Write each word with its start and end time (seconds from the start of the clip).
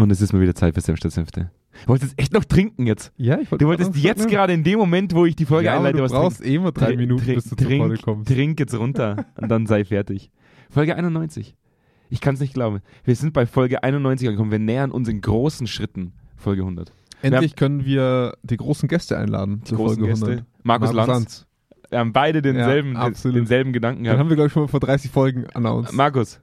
Und 0.00 0.10
es 0.10 0.20
ist 0.20 0.32
mal 0.32 0.40
wieder 0.40 0.54
Zeit 0.54 0.74
für 0.74 0.80
Senf 0.80 0.98
statt 0.98 1.12
Senfte. 1.12 1.50
Du 1.82 1.88
wolltest 1.88 2.18
echt 2.18 2.32
noch 2.32 2.44
trinken 2.44 2.86
jetzt. 2.86 3.12
Ja, 3.16 3.38
ich 3.38 3.48
Du 3.48 3.66
wolltest 3.66 3.94
jetzt 3.96 4.28
gerade 4.28 4.52
in 4.52 4.64
dem 4.64 4.78
Moment, 4.78 5.14
wo 5.14 5.24
ich 5.26 5.36
die 5.36 5.44
Folge 5.46 5.66
ja, 5.66 5.76
einleite, 5.76 5.98
du 5.98 6.02
was 6.02 6.12
brauchst 6.12 6.38
trinken. 6.38 6.52
eh 6.52 6.56
immer 6.56 6.72
drei 6.72 6.96
Minuten, 6.96 7.22
trink- 7.24 7.34
bis 7.36 7.44
du 7.44 7.56
zur 7.56 7.58
trink, 7.68 7.80
Folge 7.84 8.02
kommst. 8.02 8.28
Trink 8.30 8.58
jetzt 8.60 8.74
runter 8.78 9.26
und 9.40 9.48
dann 9.48 9.66
sei 9.66 9.84
fertig. 9.84 10.30
Folge 10.68 10.96
91. 10.96 11.54
Ich 12.10 12.20
kann 12.20 12.34
es 12.34 12.40
nicht 12.40 12.54
glauben. 12.54 12.80
Wir 13.04 13.14
sind 13.14 13.32
bei 13.32 13.46
Folge 13.46 13.82
91 13.84 14.28
angekommen. 14.28 14.50
Wir 14.50 14.58
nähern 14.58 14.90
uns 14.90 15.08
in 15.08 15.20
großen 15.20 15.66
Schritten 15.68 16.12
Folge 16.36 16.62
100. 16.62 16.92
Endlich 17.22 17.54
können 17.54 17.84
wir 17.84 18.34
die 18.42 18.56
großen 18.56 18.88
Gäste 18.88 19.16
einladen 19.18 19.60
Die 19.60 19.64
zur 19.64 19.78
großen 19.78 19.96
Folge 19.98 20.10
Gäste. 20.10 20.26
100. 20.26 20.46
Markus, 20.64 20.92
Lanz. 20.92 21.46
Wir 21.90 21.98
haben 21.98 22.12
beide 22.12 22.40
denselben, 22.42 22.94
Ja, 22.94 23.10
denselben 23.10 23.72
Gedanken 23.72 23.98
Den 23.98 24.04
gehabt. 24.04 24.18
haben 24.20 24.28
wir, 24.28 24.36
glaube 24.36 24.46
ich, 24.48 24.52
schon 24.52 24.62
mal 24.62 24.68
vor 24.68 24.80
30 24.80 25.10
Folgen 25.10 25.46
announced. 25.54 25.92
Markus, 25.94 26.40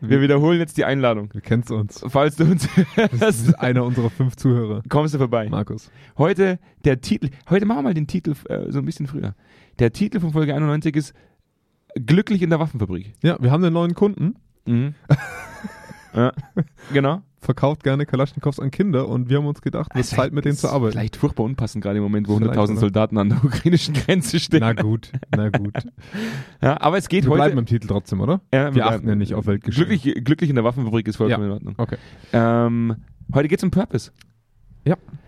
wir 0.00 0.20
wiederholen 0.20 0.58
jetzt 0.58 0.76
die 0.76 0.84
Einladung. 0.84 1.28
Du 1.30 1.40
kennst 1.40 1.70
uns. 1.70 2.04
Falls 2.08 2.36
du 2.36 2.44
uns 2.44 2.68
Das 2.96 3.20
hörst, 3.20 3.48
ist 3.48 3.54
einer 3.54 3.84
unserer 3.84 4.10
fünf 4.10 4.36
Zuhörer. 4.36 4.82
kommst 4.88 5.14
du 5.14 5.18
vorbei. 5.18 5.48
Markus. 5.48 5.90
Heute 6.16 6.58
der 6.84 7.00
Titel, 7.00 7.30
heute 7.50 7.66
machen 7.66 7.78
wir 7.78 7.82
mal 7.82 7.94
den 7.94 8.06
Titel 8.06 8.34
äh, 8.48 8.70
so 8.70 8.78
ein 8.78 8.84
bisschen 8.84 9.06
früher. 9.06 9.34
Der 9.78 9.92
Titel 9.92 10.20
von 10.20 10.32
Folge 10.32 10.54
91 10.54 10.94
ist 10.96 11.14
Glücklich 11.94 12.42
in 12.42 12.50
der 12.50 12.60
Waffenfabrik. 12.60 13.14
Ja, 13.22 13.38
wir 13.40 13.50
haben 13.50 13.64
einen 13.64 13.72
neuen 13.72 13.94
Kunden. 13.94 14.34
Mhm. 14.66 14.94
ja, 16.14 16.32
genau. 16.92 17.22
Verkauft 17.40 17.84
gerne 17.84 18.04
Kalaschnikows 18.04 18.58
an 18.58 18.72
Kinder 18.72 19.08
und 19.08 19.28
wir 19.28 19.38
haben 19.38 19.46
uns 19.46 19.62
gedacht, 19.62 19.92
Es 19.94 20.10
ist 20.10 20.16
Zeit 20.16 20.32
mit 20.32 20.44
denen 20.44 20.56
zu 20.56 20.68
arbeiten. 20.68 20.92
Vielleicht 20.92 21.14
furchtbar 21.14 21.44
unpassend 21.44 21.84
gerade 21.84 21.98
im 21.98 22.02
Moment, 22.02 22.26
wo 22.28 22.36
Vielleicht, 22.36 22.58
100.000 22.58 22.70
oder? 22.72 22.80
Soldaten 22.80 23.16
an 23.16 23.28
der 23.28 23.38
ukrainischen 23.44 23.94
Grenze 23.94 24.40
stehen. 24.40 24.58
Na 24.60 24.72
gut, 24.72 25.12
na 25.34 25.48
gut. 25.48 25.72
Ja, 26.60 26.80
aber 26.80 26.98
es 26.98 27.08
geht 27.08 27.24
Wir 27.24 27.30
heute. 27.30 27.38
bleiben 27.38 27.54
beim 27.56 27.66
Titel 27.66 27.86
trotzdem, 27.86 28.20
oder? 28.20 28.40
ja, 28.52 28.74
wir 28.74 28.86
achten 28.86 29.06
ja 29.08 29.14
nicht 29.14 29.34
auf 29.34 29.46
Weltgeschehen. 29.46 29.86
Glücklich, 29.88 30.24
glücklich 30.24 30.50
in 30.50 30.56
der 30.56 30.64
Waffenfabrik 30.64 31.06
ist 31.06 31.14
vollkommen 31.16 31.42
Ja. 31.44 31.46
in 31.46 31.52
Ordnung. 31.52 31.74
Okay. 31.78 31.96
Ähm, 32.32 32.96
heute 33.32 33.46
geht 33.48 33.60
es 33.60 33.64
um 33.64 33.70
Purpose. 33.70 34.10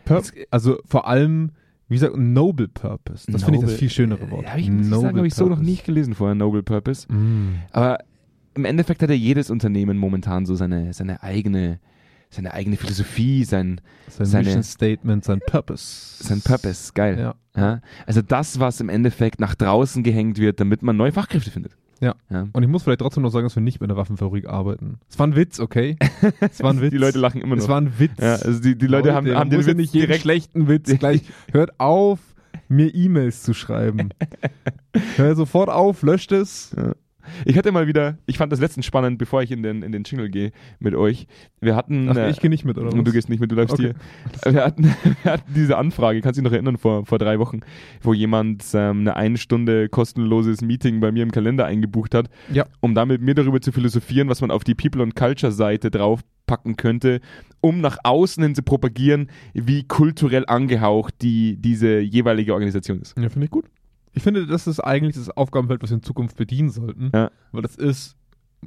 Pur 0.05 0.23
also 0.51 0.79
vor 0.87 1.07
allem, 1.07 1.52
wie 1.88 1.95
gesagt, 1.95 2.16
Noble 2.16 2.66
Purpose. 2.66 3.30
Das 3.30 3.45
finde 3.45 3.59
ich 3.59 3.62
das 3.65 3.71
Noble- 3.73 3.79
viel 3.79 3.90
schönere 3.90 4.30
Wort. 4.33 4.43
Ja, 4.45 4.51
habe 4.51 4.60
ich, 4.60 4.66
sagen, 4.66 5.16
habe 5.16 5.27
ich 5.29 5.35
so 5.35 5.46
noch 5.46 5.60
nicht 5.60 5.85
gelesen 5.85 6.15
vorher, 6.15 6.35
Noble 6.35 6.65
Purpose. 6.65 7.07
Mm. 7.12 7.60
Aber 7.71 7.99
im 8.61 8.65
Endeffekt 8.66 9.03
hat 9.03 9.11
ja 9.11 9.16
jedes 9.16 9.51
Unternehmen 9.51 9.97
momentan 9.99 10.47
so 10.47 10.55
seine, 10.55 10.93
seine 10.93 11.23
eigene, 11.23 11.80
seine 12.30 12.53
eigene 12.55 12.77
Philosophie, 12.77 13.45
sein, 13.45 13.80
Sein 14.09 14.27
Seine- 14.27 14.45
Mission 14.45 14.63
Statement, 14.63 15.25
sein 15.25 15.41
Purpose. 15.47 16.23
sein 16.23 16.41
Purpose. 16.43 16.93
Geil. 16.95 17.19
Ja. 17.19 17.35
Ja? 17.57 17.80
Also 18.07 18.23
das, 18.23 18.61
was 18.61 18.80
im 18.80 18.89
Endeffekt 18.89 19.41
nach 19.41 19.55
draußen 19.55 20.02
gehängt 20.02 20.39
wird, 20.39 20.61
damit 20.61 20.83
man 20.83 20.97
neue 20.97 21.13
Fachkräfte 21.13 21.51
findet. 21.51 21.73
Ja. 22.01 22.15
ja. 22.30 22.47
Und 22.52 22.63
ich 22.63 22.69
muss 22.69 22.83
vielleicht 22.83 23.01
trotzdem 23.01 23.23
noch 23.23 23.30
sagen, 23.30 23.45
dass 23.45 23.57
wir 23.57 23.63
nicht 23.63 23.79
bei 23.79 23.85
einer 23.85 23.97
Waffenfabrik 23.97 24.47
arbeiten. 24.49 25.01
Es 25.11 25.19
war 25.19 25.27
ein 25.27 25.37
Witz, 25.37 25.61
okay? 25.61 25.97
Es 26.41 26.63
war 26.63 26.73
ein 26.73 26.80
Witz. 26.83 26.91
Die 26.93 26.97
Leute 26.97 27.19
lachen 27.19 27.41
immer 27.43 27.57
noch. 27.57 27.63
Es 27.63 27.69
war 27.69 27.79
ein 27.80 27.99
Witz. 27.99 28.13
ja, 28.19 28.37
also 28.37 28.61
die, 28.61 28.77
die 28.77 28.87
Leute 28.87 29.13
haben, 29.13 29.27
man 29.27 29.37
haben 29.37 29.51
den 29.51 29.61
ja 29.61 29.67
Witz 29.67 29.77
nicht 29.77 29.93
direkt 29.93 30.23
schlechten 30.23 30.67
Witz 30.69 30.89
gleich. 30.99 31.23
Hört 31.52 31.79
auf, 31.79 32.21
mir 32.69 32.95
E-Mails 32.95 33.43
zu 33.43 33.52
schreiben. 33.52 34.11
Hör 35.17 35.35
sofort 35.37 35.69
auf, 35.69 36.02
löscht 36.02 36.33
es. 36.33 36.74
Ich 37.45 37.57
hatte 37.57 37.73
mal 37.73 37.87
wieder, 37.87 38.19
ich 38.27 38.39
fand 38.39 38.53
das 38.53 38.61
letztens 38.61 38.87
spannend, 38.87 39.19
bevor 39.19 39.43
ich 39.43 39.51
in 39.51 39.63
den, 39.63 39.83
in 39.83 39.93
den 39.93 40.05
Jingle 40.05 40.29
gehe 40.31 40.53
mit 40.79 40.95
euch. 40.95 41.27
Wir 41.61 41.77
hatten. 41.77 42.09
Ach, 42.09 42.17
äh, 42.17 42.31
ich 42.31 42.41
gehe 42.41 42.51
nicht 42.51 42.65
mit, 42.65 42.79
oder 42.79 42.93
und 42.93 43.05
du 43.07 43.13
gehst 43.13 43.29
nicht 43.29 43.41
mit, 43.41 43.51
du 43.51 43.55
bleibst 43.57 43.75
Okay. 43.75 43.93
hier. 44.45 44.53
Wir 44.55 44.65
hatten, 44.65 44.85
wir 45.23 45.33
hatten 45.33 45.55
diese 45.55 45.77
Anfrage, 45.79 46.21
kannst 46.21 46.39
du 46.39 46.43
dich 46.43 46.51
noch 46.51 46.55
erinnern, 46.55 46.77
vor, 46.79 47.07
vor 47.07 47.19
drei 47.19 47.39
Wochen, 47.39 47.61
wo 48.03 48.13
jemand 48.15 48.65
ähm, 48.75 49.01
eine 49.01 49.17
eine 49.17 49.39
Stunde 49.39 49.89
kostenloses 49.89 50.63
Meeting 50.63 51.01
bei 51.01 51.13
mir 51.13 51.23
im 51.23 51.31
Kalender 51.33 51.67
eingebucht 51.67 52.15
hat, 52.15 52.29
Ja. 52.53 52.65
um 52.81 52.95
da 52.95 53.07
mit 53.07 53.21
mir 53.23 53.35
darüber 53.35 53.61
zu 53.61 53.73
philosophieren, 53.73 54.29
was 54.29 54.41
man 54.41 54.51
auf 54.51 54.65
die 54.65 54.75
People 54.75 55.03
and 55.03 55.15
Culture 55.15 55.53
Seite 55.53 55.91
draufpacken 55.91 56.77
könnte, 56.77 57.21
um 57.61 57.81
nach 57.81 57.99
außen 58.03 58.43
hin 58.43 58.55
zu 58.55 58.63
propagieren, 58.63 59.29
wie 59.55 59.85
kulturell 59.85 60.45
angehaucht 60.47 61.15
die, 61.23 61.57
diese 61.59 62.01
jeweilige 62.01 62.55
Organisation 62.55 63.01
ist. 63.01 63.17
Ja, 63.19 63.29
finde 63.29 63.45
ich 63.45 63.51
gut. 63.51 63.67
Ich 64.12 64.22
finde, 64.22 64.47
das 64.47 64.66
ist 64.66 64.81
eigentlich 64.81 65.15
das 65.17 65.31
Aufgabenfeld, 65.31 65.83
was 65.83 65.91
wir 65.91 65.97
in 65.97 66.03
Zukunft 66.03 66.37
bedienen 66.37 66.71
sollten. 66.71 67.11
Ja. 67.15 67.31
Weil 67.53 67.62
das 67.62 67.77
ist 67.77 68.17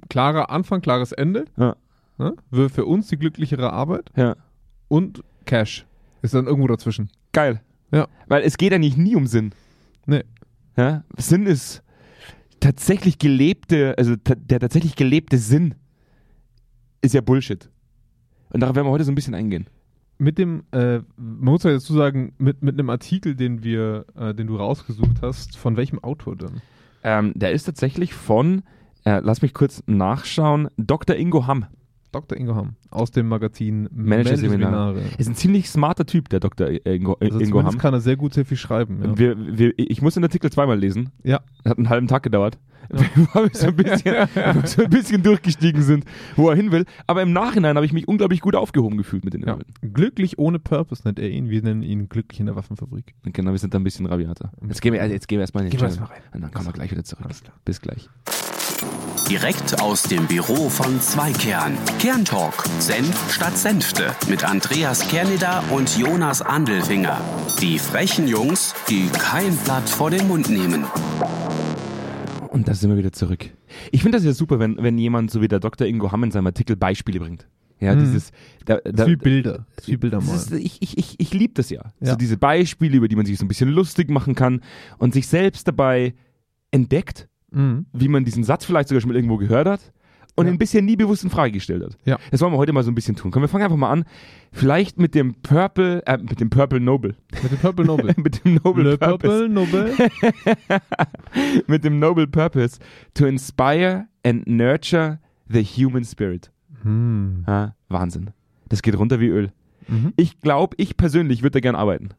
klarer 0.10 0.50
Anfang, 0.50 0.82
klares 0.82 1.12
Ende. 1.12 1.46
Ja. 1.58 1.76
Ne? 2.18 2.36
Für, 2.52 2.70
für 2.70 2.86
uns 2.86 3.08
die 3.08 3.18
glücklichere 3.18 3.74
Arbeit 3.74 4.10
Ja. 4.16 4.36
und 4.88 5.24
Cash. 5.46 5.86
Ist 6.22 6.34
dann 6.34 6.46
irgendwo 6.48 6.68
dazwischen. 6.68 7.10
Geil. 7.34 7.62
Ja. 7.92 8.08
Weil 8.28 8.44
es 8.44 8.58
geht 8.58 8.72
eigentlich 8.74 8.96
nie 8.98 9.16
um 9.16 9.28
Sinn. 9.28 9.54
Nee. 10.06 10.24
Ja? 10.78 11.04
Sinn 11.18 11.46
ist 11.46 11.84
tatsächlich 12.62 13.20
gelebte, 13.20 13.96
also 13.98 14.16
ta 14.16 14.36
der 14.36 14.60
tatsächlich 14.62 14.96
gelebte 14.96 15.38
Sinn 15.38 15.76
ist 17.02 17.14
ja 17.14 17.20
Bullshit. 17.22 17.70
Und 18.52 18.62
darauf 18.62 18.76
werden 18.76 18.88
wir 18.88 18.92
heute 18.92 19.04
so 19.04 19.12
ein 19.12 19.16
bisschen 19.16 19.36
eingehen. 19.36 19.68
Mit 20.18 20.38
dem, 20.38 20.64
äh, 20.72 21.00
man 21.18 21.54
muss 21.54 21.64
ja 21.64 21.72
dazu 21.72 21.94
sagen, 21.94 22.34
mit, 22.38 22.62
mit 22.62 22.76
einem 22.76 22.90
Artikel, 22.90 23.36
den 23.36 23.64
wir, 23.64 24.06
äh, 24.16 24.34
den 24.34 24.48
du 24.48 24.56
rausgesucht 24.56 25.22
hast, 25.22 25.58
von 25.58 25.76
welchem 25.76 26.00
Autor 26.04 26.36
denn? 26.36 26.62
Ähm, 27.04 27.34
der 27.36 27.52
ist 27.52 27.64
tatsächlich 27.64 28.14
von, 28.14 28.64
äh, 29.06 29.20
lass 29.20 29.42
mich 29.42 29.54
kurz 29.54 29.84
nachschauen, 29.88 30.70
Dr. 30.78 31.16
Ingo 31.16 31.48
Hamm. 31.48 31.66
Dr. 32.14 32.38
Ingo 32.38 32.56
Hamm 32.56 32.76
aus 32.90 33.12
dem 33.12 33.28
Magazin 33.28 33.90
Managerseminare. 33.92 34.94
Managerseminare. 34.94 35.02
Ist 35.18 35.28
ein 35.30 35.36
ziemlich 35.36 35.70
smarter 35.70 36.06
Typ, 36.06 36.30
der 36.30 36.40
Dr. 36.40 36.70
Ingo, 36.86 37.18
Also 37.20 37.40
Ingo 37.40 37.64
Hamm. 37.64 37.78
kann 37.78 37.94
er 37.94 38.00
sehr 38.02 38.16
gut 38.16 38.34
sehr 38.34 38.46
viel 38.46 38.58
schreiben. 38.58 39.00
Ja. 39.04 39.18
Wir, 39.18 39.58
wir, 39.58 39.74
ich 39.78 40.02
muss 40.02 40.14
den 40.14 40.24
Artikel 40.24 40.52
zweimal 40.52 40.80
lesen. 40.80 41.10
Ja. 41.24 41.42
Hat 41.66 41.78
einen 41.78 41.90
halben 41.90 42.08
Tag 42.08 42.24
gedauert. 42.24 42.58
Ja. 42.92 43.00
Weil 43.34 43.46
wir 43.50 43.56
so 43.56 43.68
ein, 43.68 43.76
bisschen, 43.78 44.28
so 44.66 44.84
ein 44.84 44.90
bisschen 44.90 45.24
durchgestiegen 45.24 45.82
sind, 45.82 46.04
wo 46.36 46.50
er 46.50 46.56
hin 46.56 46.72
will. 46.72 46.86
Aber 47.08 47.22
im 47.22 47.32
Nachhinein 47.32 47.76
habe 47.78 47.86
ich 47.86 47.94
mich 47.94 48.08
unglaublich 48.08 48.42
gut 48.42 48.56
aufgehoben 48.56 48.98
gefühlt 48.98 49.24
mit 49.24 49.34
den 49.34 49.42
Ja. 49.42 49.54
Inhalten. 49.54 49.74
Glücklich 49.94 50.38
ohne 50.38 50.60
Purpose 50.60 51.02
nennt 51.06 51.18
er 51.18 51.30
ihn. 51.30 51.50
Wir 51.50 51.62
nennen 51.64 51.82
ihn 51.82 52.10
glücklich 52.10 52.40
in 52.42 52.46
der 52.46 52.56
Waffenfabrik. 52.56 53.16
Genau, 53.24 53.52
wir 53.52 53.58
sind 53.58 53.74
da 53.74 53.80
ein 53.80 53.84
bisschen 53.86 54.06
rabiater. 54.06 54.52
Jetzt 54.68 54.82
gehen 54.82 54.94
wir, 54.94 55.02
also 55.02 55.14
jetzt 55.14 55.28
gehen 55.28 55.38
wir 55.38 55.42
erstmal 55.44 55.64
in 55.64 55.70
den 55.70 55.72
Gehen 55.72 55.80
wir 55.82 55.88
erstmal 55.88 56.10
rein. 56.10 56.22
Und 56.34 56.42
dann 56.42 56.52
kommen 56.52 56.68
wir 56.68 56.74
gleich 56.74 56.92
wieder 56.92 57.04
zurück. 57.06 57.26
Alles 57.26 57.42
klar. 57.42 57.56
Bis 57.66 57.82
gleich. 57.82 58.10
Direkt 59.30 59.82
aus 59.82 60.04
dem 60.04 60.28
Büro 60.28 60.70
von 60.70 61.00
Zweikern. 61.00 61.78
Kerntalk. 62.00 62.66
Senf 62.80 63.34
statt 63.34 63.58
Senfte. 63.58 64.16
Mit 64.30 64.44
Andreas 64.44 65.08
Kerneder 65.08 65.64
und 65.72 65.98
Jonas 65.98 66.42
Andelfinger. 66.42 67.20
Die 67.62 67.80
frechen 67.80 68.28
Jungs, 68.28 68.74
die 68.90 69.08
kein 69.08 69.56
Blatt 69.58 69.90
vor 69.90 70.12
den 70.12 70.28
Mund 70.28 70.50
nehmen. 70.50 70.86
Und 72.50 72.68
da 72.68 72.74
sind 72.76 72.90
wir 72.92 72.98
wieder 72.98 73.12
zurück. 73.14 73.50
Ich 73.92 74.04
finde 74.04 74.18
das 74.18 74.26
ja 74.26 74.34
super, 74.34 74.60
wenn, 74.60 74.78
wenn 74.78 74.98
jemand 74.98 75.32
so 75.32 75.42
wie 75.42 75.48
der 75.48 75.60
Dr. 75.60 75.88
Ingo 75.88 76.12
Hamm 76.12 76.24
in 76.26 76.32
seinem 76.32 76.48
Artikel 76.48 76.76
Beispiele 76.76 77.20
bringt. 77.20 77.48
Ja, 77.80 77.96
Mhm. 77.96 78.00
dieses. 78.02 78.32
Da, 78.66 78.78
da, 78.84 79.08
wie 79.08 79.16
Bilder. 79.16 79.66
Wie 79.86 79.98
Bilder 79.98 80.22
mal. 80.22 80.36
ist, 80.36 80.52
ich 80.52 80.78
ich, 80.82 80.98
ich, 80.98 81.20
ich 81.20 81.34
liebe 81.34 81.54
das 81.56 81.70
ja. 81.70 81.82
Ja. 82.00 82.12
So 82.12 82.16
diese 82.18 82.38
Beispiele, 82.38 82.98
über 82.98 83.08
die 83.08 83.16
man 83.16 83.26
sich 83.26 83.38
so 83.40 83.46
ein 83.46 83.48
bisschen 83.48 83.70
lustig 83.70 84.10
machen 84.10 84.36
kann 84.36 84.62
und 85.00 85.14
sich 85.14 85.28
selbst 85.28 85.68
dabei 85.68 86.14
entdeckt, 86.72 87.28
Mhm. 87.54 87.86
wie 87.94 88.08
man 88.08 88.26
diesen 88.26 88.44
Satz 88.44 88.66
vielleicht 88.66 88.90
sogar 88.90 89.02
schon 89.02 89.10
mal 89.12 89.16
irgendwo 89.16 89.38
gehört 89.38 89.68
hat 89.68 89.94
und 90.36 90.48
Ja. 90.48 90.52
ihn 90.52 90.58
bisher 90.58 90.82
nie 90.82 90.96
bewusst 90.96 91.24
in 91.24 91.30
Frage 91.30 91.52
gestellt 91.54 91.84
hat. 91.84 91.98
Ja. 92.06 92.18
Das 92.32 92.42
wollen 92.42 92.52
wir 92.54 92.58
heute 92.58 92.74
mal 92.74 92.84
so 92.84 92.90
ein 92.92 92.96
bisschen 92.96 93.16
tun. 93.16 93.30
Komm, 93.32 93.44
wir 93.44 93.48
fangen 93.48 93.64
einfach 93.64 93.78
mal 93.78 93.92
an. 93.92 94.06
Vielleicht 94.52 94.98
mit 95.00 95.14
dem 95.16 95.36
Purple, 95.44 96.02
äh, 96.08 96.18
mit 96.18 96.40
dem 96.40 96.50
Purple 96.50 96.80
Noble. 96.80 97.16
Mit 97.44 97.52
dem 97.52 97.58
Purple 97.60 97.86
Noble. 97.86 98.14
mit 98.18 98.44
dem 98.44 98.56
Noble 98.64 98.84
Le 98.84 98.98
Purpose. 98.98 99.48
Purple 99.48 99.50
Noble. 99.50 99.94
mit 101.68 101.84
dem 101.84 102.00
Noble 102.00 102.28
Purpose 102.28 102.80
to 103.14 103.26
inspire 103.26 104.08
and 104.24 104.48
nurture 104.48 105.20
the 105.50 105.64
human 105.64 106.04
spirit. 106.04 106.52
hm. 106.84 107.44
Ja, 107.48 107.76
Wahnsinn. 107.90 108.32
Das 108.70 108.82
geht 108.82 108.98
runter 108.98 109.20
wie 109.20 109.28
Öl. 109.28 109.52
Mhm. 109.88 110.14
Ich 110.16 110.40
glaube, 110.42 110.76
ich 110.80 110.98
persönlich 110.98 111.44
würde 111.44 111.52
da 111.52 111.60
gern 111.60 111.76
arbeiten. 111.76 112.10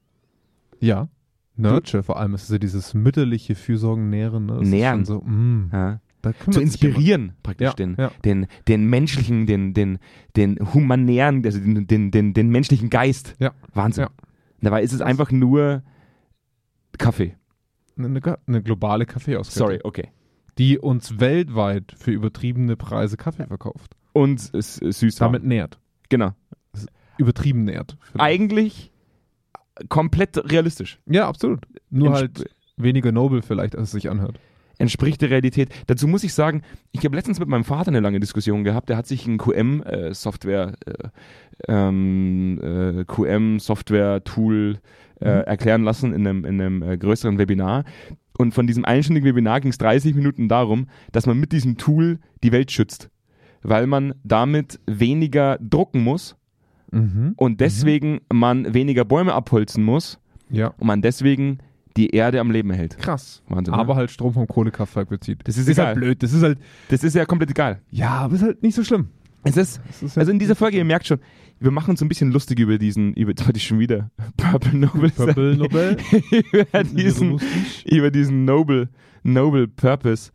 Ja. 0.81 1.09
Nurture 1.57 2.03
vor 2.03 2.19
allem. 2.19 2.35
Es 2.35 2.45
ist 2.45 2.51
ja 2.51 2.59
dieses 2.59 2.95
mütterliche 2.95 3.55
Fürsorgen, 3.55 4.11
Nähren. 4.11 4.47
Ne? 4.47 4.61
Nähren. 4.63 5.05
So, 5.05 5.21
mm, 5.21 5.71
Ja. 5.73 6.01
Zu 6.51 6.63
inspirieren, 6.63 7.35
praktisch 7.43 7.67
Ja, 7.67 7.73
den, 7.75 7.97
ja. 7.99 8.11
den, 8.25 8.47
den 8.67 8.87
menschlichen, 8.89 9.47
den, 9.47 9.75
den, 9.75 9.99
den 10.37 10.57
humanären, 10.73 11.45
also 11.45 11.59
den, 11.59 11.87
den, 11.87 12.11
den, 12.11 12.33
den 12.33 12.49
menschlichen 12.49 12.89
Geist. 12.89 13.35
Ja. 13.41 13.53
Wahnsinn. 13.75 14.07
Dabei 14.63 14.83
ist 14.83 14.95
es 14.95 15.03
einfach 15.03 15.31
nur 15.31 15.83
Kaffee. 16.97 17.37
Eine, 17.99 18.21
eine 18.47 18.63
globale 18.63 19.05
Kaffeeauskette. 19.05 19.59
Sorry, 19.59 19.81
okay. 19.85 20.09
Die 20.57 20.79
uns 20.79 21.21
weltweit 21.21 21.95
für 21.95 22.13
übertriebene 22.13 22.77
Preise 22.77 23.19
Kaffee 23.19 23.47
verkauft. 23.47 23.95
Und 24.15 24.51
es 24.55 24.77
süß. 24.77 25.17
Damit 25.17 25.45
nährt. 25.45 25.79
Genau. 26.09 26.31
Übertrieben 27.19 27.65
nährt. 27.65 27.99
vielleicht. 28.01 28.21
Eigentlich 28.21 28.93
komplett 29.89 30.51
realistisch. 30.51 30.99
Ja, 31.07 31.29
absolut. 31.29 31.61
Nur 31.91 32.09
Entsp- 32.11 32.15
halt 32.15 32.51
weniger 32.77 33.13
noble 33.13 33.43
vielleicht, 33.43 33.77
als 33.77 33.89
es 33.89 33.93
sich 33.93 34.11
anhört. 34.11 34.39
entspricht 34.79 35.21
der 35.23 35.31
Realität. 35.31 35.69
Dazu 35.87 36.09
muss 36.09 36.25
ich 36.25 36.35
sagen, 36.35 36.63
ich 36.93 37.05
habe 37.05 37.15
letztens 37.17 37.39
mit 37.39 37.49
meinem 37.49 37.65
Vater 37.65 37.89
eine 37.89 38.01
lange 38.01 38.19
Diskussion 38.21 38.65
gehabt. 38.65 38.89
Der 38.89 38.97
hat 38.97 39.07
sich 39.07 39.27
ein 39.27 39.39
QM-Software, 39.39 40.75
äh, 40.87 41.09
ähm, 41.69 42.61
äh, 42.63 43.05
QM-Software-Tool 43.05 44.79
äh, 45.21 45.25
Mhm. 45.25 45.45
erklären 45.45 45.83
lassen 45.85 46.13
in 46.13 46.27
einem, 46.27 46.45
in 46.45 46.61
einem 46.61 46.83
äh, 46.83 46.99
größeren 46.99 47.39
Webinar. 47.39 47.85
Und 48.37 48.53
von 48.53 48.67
diesem 48.67 48.85
einstündigen 48.85 49.29
Webinar 49.29 49.61
ging 49.61 49.71
es 49.71 49.79
30 49.79 50.15
Minuten 50.17 50.49
darum, 50.49 50.89
dass 51.13 51.27
man 51.27 51.39
mit 51.39 51.53
diesem 51.53 51.77
Tool 51.77 52.19
die 52.43 52.51
Welt 52.51 52.73
schützt. 52.73 53.11
Weil 53.63 53.87
man 53.87 54.15
damit 54.25 54.81
weniger 54.87 55.57
drucken 55.61 56.03
muss 56.03 56.37
Mhm. 56.95 57.35
und 57.37 57.61
deswegen 57.61 58.21
man 58.33 58.73
weniger 58.75 59.05
Bäume 59.05 59.33
abholzen 59.35 59.83
muss 59.85 60.19
Ja. 60.51 60.69
und 60.79 60.87
man 60.87 61.03
deswegen 61.03 61.59
die 61.97 62.11
Erde 62.11 62.41
am 62.41 62.51
Leben 62.51 62.71
hält. 62.73 62.99
Krass. 62.99 63.43
Wahnsinn. 63.49 63.73
ne? 63.73 63.79
Aber 63.81 63.95
halt 63.97 64.11
Strom 64.11 64.33
vom 64.33 64.47
Kohlekraftwerk 64.49 65.09
bezieht. 65.09 65.41
Das 65.45 65.57
ist 65.57 65.69
ist 65.69 65.75
egal. 65.79 65.87
halt 65.87 65.97
blöd. 65.97 66.23
Das 66.23 66.33
ist 66.33 66.43
halt, 66.43 66.59
das 66.89 67.05
ist 67.05 67.15
ja 67.15 67.25
komplett 67.25 67.51
egal. 67.51 67.81
ja, 67.91 68.11
aber 68.11 68.35
ist 68.35 68.43
halt 68.43 68.63
nicht 68.63 68.75
so 68.75 68.83
schlimm. 68.83 69.09
Es 69.47 69.57
ist, 69.57 69.81
Das 69.87 70.03
ist 70.03 70.17
also 70.19 70.31
in 70.31 70.37
halt 70.37 70.43
dieser 70.43 70.57
Folge, 70.57 70.79
ihr 70.79 70.85
merkt 70.87 71.07
schon, 71.07 71.19
wir 71.61 71.71
machen 71.71 71.91
uns 71.91 72.01
ein 72.03 72.09
bisschen 72.09 72.33
lustig 72.33 72.59
über 72.59 72.79
diesen, 72.79 73.13
über, 73.15 73.33
wollte 73.45 73.59
ich 73.59 73.67
schon 73.67 73.79
wieder 73.79 74.11
Purple 74.39 74.75
Noble 74.79 75.11
Purple 75.11 75.57
Nobel. 75.57 75.97
über 76.53 76.83
diesen, 76.85 77.41
über 77.85 78.11
diesen 78.11 78.45
Noble, 78.45 78.89
Noble 79.23 79.69
Purpose, 79.69 80.33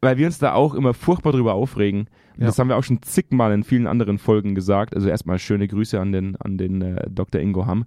weil 0.00 0.16
wir 0.16 0.26
uns 0.26 0.38
da 0.38 0.52
auch 0.54 0.74
immer 0.74 0.94
furchtbar 0.94 1.32
drüber 1.32 1.54
aufregen. 1.54 2.06
Ja. 2.38 2.46
Das 2.46 2.58
haben 2.58 2.68
wir 2.68 2.76
auch 2.76 2.84
schon 2.84 3.02
zigmal 3.02 3.52
in 3.52 3.64
vielen 3.64 3.86
anderen 3.86 4.18
Folgen 4.18 4.54
gesagt. 4.54 4.94
Also 4.94 5.08
erstmal 5.08 5.38
schöne 5.38 5.68
Grüße 5.68 5.98
an 5.98 6.12
den, 6.12 6.36
an 6.36 6.58
den 6.58 6.82
äh, 6.82 7.08
Dr. 7.10 7.40
Ingo 7.40 7.66
Hamm. 7.66 7.86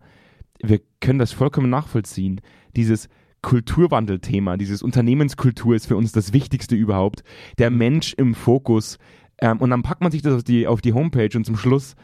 Wir 0.62 0.82
können 1.00 1.20
das 1.20 1.32
vollkommen 1.32 1.70
nachvollziehen. 1.70 2.42
Dieses 2.76 3.10
Kulturwandelthema, 3.42 4.58
dieses 4.58 4.84
Unternehmenskultur 4.84 5.76
ist 5.76 5.86
für 5.86 5.96
uns 5.96 6.12
das 6.12 6.34
Wichtigste 6.34 6.76
überhaupt. 6.76 7.24
Der 7.58 7.70
Mensch 7.70 8.14
im 8.14 8.34
Fokus. 8.34 8.98
Ähm, 9.38 9.60
und 9.60 9.70
dann 9.70 9.84
packt 9.84 10.02
man 10.02 10.12
sich 10.12 10.22
das 10.22 10.34
auf 10.34 10.44
die, 10.44 10.68
auf 10.68 10.82
die 10.82 10.94
Homepage 10.94 11.30
und 11.36 11.46
zum 11.46 11.56
Schluss 11.56 11.96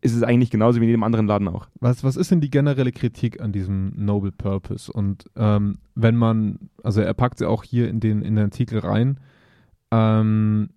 ist 0.00 0.14
es 0.14 0.22
eigentlich 0.22 0.50
genauso 0.50 0.80
wie 0.80 0.84
in 0.84 0.90
jedem 0.90 1.02
anderen 1.02 1.26
Laden 1.26 1.48
auch. 1.48 1.68
Was, 1.80 2.04
was 2.04 2.16
ist 2.16 2.30
denn 2.30 2.40
die 2.40 2.50
generelle 2.50 2.92
Kritik 2.92 3.40
an 3.40 3.52
diesem 3.52 3.92
Noble 3.96 4.32
Purpose? 4.32 4.92
Und 4.92 5.24
ähm, 5.36 5.78
wenn 5.94 6.16
man, 6.16 6.70
also 6.82 7.00
er 7.00 7.14
packt 7.14 7.38
sie 7.38 7.48
auch 7.48 7.64
hier 7.64 7.88
in 7.88 8.00
den, 8.00 8.22
in 8.22 8.36
den 8.36 8.44
Artikel 8.44 8.78
rein, 8.78 9.18
ähm, 9.90 10.70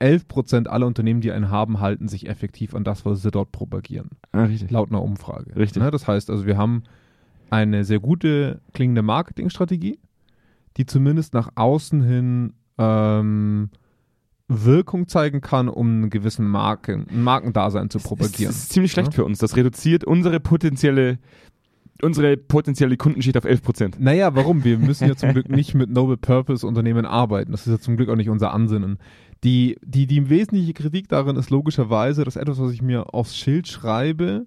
11% 0.00 0.66
aller 0.66 0.86
Unternehmen, 0.86 1.20
die 1.20 1.32
einen 1.32 1.50
haben, 1.50 1.80
halten 1.80 2.08
sich 2.08 2.28
effektiv 2.28 2.74
an 2.74 2.84
das, 2.84 3.04
was 3.04 3.22
sie 3.22 3.30
dort 3.30 3.52
propagieren. 3.52 4.10
Ah, 4.32 4.44
richtig. 4.44 4.70
Laut 4.70 4.90
einer 4.90 5.02
Umfrage. 5.02 5.56
Richtig. 5.56 5.82
Ne? 5.82 5.90
Das 5.90 6.06
heißt 6.06 6.30
also, 6.30 6.46
wir 6.46 6.56
haben 6.58 6.82
eine 7.50 7.84
sehr 7.84 8.00
gute 8.00 8.60
klingende 8.74 9.02
Marketingstrategie, 9.02 9.98
die 10.76 10.84
zumindest 10.86 11.32
nach 11.32 11.50
außen 11.54 12.02
hin 12.02 12.52
ähm, 12.76 13.70
Wirkung 14.48 15.08
zeigen 15.08 15.40
kann, 15.40 15.68
um 15.68 15.86
einen 15.88 16.10
gewissen 16.10 16.46
Marken, 16.46 17.06
ein 17.10 17.22
Markendasein 17.22 17.90
zu 17.90 17.98
propagieren. 17.98 18.52
Das 18.52 18.58
ist 18.64 18.72
ziemlich 18.72 18.92
schlecht 18.92 19.12
Ja. 19.12 19.16
für 19.16 19.24
uns. 19.24 19.38
Das 19.38 19.56
reduziert 19.56 20.04
unsere 20.04 20.38
potenzielle, 20.40 21.18
unsere 22.02 22.36
potenzielle 22.36 22.96
Kundenschicht 22.96 23.36
auf 23.36 23.44
11%. 23.44 23.94
Naja, 23.98 24.34
warum? 24.34 24.64
Wir 24.64 24.78
müssen 24.78 25.08
ja 25.08 25.16
zum 25.16 25.32
Glück 25.32 25.48
nicht 25.48 25.74
mit 25.74 25.90
Noble 25.90 26.16
Purpose 26.16 26.66
Unternehmen 26.66 27.06
arbeiten. 27.06 27.52
Das 27.52 27.66
ist 27.66 27.72
ja 27.72 27.78
zum 27.78 27.96
Glück 27.96 28.08
auch 28.08 28.16
nicht 28.16 28.28
unser 28.28 28.52
Ansinnen. 28.52 28.98
Die, 29.44 29.76
die, 29.82 30.06
die 30.06 30.28
wesentliche 30.28 30.72
Kritik 30.72 31.08
darin 31.08 31.36
ist 31.36 31.50
logischerweise, 31.50 32.24
dass 32.24 32.36
etwas, 32.36 32.58
was 32.58 32.72
ich 32.72 32.82
mir 32.82 33.14
aufs 33.14 33.36
Schild 33.36 33.68
schreibe, 33.68 34.46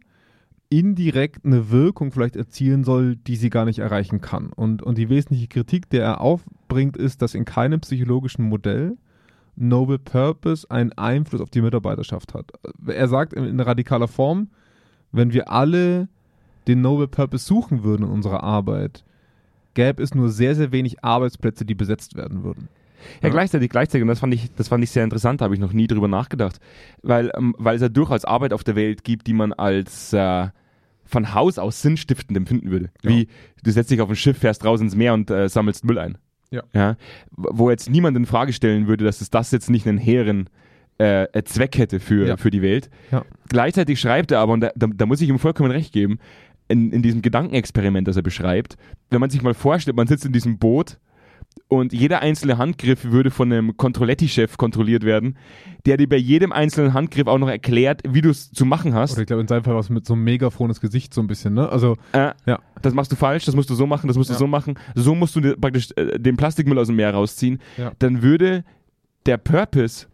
indirekt 0.70 1.46
eine 1.46 1.72
Wirkung 1.72 2.12
vielleicht 2.12 2.36
erzielen 2.36 2.84
soll, 2.84 3.16
die 3.16 3.36
sie 3.36 3.50
gar 3.50 3.66
nicht 3.66 3.80
erreichen 3.80 4.22
kann. 4.22 4.52
Und, 4.54 4.84
und 4.84 4.98
die 4.98 5.10
wesentliche 5.10 5.48
Kritik, 5.48 5.90
der 5.90 6.04
er 6.04 6.22
aufbringt, 6.22 6.98
ist, 6.98 7.22
dass 7.22 7.34
in 7.34 7.46
keinem 7.46 7.80
psychologischen 7.82 8.46
Modell 8.46 8.98
Noble 9.56 10.00
Purpose 10.00 10.70
einen 10.70 10.94
Einfluss 10.94 11.42
auf 11.42 11.50
die 11.50 11.62
Mitarbeiterschaft 11.62 12.34
hat. 12.34 12.52
Er 12.88 13.08
sagt 13.08 13.34
in, 13.34 13.44
in 13.44 13.60
radikaler 13.60 14.08
Form, 14.08 14.50
wenn 15.12 15.34
wir 15.34 15.52
alle 15.52 16.08
den 16.70 16.82
Noble 16.82 17.08
Purpose 17.08 17.46
suchen 17.46 17.84
würden 17.84 18.04
in 18.06 18.10
unserer 18.12 18.44
Arbeit, 18.44 19.04
gäbe 19.74 20.02
es 20.02 20.16
nur 20.16 20.30
sehr, 20.30 20.56
sehr 20.56 20.72
wenig 20.72 21.04
Arbeitsplätze, 21.04 21.66
die 21.66 21.76
besetzt 21.76 22.16
werden 22.16 22.44
würden. 22.44 22.70
Ja, 23.22 23.28
Ja. 23.28 23.34
gleichzeitig, 23.34 23.70
gleichzeitig, 23.70 24.02
und 24.02 24.08
das 24.10 24.20
fand 24.20 24.34
ich, 24.34 24.54
das 24.56 24.68
fand 24.68 24.84
ich 24.84 24.92
sehr 24.92 25.04
interessant, 25.04 25.40
da 25.42 25.46
habe 25.46 25.54
ich 25.54 25.60
noch 25.62 25.72
nie 25.74 25.88
drüber 25.88 26.08
nachgedacht. 26.08 26.60
Weil, 27.02 27.32
ähm, 27.38 27.56
weil 27.58 27.76
es 27.76 27.82
ja 27.82 27.90
durchaus 27.90 28.26
Arbeit 28.26 28.52
auf 28.54 28.64
der 28.64 28.76
Welt 28.76 29.04
gibt, 29.04 29.28
die 29.28 29.34
man 29.34 29.54
als 29.54 30.12
äh, 30.14 30.48
von 31.06 31.34
Haus 31.34 31.58
aus 31.58 31.82
sinnstiftend 31.82 32.38
empfinden 32.38 32.72
würde. 32.72 32.90
Ja. 33.04 33.10
Wie 33.10 33.28
du 33.64 33.72
setzt 33.72 33.90
dich 33.90 34.02
auf 34.02 34.10
ein 34.10 34.16
Schiff, 34.16 34.38
fährst 34.38 34.66
raus 34.66 34.82
ins 34.82 34.96
Meer 34.96 35.14
und 35.14 35.32
äh, 35.32 35.48
sammelst 35.50 35.86
Müll 35.86 35.98
ein. 35.98 36.18
Ja. 36.52 36.64
ja. 36.74 36.98
Wo 37.32 37.70
jetzt 37.70 37.90
niemand 37.90 38.18
in 38.18 38.26
Frage 38.26 38.54
stellen 38.54 38.88
würde, 38.88 39.06
dass 39.06 39.22
es 39.22 39.30
das 39.30 39.52
jetzt 39.52 39.70
nicht 39.70 39.88
einen 39.88 39.98
hehren 39.98 40.50
äh, 41.00 41.24
äh, 41.32 41.44
Zweck 41.46 41.78
hätte 41.78 42.00
für, 42.02 42.28
Ja. 42.28 42.38
für 42.38 42.50
die 42.52 42.62
Welt. 42.62 42.90
Ja. 43.12 43.24
Gleichzeitig 43.48 44.00
schreibt 44.00 44.32
er 44.32 44.40
aber, 44.40 44.52
und 44.54 44.60
da, 44.62 44.72
da, 44.76 44.88
da 44.88 45.06
muss 45.06 45.22
ich 45.22 45.30
ihm 45.30 45.40
vollkommen 45.40 45.72
recht 45.72 45.94
geben, 45.94 46.20
in, 46.70 46.92
in 46.92 47.02
diesem 47.02 47.22
Gedankenexperiment, 47.22 48.08
das 48.08 48.16
er 48.16 48.22
beschreibt, 48.22 48.78
wenn 49.10 49.20
man 49.20 49.30
sich 49.30 49.42
mal 49.42 49.54
vorstellt, 49.54 49.98
man 49.98 50.08
sitzt 50.08 50.26
in 50.26 50.32
diesem 50.32 50.58
Boot 50.58 50.98
und 51.68 51.94
jeder 51.94 52.22
einzelne 52.22 52.58
Handgriff 52.58 53.06
würde 53.06 53.32
von 53.32 53.52
einem 53.52 53.76
Controletti-Chef 53.76 54.58
kontrolliert 54.58 55.04
werden, 55.04 55.36
der 55.86 55.98
dir 55.98 56.08
bei 56.08 56.16
jedem 56.16 56.52
einzelnen 56.52 56.94
Handgriff 56.94 57.28
auch 57.28 57.38
noch 57.40 57.50
erklärt, 57.50 58.02
wie 58.08 58.22
du 58.22 58.30
es 58.30 58.52
zu 58.52 58.66
machen 58.66 58.94
hast. 58.94 59.14
Oder 59.14 59.22
ich 59.22 59.28
glaube, 59.28 59.42
in 59.42 59.48
seinem 59.48 59.64
Fall 59.64 59.76
was 59.76 59.90
mit 59.90 60.06
so 60.06 60.14
einem 60.14 60.24
megafrones 60.24 60.80
Gesicht 60.80 61.14
so 61.14 61.22
ein 61.22 61.28
bisschen, 61.28 61.54
ne? 61.56 61.68
Also, 61.70 61.96
Äh, 62.14 62.32
Ja. 62.46 62.60
Das 62.82 62.94
machst 62.94 63.12
du 63.12 63.16
falsch, 63.16 63.46
das 63.46 63.56
musst 63.56 63.70
du 63.70 63.76
so 63.76 63.86
machen, 63.88 64.08
das 64.08 64.16
musst 64.16 64.30
du 64.30 64.34
Ja. 64.34 64.40
so 64.40 64.48
machen. 64.48 64.76
So 64.96 65.16
musst 65.16 65.36
du 65.36 65.42
praktisch 65.58 65.90
äh, 65.96 66.18
den 66.20 66.38
Plastikmüll 66.38 66.78
aus 66.80 66.88
dem 66.88 66.96
Meer 66.96 67.14
rausziehen. 67.14 67.60
Ja. 67.78 67.92
Dann 68.00 68.22
würde 68.22 68.64
der 69.26 69.38
Purpose 69.38 70.06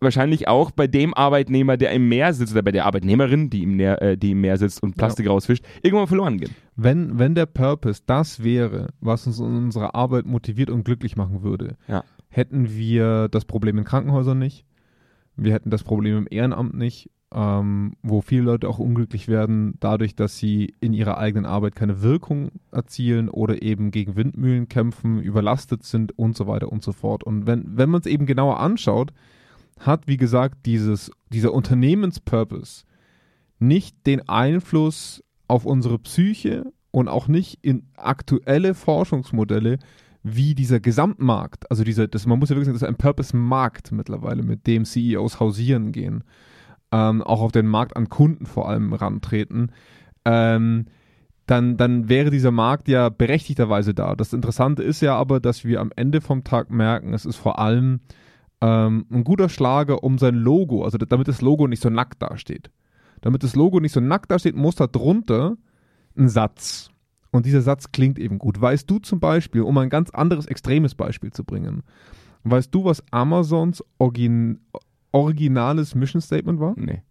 wahrscheinlich 0.00 0.46
auch 0.48 0.70
bei 0.70 0.86
dem 0.86 1.14
Arbeitnehmer, 1.14 1.76
der 1.76 1.92
im 1.92 2.08
Meer 2.08 2.32
sitzt, 2.34 2.52
oder 2.52 2.62
bei 2.62 2.72
der 2.72 2.86
Arbeitnehmerin, 2.86 3.50
die 3.50 3.62
im, 3.62 3.76
Meer, 3.76 4.00
äh, 4.02 4.16
die 4.16 4.32
im 4.32 4.40
Meer 4.40 4.58
sitzt 4.58 4.82
und 4.82 4.96
Plastik 4.96 5.28
rausfischt, 5.28 5.64
irgendwann 5.82 6.06
verloren 6.06 6.38
gehen. 6.38 6.50
wenn, 6.76 7.18
wenn 7.18 7.34
der 7.34 7.46
Purpose 7.46 8.02
das 8.06 8.42
wäre, 8.44 8.88
was 9.00 9.26
uns 9.26 9.38
in 9.38 9.46
unserer 9.46 9.94
Arbeit 9.94 10.26
motiviert 10.26 10.70
und 10.70 10.84
glücklich 10.84 11.16
machen 11.16 11.42
würde, 11.42 11.76
Ja. 11.88 12.04
hätten 12.28 12.70
wir 12.70 13.28
das 13.28 13.44
Problem 13.46 13.78
in 13.78 13.84
Krankenhäusern 13.84 14.38
nicht, 14.38 14.64
wir 15.36 15.52
hätten 15.52 15.70
das 15.70 15.82
Problem 15.84 16.16
im 16.18 16.26
Ehrenamt 16.30 16.74
nicht, 16.74 17.10
ähm, 17.34 17.94
wo 18.02 18.20
viele 18.20 18.42
Leute 18.42 18.68
auch 18.68 18.78
unglücklich 18.78 19.26
werden, 19.28 19.74
dadurch, 19.80 20.14
dass 20.14 20.38
sie 20.38 20.74
in 20.80 20.92
ihrer 20.92 21.18
eigenen 21.18 21.44
Arbeit 21.44 21.74
keine 21.74 22.00
Wirkung 22.00 22.50
erzielen 22.70 23.28
oder 23.28 23.62
eben 23.62 23.90
gegen 23.90 24.14
Windmühlen 24.16 24.68
kämpfen, 24.68 25.20
überlastet 25.20 25.82
sind 25.82 26.16
und 26.18 26.36
so 26.36 26.46
weiter 26.46 26.70
und 26.70 26.82
so 26.84 26.92
fort. 26.92 27.24
Und 27.24 27.46
wenn, 27.46 27.64
wenn 27.76 27.90
man 27.90 28.00
es 28.00 28.06
eben 28.06 28.26
genauer 28.26 28.60
anschaut, 28.60 29.12
hat, 29.78 30.06
wie 30.06 30.16
gesagt, 30.16 30.66
dieses, 30.66 31.10
dieser 31.32 31.52
Unternehmenspurpose 31.52 32.84
nicht 33.58 34.06
den 34.06 34.28
Einfluss 34.28 35.22
auf 35.48 35.64
unsere 35.64 35.98
Psyche 35.98 36.72
und 36.90 37.08
auch 37.08 37.28
nicht 37.28 37.58
in 37.62 37.88
aktuelle 37.96 38.74
Forschungsmodelle 38.74 39.78
wie 40.22 40.54
dieser 40.54 40.80
Gesamtmarkt, 40.80 41.70
also 41.70 41.84
dieser, 41.84 42.08
das, 42.08 42.26
man 42.26 42.38
muss 42.38 42.48
ja 42.48 42.56
wirklich 42.56 42.66
sagen, 42.66 42.74
das 42.74 42.82
ist 42.82 42.88
ein 42.88 42.96
Purpose-Markt 42.96 43.92
mittlerweile, 43.92 44.42
mit 44.42 44.66
dem 44.66 44.84
CEOs 44.84 45.38
hausieren 45.38 45.92
gehen, 45.92 46.24
ähm, 46.90 47.22
auch 47.22 47.42
auf 47.42 47.52
den 47.52 47.66
Markt 47.66 47.96
an 47.96 48.08
Kunden 48.08 48.44
vor 48.44 48.68
allem 48.68 48.92
rantreten, 48.92 49.70
ähm, 50.24 50.86
dann, 51.46 51.76
dann 51.76 52.08
wäre 52.08 52.30
dieser 52.30 52.50
Markt 52.50 52.88
ja 52.88 53.08
berechtigterweise 53.08 53.94
da. 53.94 54.16
Das 54.16 54.32
Interessante 54.32 54.82
ist 54.82 55.00
ja 55.00 55.14
aber, 55.14 55.38
dass 55.38 55.64
wir 55.64 55.80
am 55.80 55.92
Ende 55.94 56.20
vom 56.20 56.42
Tag 56.42 56.70
merken, 56.70 57.14
es 57.14 57.24
ist 57.24 57.36
vor 57.36 57.60
allem 57.60 58.00
ähm, 58.60 59.06
ein 59.10 59.24
guter 59.24 59.48
Schlager 59.48 60.02
um 60.02 60.18
sein 60.18 60.34
Logo, 60.34 60.84
also 60.84 60.98
damit 60.98 61.28
das 61.28 61.40
Logo 61.40 61.66
nicht 61.66 61.82
so 61.82 61.90
nackt 61.90 62.22
dasteht. 62.22 62.70
Damit 63.20 63.42
das 63.42 63.56
Logo 63.56 63.80
nicht 63.80 63.92
so 63.92 64.00
nackt 64.00 64.30
dasteht, 64.30 64.56
muss 64.56 64.76
da 64.76 64.86
drunter 64.86 65.56
ein 66.16 66.28
Satz. 66.28 66.90
Und 67.30 67.44
dieser 67.44 67.60
Satz 67.60 67.92
klingt 67.92 68.18
eben 68.18 68.38
gut. 68.38 68.60
Weißt 68.60 68.90
du 68.90 68.98
zum 68.98 69.20
Beispiel, 69.20 69.62
um 69.62 69.76
ein 69.78 69.90
ganz 69.90 70.10
anderes 70.10 70.46
extremes 70.46 70.94
Beispiel 70.94 71.32
zu 71.32 71.44
bringen, 71.44 71.82
weißt 72.44 72.74
du, 72.74 72.84
was 72.84 73.02
Amazons 73.10 73.84
Origin 73.98 74.60
originales 75.12 75.94
Mission 75.94 76.20
Statement 76.20 76.60
war? 76.60 76.74
Nee. 76.76 77.02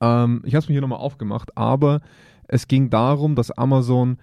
Ähm, 0.00 0.42
ich 0.44 0.54
habe 0.54 0.62
es 0.62 0.68
mir 0.68 0.74
hier 0.74 0.80
nochmal 0.80 1.00
aufgemacht, 1.00 1.56
aber 1.56 2.00
es 2.48 2.68
ging 2.68 2.90
darum, 2.90 3.34
dass 3.34 3.50
Amazon 3.50 4.18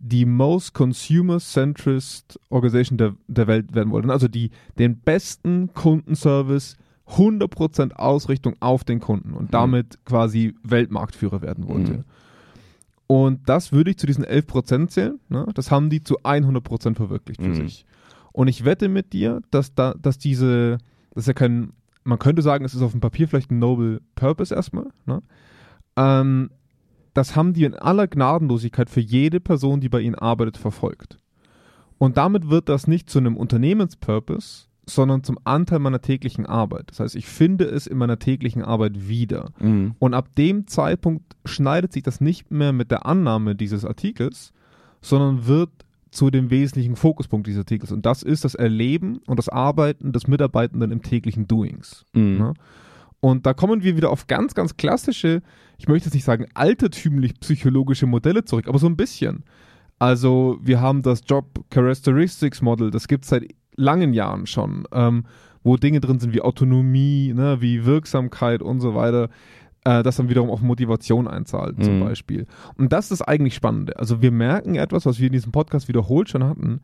die 0.00 0.24
most 0.24 0.72
consumer-centrist 0.74 2.40
Organisation 2.48 2.98
der, 2.98 3.14
der 3.28 3.46
Welt 3.46 3.74
werden 3.74 3.92
wollte. 3.92 4.10
Also 4.10 4.28
die, 4.28 4.50
den 4.78 4.98
besten 4.98 5.72
Kundenservice, 5.74 6.76
100% 7.10 7.92
Ausrichtung 7.94 8.54
auf 8.60 8.84
den 8.84 9.00
Kunden 9.00 9.34
und 9.34 9.52
damit 9.52 9.98
quasi 10.04 10.54
Weltmarktführer 10.62 11.42
werden 11.42 11.68
wollte. 11.68 11.92
Mhm. 11.92 12.04
Und 13.08 13.48
das 13.48 13.72
würde 13.72 13.90
ich 13.90 13.98
zu 13.98 14.06
diesen 14.06 14.24
11% 14.24 14.88
zählen. 14.88 15.18
Ne? 15.28 15.46
Das 15.54 15.70
haben 15.70 15.90
die 15.90 16.02
zu 16.02 16.20
100% 16.20 16.94
verwirklicht 16.94 17.42
für 17.42 17.48
Mhm. 17.48 17.54
sich. 17.54 17.84
Und 18.32 18.46
ich 18.48 18.64
wette 18.64 18.88
mit 18.88 19.12
dir, 19.12 19.42
dass, 19.50 19.74
da, 19.74 19.94
dass 20.00 20.18
diese, 20.18 20.78
das 21.12 21.24
ist 21.24 21.26
ja 21.26 21.32
kein, 21.32 21.72
man 22.04 22.20
könnte 22.20 22.42
sagen, 22.42 22.64
es 22.64 22.74
ist 22.74 22.82
auf 22.82 22.92
dem 22.92 23.00
Papier 23.00 23.26
vielleicht 23.26 23.50
ein 23.50 23.58
Noble 23.58 24.00
Purpose 24.14 24.54
erstmal. 24.54 24.86
Ne? 25.04 25.20
Ähm, 25.96 26.50
das 27.20 27.36
haben 27.36 27.52
die 27.52 27.64
in 27.64 27.74
aller 27.74 28.06
Gnadenlosigkeit 28.06 28.88
für 28.88 29.00
jede 29.00 29.40
Person, 29.40 29.82
die 29.82 29.90
bei 29.90 30.00
ihnen 30.00 30.14
arbeitet, 30.14 30.56
verfolgt. 30.56 31.18
Und 31.98 32.16
damit 32.16 32.48
wird 32.48 32.70
das 32.70 32.86
nicht 32.86 33.10
zu 33.10 33.18
einem 33.18 33.36
Unternehmenspurpose, 33.36 34.68
sondern 34.86 35.22
zum 35.22 35.38
Anteil 35.44 35.80
meiner 35.80 36.00
täglichen 36.00 36.46
Arbeit. 36.46 36.90
Das 36.90 37.00
heißt, 37.00 37.16
ich 37.16 37.26
finde 37.26 37.66
es 37.66 37.86
in 37.86 37.98
meiner 37.98 38.18
täglichen 38.18 38.62
Arbeit 38.62 39.06
wieder. 39.06 39.50
Mhm. 39.60 39.96
Und 39.98 40.14
ab 40.14 40.34
dem 40.34 40.66
Zeitpunkt 40.66 41.36
schneidet 41.44 41.92
sich 41.92 42.02
das 42.02 42.22
nicht 42.22 42.50
mehr 42.50 42.72
mit 42.72 42.90
der 42.90 43.04
Annahme 43.04 43.54
dieses 43.54 43.84
Artikels, 43.84 44.54
sondern 45.02 45.46
wird 45.46 45.68
zu 46.10 46.30
dem 46.30 46.48
wesentlichen 46.48 46.96
Fokuspunkt 46.96 47.46
dieses 47.46 47.60
Artikels. 47.60 47.92
Und 47.92 48.06
das 48.06 48.22
ist 48.22 48.46
das 48.46 48.54
Erleben 48.54 49.18
und 49.26 49.38
das 49.38 49.50
Arbeiten 49.50 50.12
des 50.12 50.26
Mitarbeitenden 50.26 50.90
im 50.90 51.02
täglichen 51.02 51.46
Doings. 51.46 52.06
Mhm. 52.14 52.38
Ne? 52.38 52.54
Und 53.20 53.46
da 53.46 53.54
kommen 53.54 53.82
wir 53.82 53.96
wieder 53.96 54.10
auf 54.10 54.26
ganz, 54.26 54.54
ganz 54.54 54.76
klassische, 54.76 55.42
ich 55.78 55.88
möchte 55.88 56.06
jetzt 56.06 56.14
nicht 56.14 56.24
sagen 56.24 56.46
altertümlich 56.54 57.38
psychologische 57.40 58.06
Modelle 58.06 58.44
zurück, 58.44 58.66
aber 58.66 58.78
so 58.78 58.86
ein 58.86 58.96
bisschen. 58.96 59.44
Also 59.98 60.58
wir 60.62 60.80
haben 60.80 61.02
das 61.02 61.20
Job 61.26 61.64
Characteristics 61.70 62.62
Model, 62.62 62.90
das 62.90 63.08
gibt 63.08 63.24
es 63.24 63.30
seit 63.30 63.44
langen 63.76 64.14
Jahren 64.14 64.46
schon, 64.46 64.86
ähm, 64.92 65.24
wo 65.62 65.76
Dinge 65.76 66.00
drin 66.00 66.18
sind 66.18 66.32
wie 66.32 66.40
Autonomie, 66.40 67.34
ne, 67.34 67.60
wie 67.60 67.84
Wirksamkeit 67.84 68.62
und 68.62 68.80
so 68.80 68.94
weiter, 68.94 69.28
äh, 69.84 70.02
das 70.02 70.16
dann 70.16 70.28
wiederum 70.28 70.50
auf 70.50 70.62
Motivation 70.62 71.28
einzahlt 71.28 71.78
mhm. 71.78 71.82
zum 71.82 72.00
Beispiel. 72.00 72.46
Und 72.76 72.92
das 72.92 73.10
ist 73.10 73.22
eigentlich 73.22 73.54
Spannende. 73.54 73.98
Also 73.98 74.22
wir 74.22 74.30
merken 74.30 74.74
etwas, 74.74 75.06
was 75.06 75.18
wir 75.18 75.26
in 75.26 75.32
diesem 75.32 75.52
Podcast 75.52 75.88
wiederholt 75.88 76.30
schon 76.30 76.44
hatten, 76.44 76.80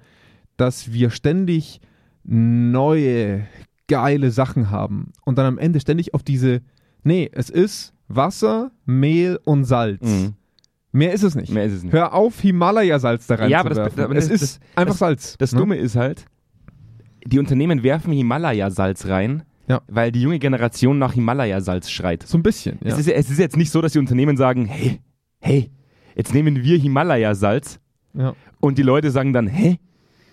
dass 0.57 0.93
wir 0.93 1.11
ständig 1.11 1.81
neue, 2.25 3.47
geile 3.89 4.31
Sachen 4.31 4.71
haben 4.71 5.13
und 5.25 5.39
dann 5.39 5.47
am 5.47 5.59
Ende 5.59 5.81
ständig 5.81 6.15
auf 6.15 6.23
diese, 6.23 6.63
nee, 7.03 7.31
es 7.33 7.51
ist 7.51 7.95
Wasser, 8.09 8.71
Mehl 8.85 9.39
und 9.45 9.65
Salz. 9.65 10.03
Mhm. 10.03 10.35
Mehr 10.93 11.13
ist 11.13 11.23
es 11.23 11.35
nicht. 11.35 11.53
Mehr 11.53 11.65
ist 11.65 11.75
es 11.75 11.83
nicht. 11.83 11.93
Hör 11.93 12.15
auf, 12.15 12.41
Himalaya-Salz 12.41 13.27
da 13.27 13.35
rein 13.35 13.51
ja, 13.51 13.61
aber 13.61 13.71
das, 13.71 13.79
aber 13.79 14.17
es 14.17 14.29
das, 14.29 14.43
ist 14.43 14.61
das, 14.61 14.77
einfach 14.77 14.97
Salz. 14.97 15.37
Das 15.39 15.53
ne? 15.53 15.59
Dumme 15.59 15.77
ist 15.77 15.95
halt, 15.95 16.25
die 17.25 17.39
Unternehmen 17.39 17.83
werfen 17.83 18.13
Himalaya-Salz 18.13 19.07
rein, 19.07 19.43
ja. 19.69 19.83
weil 19.89 20.11
die 20.11 20.23
junge 20.23 20.39
Generation 20.39 20.99
nach 20.99 21.13
Himalaya-Salz 21.13 21.91
schreit. 21.91 22.23
So 22.23 22.39
ein 22.39 22.43
bisschen, 22.43 22.79
ja. 22.83 22.93
Es 22.93 22.99
ist, 22.99 23.09
es 23.09 23.31
ist 23.31 23.39
jetzt 23.39 23.57
nicht 23.57 23.71
so, 23.71 23.83
dass 23.83 23.93
die 23.93 23.99
Unternehmen 23.99 24.37
sagen, 24.37 24.65
hey, 24.65 25.01
hey, 25.41 25.71
jetzt 26.15 26.33
nehmen 26.33 26.63
wir 26.63 26.79
Himalaya-Salz 26.79 27.79
ja. 28.15 28.35
und 28.61 28.79
die 28.79 28.83
Leute 28.83 29.11
sagen 29.11 29.33
dann, 29.33 29.49
hä, 29.49 29.79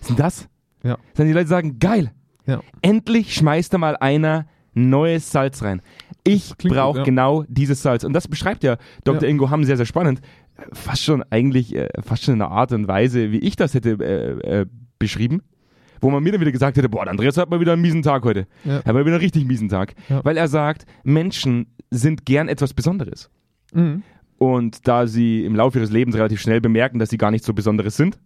ist 0.00 0.10
denn 0.10 0.16
das? 0.16 0.48
Ja. 0.82 0.98
Sondern 1.14 1.28
die 1.28 1.38
Leute 1.38 1.48
sagen, 1.48 1.78
geil, 1.78 2.10
ja. 2.46 2.60
endlich 2.82 3.34
schmeißt 3.34 3.72
da 3.72 3.78
mal 3.78 3.96
einer 3.96 4.46
neues 4.74 5.30
Salz 5.30 5.62
rein. 5.62 5.82
Ich 6.24 6.56
brauche 6.56 6.98
ja. 6.98 7.04
genau 7.04 7.44
dieses 7.48 7.82
Salz. 7.82 8.04
Und 8.04 8.12
das 8.12 8.28
beschreibt 8.28 8.64
ja 8.64 8.76
Dr. 9.04 9.22
Ja. 9.22 9.28
Ingo 9.28 9.50
Hamm 9.50 9.64
sehr, 9.64 9.76
sehr 9.76 9.86
spannend. 9.86 10.20
Fast 10.72 11.04
schon 11.04 11.22
eigentlich, 11.30 11.74
äh, 11.74 11.88
fast 12.02 12.24
schon 12.24 12.34
in 12.34 12.42
einer 12.42 12.50
Art 12.50 12.72
und 12.72 12.88
Weise, 12.88 13.30
wie 13.30 13.38
ich 13.38 13.56
das 13.56 13.74
hätte 13.74 13.90
äh, 14.00 14.60
äh, 14.60 14.66
beschrieben. 14.98 15.42
Wo 16.00 16.10
man 16.10 16.22
mir 16.22 16.32
dann 16.32 16.40
wieder 16.40 16.52
gesagt 16.52 16.76
hätte, 16.76 16.88
boah, 16.88 17.06
Andreas 17.06 17.36
hat 17.36 17.50
mal 17.50 17.60
wieder 17.60 17.72
einen 17.72 17.82
miesen 17.82 18.02
Tag 18.02 18.24
heute. 18.24 18.46
Ja. 18.64 18.76
Hat 18.76 18.86
mal 18.86 19.04
wieder 19.04 19.14
einen 19.14 19.22
richtig 19.22 19.46
miesen 19.46 19.68
Tag. 19.68 19.94
Ja. 20.08 20.24
Weil 20.24 20.36
er 20.36 20.48
sagt, 20.48 20.86
Menschen 21.02 21.66
sind 21.90 22.26
gern 22.26 22.48
etwas 22.48 22.74
Besonderes. 22.74 23.30
Mhm. 23.72 24.02
Und 24.38 24.86
da 24.88 25.06
sie 25.06 25.44
im 25.44 25.54
Laufe 25.54 25.78
ihres 25.78 25.90
Lebens 25.90 26.16
relativ 26.16 26.40
schnell 26.40 26.60
bemerken, 26.60 26.98
dass 26.98 27.10
sie 27.10 27.18
gar 27.18 27.30
nicht 27.30 27.44
so 27.44 27.54
Besonderes 27.54 27.96
sind, 27.96 28.18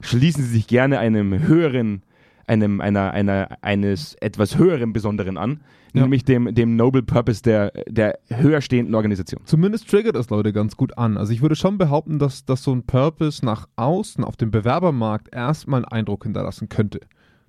schließen 0.00 0.44
sie 0.44 0.50
sich 0.50 0.66
gerne 0.66 0.98
einem 0.98 1.46
höheren 1.46 2.02
einem, 2.46 2.80
einer, 2.80 3.12
einer, 3.12 3.58
eines 3.62 4.14
etwas 4.20 4.58
höheren 4.58 4.92
Besonderen 4.92 5.36
an, 5.38 5.60
Ja. 5.92 6.02
nämlich 6.02 6.24
dem, 6.24 6.54
dem 6.54 6.76
Noble 6.76 7.02
Purpose 7.02 7.42
der, 7.42 7.72
der 7.88 8.18
höher 8.28 8.60
stehenden 8.60 8.94
Organisation. 8.94 9.42
Zumindest 9.44 9.88
triggert 9.88 10.16
das 10.16 10.30
Leute 10.30 10.52
ganz 10.52 10.76
gut 10.76 10.98
an. 10.98 11.16
Also 11.16 11.32
ich 11.32 11.42
würde 11.42 11.56
schon 11.56 11.78
behaupten, 11.78 12.18
dass, 12.18 12.44
dass 12.44 12.62
so 12.62 12.72
ein 12.74 12.84
Purpose 12.84 13.44
nach 13.44 13.68
außen 13.76 14.24
auf 14.24 14.36
dem 14.36 14.50
Bewerbermarkt 14.50 15.34
erstmal 15.34 15.78
einen 15.84 15.92
Eindruck 16.00 16.24
hinterlassen 16.24 16.68
könnte. 16.68 17.00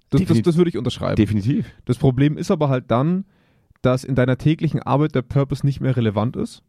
Das, 0.09 0.23
das, 0.25 0.41
das 0.41 0.57
würde 0.57 0.69
ich 0.69 0.77
unterschreiben. 0.77 1.15
Definitiv. 1.15 1.65
Das 1.85 1.97
Problem 1.97 2.37
ist 2.37 2.51
aber 2.51 2.69
halt 2.69 2.85
dann, 2.91 3.25
dass 3.81 4.03
in 4.03 4.15
deiner 4.15 4.37
täglichen 4.37 4.81
Arbeit 4.81 5.15
der 5.15 5.21
Purpose 5.23 5.65
nicht 5.65 5.81
mehr 5.81 5.95
relevant 5.97 6.35
ist 6.35 6.63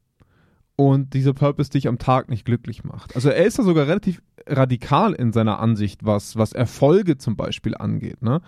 und 0.76 1.14
dieser 1.14 1.32
Purpose 1.32 1.70
dich 1.70 1.88
am 1.88 1.98
Tag 1.98 2.28
nicht 2.28 2.44
glücklich 2.44 2.84
macht. 2.84 3.16
Also 3.16 3.30
er 3.30 3.44
ist 3.44 3.58
da 3.58 3.62
sogar 3.62 3.86
relativ 3.86 4.22
radikal 4.46 5.14
in 5.14 5.32
seiner 5.32 5.58
Ansicht, 5.58 6.04
was, 6.04 6.36
was 6.36 6.52
Erfolge 6.52 7.18
zum 7.18 7.36
Beispiel 7.36 7.74
angeht. 7.74 8.22
Ne? 8.22 8.42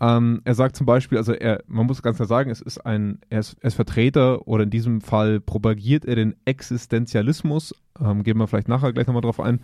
Ähm, 0.00 0.42
er 0.44 0.54
sagt 0.54 0.76
zum 0.76 0.86
Beispiel, 0.86 1.18
also 1.18 1.32
er, 1.32 1.62
man 1.66 1.86
muss 1.86 2.02
ganz 2.02 2.16
klar 2.16 2.28
sagen, 2.28 2.50
es 2.50 2.60
ist 2.60 2.78
ein, 2.78 3.18
er 3.28 3.40
ist, 3.40 3.56
er 3.60 3.68
ist 3.68 3.74
Vertreter 3.74 4.46
oder 4.46 4.64
in 4.64 4.70
diesem 4.70 5.00
Fall 5.00 5.40
propagiert 5.40 6.04
er 6.04 6.16
den 6.16 6.36
Existenzialismus. 6.44 7.74
Ähm, 7.98 8.22
gehen 8.22 8.38
wir 8.38 8.46
vielleicht 8.46 8.68
nachher 8.68 8.92
gleich 8.92 9.06
nochmal 9.06 9.22
drauf 9.22 9.40
ein. 9.40 9.60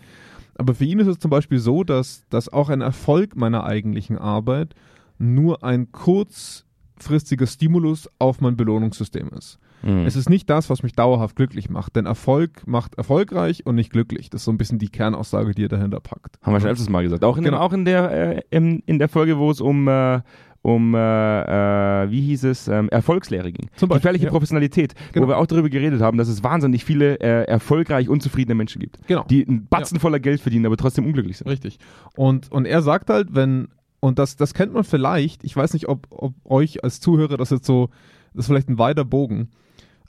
Aber 0.55 0.73
für 0.73 0.85
ihn 0.85 0.99
ist 0.99 1.07
es 1.07 1.19
zum 1.19 1.29
Beispiel 1.29 1.59
so, 1.59 1.83
dass, 1.83 2.23
dass 2.29 2.51
auch 2.51 2.69
ein 2.69 2.81
Erfolg 2.81 3.35
meiner 3.35 3.63
eigentlichen 3.63 4.17
Arbeit 4.17 4.73
nur 5.19 5.63
ein 5.63 5.91
kurzfristiger 5.91 7.47
Stimulus 7.47 8.09
auf 8.19 8.41
mein 8.41 8.57
Belohnungssystem 8.57 9.29
ist. 9.29 9.59
Mhm. 9.83 10.05
Es 10.05 10.15
ist 10.15 10.29
nicht 10.29 10.49
das, 10.49 10.69
was 10.69 10.83
mich 10.83 10.93
dauerhaft 10.93 11.35
glücklich 11.35 11.69
macht, 11.69 11.95
denn 11.95 12.05
Erfolg 12.05 12.65
macht 12.67 12.95
erfolgreich 12.95 13.65
und 13.65 13.75
nicht 13.75 13.91
glücklich. 13.91 14.29
Das 14.29 14.41
ist 14.41 14.45
so 14.45 14.51
ein 14.51 14.57
bisschen 14.57 14.79
die 14.79 14.89
Kernaussage, 14.89 15.51
die 15.53 15.63
er 15.65 15.69
dahinter 15.69 15.99
packt. 15.99 16.37
Haben 16.41 16.53
wir 16.53 16.59
schon 16.61 16.69
öfters 16.71 16.89
mal 16.89 17.03
gesagt. 17.03 17.23
Auch 17.23 17.37
in, 17.37 17.43
Genau. 17.43 17.59
auch 17.59 17.73
in, 17.73 17.85
der, 17.85 18.37
äh, 18.37 18.41
in, 18.49 18.79
in 18.85 18.99
der 18.99 19.07
Folge, 19.09 19.37
wo 19.37 19.51
es 19.51 19.61
um, 19.61 19.87
äh, 19.87 20.21
um 20.63 20.95
äh, 20.95 22.03
äh, 22.03 22.11
wie 22.11 22.21
hieß 22.21 22.43
es, 22.45 22.67
ähm, 22.67 22.89
Erfolgslehre 22.89 23.51
ging. 23.51 23.69
Zum 23.75 23.87
Beispiel, 23.87 23.99
Gefährliche 23.99 24.25
ja. 24.25 24.31
Professionalität, 24.31 24.95
Genau. 25.13 25.25
wo 25.27 25.29
wir 25.31 25.37
auch 25.37 25.45
darüber 25.45 25.69
geredet 25.69 26.01
haben, 26.01 26.17
dass 26.17 26.27
es 26.27 26.43
wahnsinnig 26.43 26.83
viele 26.83 27.19
äh, 27.21 27.43
erfolgreich 27.47 28.09
unzufriedene 28.09 28.55
Menschen 28.55 28.79
gibt, 28.81 28.99
Genau. 29.07 29.23
die 29.29 29.47
einen 29.47 29.67
Batzen 29.67 29.99
voller 29.99 30.19
Geld 30.19 30.41
verdienen, 30.41 30.65
aber 30.65 30.75
trotzdem 30.77 31.05
unglücklich 31.05 31.37
sind. 31.37 31.47
Richtig. 31.47 31.77
Und, 32.15 32.51
und 32.51 32.65
er 32.65 32.81
sagt 32.81 33.09
halt, 33.09 33.29
wenn, 33.35 33.69
und 33.99 34.19
das, 34.19 34.35
das 34.35 34.53
kennt 34.53 34.73
man 34.73 34.83
vielleicht, 34.83 35.43
ich 35.43 35.55
weiß 35.55 35.73
nicht, 35.73 35.87
ob, 35.87 36.07
ob 36.09 36.33
euch 36.45 36.83
als 36.83 36.99
Zuhörer 36.99 37.37
das 37.37 37.51
jetzt 37.51 37.65
so, 37.65 37.89
das 38.33 38.45
ist 38.45 38.47
vielleicht 38.47 38.69
ein 38.69 38.77
weiter 38.79 39.05
Bogen, 39.05 39.49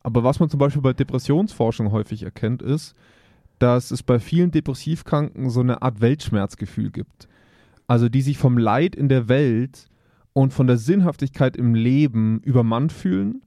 aber 0.08 0.24
was 0.24 0.40
man 0.40 0.48
zum 0.48 0.58
Beispiel 0.58 0.80
bei 0.80 0.94
Depressionsforschung 0.94 1.92
häufig 1.92 2.22
erkennt, 2.22 2.62
ist, 2.62 2.94
dass 3.58 3.90
es 3.90 4.02
bei 4.02 4.18
vielen 4.18 4.50
Depressivkranken 4.50 5.50
so 5.50 5.60
eine 5.60 5.82
Art 5.82 6.00
Weltschmerzgefühl 6.00 6.90
gibt. 6.90 7.28
Also 7.86 8.08
die 8.08 8.22
sich 8.22 8.38
vom 8.38 8.56
Leid 8.56 8.96
in 8.96 9.10
der 9.10 9.28
Welt 9.28 9.90
und 10.32 10.54
von 10.54 10.66
der 10.66 10.78
Sinnhaftigkeit 10.78 11.58
im 11.58 11.74
Leben 11.74 12.40
übermannt 12.40 12.90
fühlen. 12.90 13.42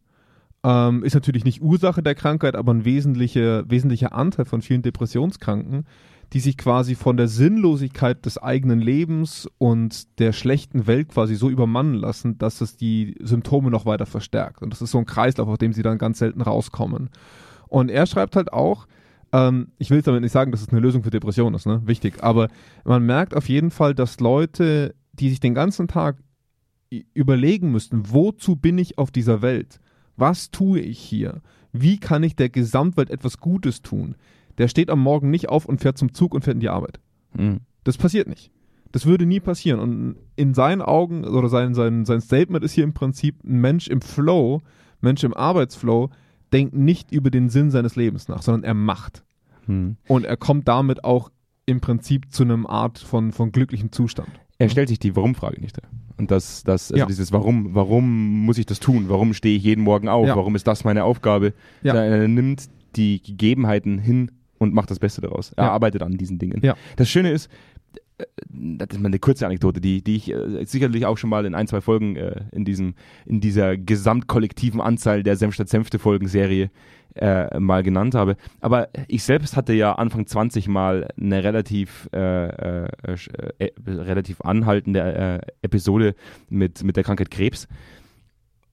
Ähm, 0.64 1.04
ist 1.04 1.16
natürlich 1.16 1.46
nicht 1.46 1.64
Ursache 1.64 2.04
der 2.04 2.14
Krankheit, 2.14 2.56
aber 2.56 2.76
ein 2.76 2.86
wesentlicher, 2.86 3.68
wesentlicher 3.68 4.14
Anteil 4.14 4.46
von 4.46 4.62
vielen 4.62 4.84
Depressionskranken, 4.84 5.86
die 6.34 6.40
sich 6.40 6.58
quasi 6.58 6.96
von 6.96 7.18
der 7.18 7.28
Sinnlosigkeit 7.28 8.26
des 8.26 8.38
eigenen 8.38 8.80
Lebens 8.80 9.50
und 9.58 10.20
der 10.20 10.32
schlechten 10.32 10.88
Welt 10.88 11.10
quasi 11.10 11.36
so 11.36 11.50
übermannen 11.50 11.96
lassen, 11.96 12.38
dass 12.38 12.62
es 12.62 12.78
die 12.78 13.16
Symptome 13.20 13.70
noch 13.70 13.86
weiter 13.86 14.06
verstärkt. 14.06 14.62
Und 14.62 14.72
das 14.72 14.82
ist 14.82 14.92
so 14.92 14.98
ein 14.98 15.06
Kreislauf, 15.06 15.50
aus 15.50 15.58
dem 15.58 15.74
sie 15.74 15.84
dann 15.84 15.98
ganz 15.98 16.20
selten 16.20 16.42
rauskommen. 16.42 17.10
Und 17.68 17.90
er 17.90 18.06
schreibt 18.06 18.38
halt 18.38 18.54
auch, 18.54 18.88
ähm, 19.34 19.70
ich 19.78 19.90
will 19.90 20.02
damit 20.02 20.22
nicht 20.22 20.32
sagen, 20.32 20.52
dass 20.52 20.62
es 20.62 20.70
eine 20.70 20.80
Lösung 20.80 21.04
für 21.04 21.10
Depressionen 21.10 21.56
ist, 21.56 21.66
ne? 21.66 21.82
wichtig, 21.86 22.24
aber 22.24 22.48
man 22.86 23.06
merkt 23.06 23.36
auf 23.36 23.50
jeden 23.50 23.72
Fall, 23.72 23.94
dass 23.94 24.20
Leute, 24.20 24.96
die 25.14 25.30
sich 25.30 25.40
den 25.42 25.54
ganzen 25.54 25.88
Tag 25.88 26.18
überlegen 27.14 27.72
müssten, 27.72 28.10
wozu 28.10 28.56
bin 28.56 28.78
ich 28.78 28.98
auf 28.98 29.12
dieser 29.12 29.42
Welt? 29.42 29.80
Was 30.18 30.52
tue 30.52 30.80
ich 30.80 31.00
hier? 31.00 31.42
Wie 31.72 31.98
kann 32.00 32.24
ich 32.24 32.36
der 32.36 32.50
Gesamtwelt 32.50 33.10
etwas 33.10 33.38
Gutes 33.38 33.82
tun? 33.82 34.16
Der 34.62 34.68
steht 34.68 34.92
am 34.92 35.00
Morgen 35.00 35.32
nicht 35.32 35.50
auf 35.50 35.66
und 35.66 35.82
fährt 35.82 35.98
zum 35.98 36.14
Zug 36.14 36.36
und 36.36 36.44
fährt 36.44 36.54
in 36.54 36.60
die 36.62 36.70
Arbeit. 36.70 37.00
Mhm. 37.36 37.62
Das 37.84 37.98
passiert 37.98 38.28
nicht. 38.30 38.52
Das 38.92 39.08
würde 39.08 39.26
nie 39.26 39.40
passieren. 39.40 39.80
Und 39.80 40.16
in 40.36 40.54
seinen 40.54 40.84
Augen 40.84 41.26
oder 41.26 41.50
sein, 41.50 41.74
sein, 41.74 42.06
sein 42.06 42.22
Statement 42.22 42.64
ist 42.64 42.74
hier 42.74 42.84
im 42.84 42.94
Prinzip 42.94 43.44
ein 43.44 43.60
Mensch 43.60 43.88
im 43.88 44.02
Flow, 44.02 44.62
Mensch 45.00 45.24
im 45.24 45.34
Arbeitsflow, 45.34 46.12
denkt 46.54 46.76
nicht 46.76 47.12
über 47.12 47.32
den 47.32 47.50
Sinn 47.50 47.72
seines 47.72 47.96
Lebens 47.96 48.28
nach, 48.28 48.44
sondern 48.44 48.64
er 48.64 48.76
macht. 48.76 49.24
Mhm. 49.66 49.98
Und 50.08 50.26
er 50.26 50.38
kommt 50.38 50.68
damit 50.68 51.04
auch 51.04 51.32
im 51.66 51.82
Prinzip 51.82 52.32
zu 52.32 52.44
einem 52.44 52.68
Art 52.68 53.00
von, 53.00 53.32
von 53.32 53.52
glücklichem 53.52 53.92
Zustand. 53.92 54.30
Er 54.60 54.70
stellt 54.70 54.90
sich 54.90 55.00
die 55.00 55.16
Warum-Frage 55.16 55.60
nicht. 55.60 55.80
Und 56.18 56.30
das, 56.30 56.64
das 56.64 56.92
also 56.92 57.00
Ja. 57.00 57.06
dieses 57.08 57.32
Warum, 57.32 57.74
warum 57.74 58.46
muss 58.46 58.60
ich 58.60 58.68
das 58.68 58.80
tun? 58.80 59.06
Warum 59.08 59.34
stehe 59.34 59.58
ich 59.58 59.64
jeden 59.64 59.84
Morgen 59.84 60.08
auf? 60.08 60.28
Ja. 60.28 60.36
Warum 60.36 60.56
ist 60.56 60.68
das 60.68 60.84
meine 60.84 61.04
Aufgabe? 61.04 61.54
Ja. 61.82 61.96
Er 61.96 62.28
nimmt 62.28 62.70
die 62.96 63.24
Gegebenheiten 63.24 63.98
hin 63.98 64.30
und 64.62 64.74
macht 64.74 64.92
das 64.92 65.00
Beste 65.00 65.22
daraus. 65.22 65.52
Er 65.54 65.66
Ja. 65.66 65.72
arbeitet 65.72 66.04
an 66.04 66.18
diesen 66.18 66.38
Dingen. 66.38 66.62
Ja. 66.64 66.76
Das 66.96 67.10
Schöne 67.10 67.32
ist, 67.32 67.50
äh, 68.20 68.26
das 68.50 68.90
ist 68.92 69.00
mal 69.00 69.08
eine 69.08 69.20
kurze 69.20 69.46
Anekdote, 69.46 69.82
die, 69.82 70.04
die 70.04 70.16
ich 70.18 70.32
äh, 70.32 70.64
sicherlich 70.66 71.06
auch 71.08 71.18
schon 71.18 71.30
mal 71.32 71.46
in 71.46 71.56
ein, 71.56 71.66
zwei 71.68 71.82
Folgen 71.82 72.16
äh, 72.16 72.42
in, 72.52 72.64
diesem, 72.64 72.94
in 73.26 73.42
dieser 73.42 73.76
gesamtkollektiven 73.76 74.80
Anzahl 74.80 75.24
der 75.24 75.36
Senf 75.36 75.56
statt 75.56 75.70
Senfte 75.70 75.98
Folgenserie 75.98 76.70
äh, 77.16 77.60
mal 77.60 77.82
genannt 77.84 78.14
habe. 78.14 78.38
Aber 78.62 78.90
ich 79.08 79.24
selbst 79.24 79.58
hatte 79.58 79.74
ja 79.74 79.94
Anfang 79.96 80.28
20 80.28 80.68
mal 80.68 81.08
eine 81.20 81.44
relativ, 81.44 82.08
äh, 82.14 82.48
äh, 82.86 82.88
äh, 83.04 83.66
äh, 83.66 83.72
relativ 83.88 84.42
anhaltende 84.42 85.00
äh, 85.02 85.40
Episode 85.64 86.14
mit, 86.50 86.84
mit 86.84 86.96
der 86.96 87.04
Krankheit 87.04 87.32
Krebs. 87.32 87.68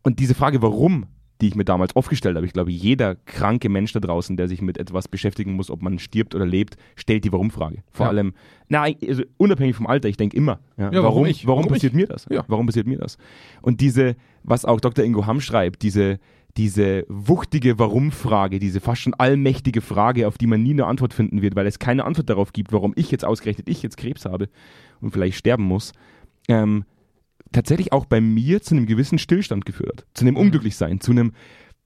Und 0.03 0.21
diese 0.21 0.35
Frage, 0.35 0.61
warum, 0.63 1.07
die 1.41 1.49
ich 1.49 1.55
mir 1.55 1.65
damals 1.65 1.95
oft 1.95 2.11
gestellt 2.11 2.37
habe, 2.37 2.47
ich 2.47 2.53
glaube, 2.53 2.71
jeder 2.73 3.15
kranke 3.15 3.69
Mensch 3.69 3.93
da 3.93 4.01
draußen, 4.01 4.37
der 4.37 4.49
sich 4.49 4.61
mit 4.61 4.77
etwas 4.79 5.07
beschäftigen 5.09 5.53
muss, 5.53 5.71
ob 5.71 5.83
man 5.83 5.99
stirbt 5.99 6.35
oder 6.35 6.45
lebt, 6.47 6.77
stellt 6.97 7.25
die 7.25 7.33
Warum-Frage. 7.33 7.83
Vor 7.93 8.07
Ja. 8.07 8.11
allem, 8.11 8.35
na, 8.69 8.83
also 9.07 9.23
unabhängig 9.37 9.77
vom 9.77 9.87
Alter, 9.87 10.09
ich 10.09 10.17
denke 10.17 10.37
immer, 10.37 10.59
ja, 10.77 10.91
Ja, 10.93 11.03
warum 11.03 11.27
ich? 11.27 11.47
warum 11.47 11.65
Warum 11.65 11.73
passiert 11.73 11.95
mir 11.95 12.07
das? 12.07 12.27
Ja. 12.31 12.45
Warum 12.49 12.67
passiert 12.67 12.87
mir 12.87 12.99
das? 12.99 13.19
Und 13.63 13.81
diese, 13.81 14.17
was 14.43 14.65
auch 14.65 14.81
Dr. 14.81 15.05
Ingo 15.05 15.27
Hamm 15.27 15.41
schreibt, 15.41 15.83
diese, 15.83 16.19
diese 16.57 17.05
wuchtige 17.09 17.79
Warum-Frage, 17.79 18.59
diese 18.59 18.81
fast 18.81 19.03
schon 19.03 19.15
allmächtige 19.15 19.81
Frage, 19.81 20.27
auf 20.27 20.39
die 20.39 20.47
man 20.49 20.63
nie 20.63 20.73
eine 20.73 20.87
Antwort 20.87 21.15
finden 21.15 21.41
wird, 21.41 21.55
weil 21.55 21.67
es 21.69 21.79
keine 21.79 22.05
Antwort 22.05 22.29
darauf 22.31 22.53
gibt, 22.53 22.73
warum 22.73 22.93
ich 22.97 23.11
jetzt 23.13 23.25
ausgerechnet 23.25 23.69
ich 23.69 23.81
jetzt 23.83 23.97
Krebs 23.97 24.25
habe 24.25 24.49
und 25.01 25.13
vielleicht 25.13 25.39
sterben 25.39 25.63
muss, 25.65 25.93
ähm, 26.49 26.85
tatsächlich 27.53 27.93
auch 27.93 28.07
bei 28.07 28.21
mir 28.21 28.63
zu 28.63 28.75
einem 28.75 28.87
gewissen 28.87 29.19
Stillstand 29.19 29.65
geführt 29.65 30.03
hat. 30.03 30.07
Zu 30.15 30.25
einem 30.25 30.37
Unglücklichsein, 30.37 31.01
zu 31.01 31.13
einem 31.13 31.33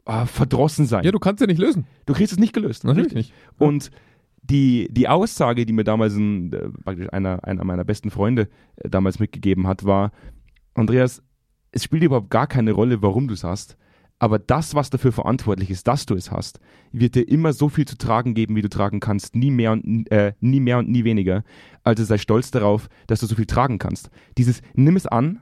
ah, 0.04 0.26
verdrossen 0.26 0.87
sein. 0.87 1.04
Ja, 1.04 1.12
du 1.12 1.19
kannst 1.19 1.40
ja 1.40 1.47
nicht 1.47 1.59
lösen. 1.59 1.87
Du 2.07 2.14
kriegst 2.14 2.33
es 2.33 2.38
nicht 2.38 2.52
gelöst. 2.52 2.85
Natürlich 2.85 3.14
Richtig. 3.14 3.33
nicht. 3.33 3.59
Und 3.59 3.90
die, 4.42 4.88
die 4.90 5.09
Aussage, 5.09 5.66
die 5.66 5.73
mir 5.73 5.85
damals 5.85 6.14
ein, 6.14 6.52
äh, 6.52 6.69
praktisch 6.85 7.09
einer, 7.12 7.45
einer 7.45 7.64
meiner 7.64 7.85
besten 7.85 8.11
Freunde 8.11 8.49
äh, 8.76 8.88
damals 8.88 9.19
mitgegeben 9.19 9.66
hat, 9.66 9.85
war, 9.85 10.12
Andreas, 10.75 11.23
es 11.71 11.85
spielt 11.85 12.02
überhaupt 12.02 12.31
gar 12.31 12.47
keine 12.47 12.73
Rolle, 12.73 13.02
warum 13.02 13.28
du 13.28 13.35
es 13.35 13.45
hast, 13.45 13.76
aber 14.19 14.38
das, 14.38 14.75
was 14.75 14.90
dafür 14.90 15.11
verantwortlich 15.11 15.71
ist, 15.71 15.88
dass 15.88 16.07
du 16.07 16.14
es 16.14 16.31
hast, 16.31 16.61
wird 16.92 17.16
dir 17.16 17.26
immer 17.26 17.52
so 17.52 17.69
viel 17.69 17.87
zu 17.87 17.99
tragen 17.99 18.35
geben, 18.35 18.54
wie 18.54 18.62
du 18.62 18.69
tragen 18.69 19.00
kannst, 19.00 19.35
nie 19.35 19.50
mehr 19.50 19.73
und, 19.73 20.09
äh, 20.12 20.35
nie, 20.38 20.61
mehr 20.61 20.78
und 20.78 20.88
nie 20.88 21.02
weniger. 21.02 21.42
Also 21.83 22.04
sei 22.04 22.19
stolz 22.19 22.52
darauf, 22.52 22.88
dass 23.09 23.21
du 23.21 23.26
so 23.26 23.35
viel 23.35 23.47
tragen 23.47 23.78
kannst. 23.78 24.11
Dieses, 24.38 24.62
nimm 24.75 24.95
es 24.95 25.07
an, 25.07 25.40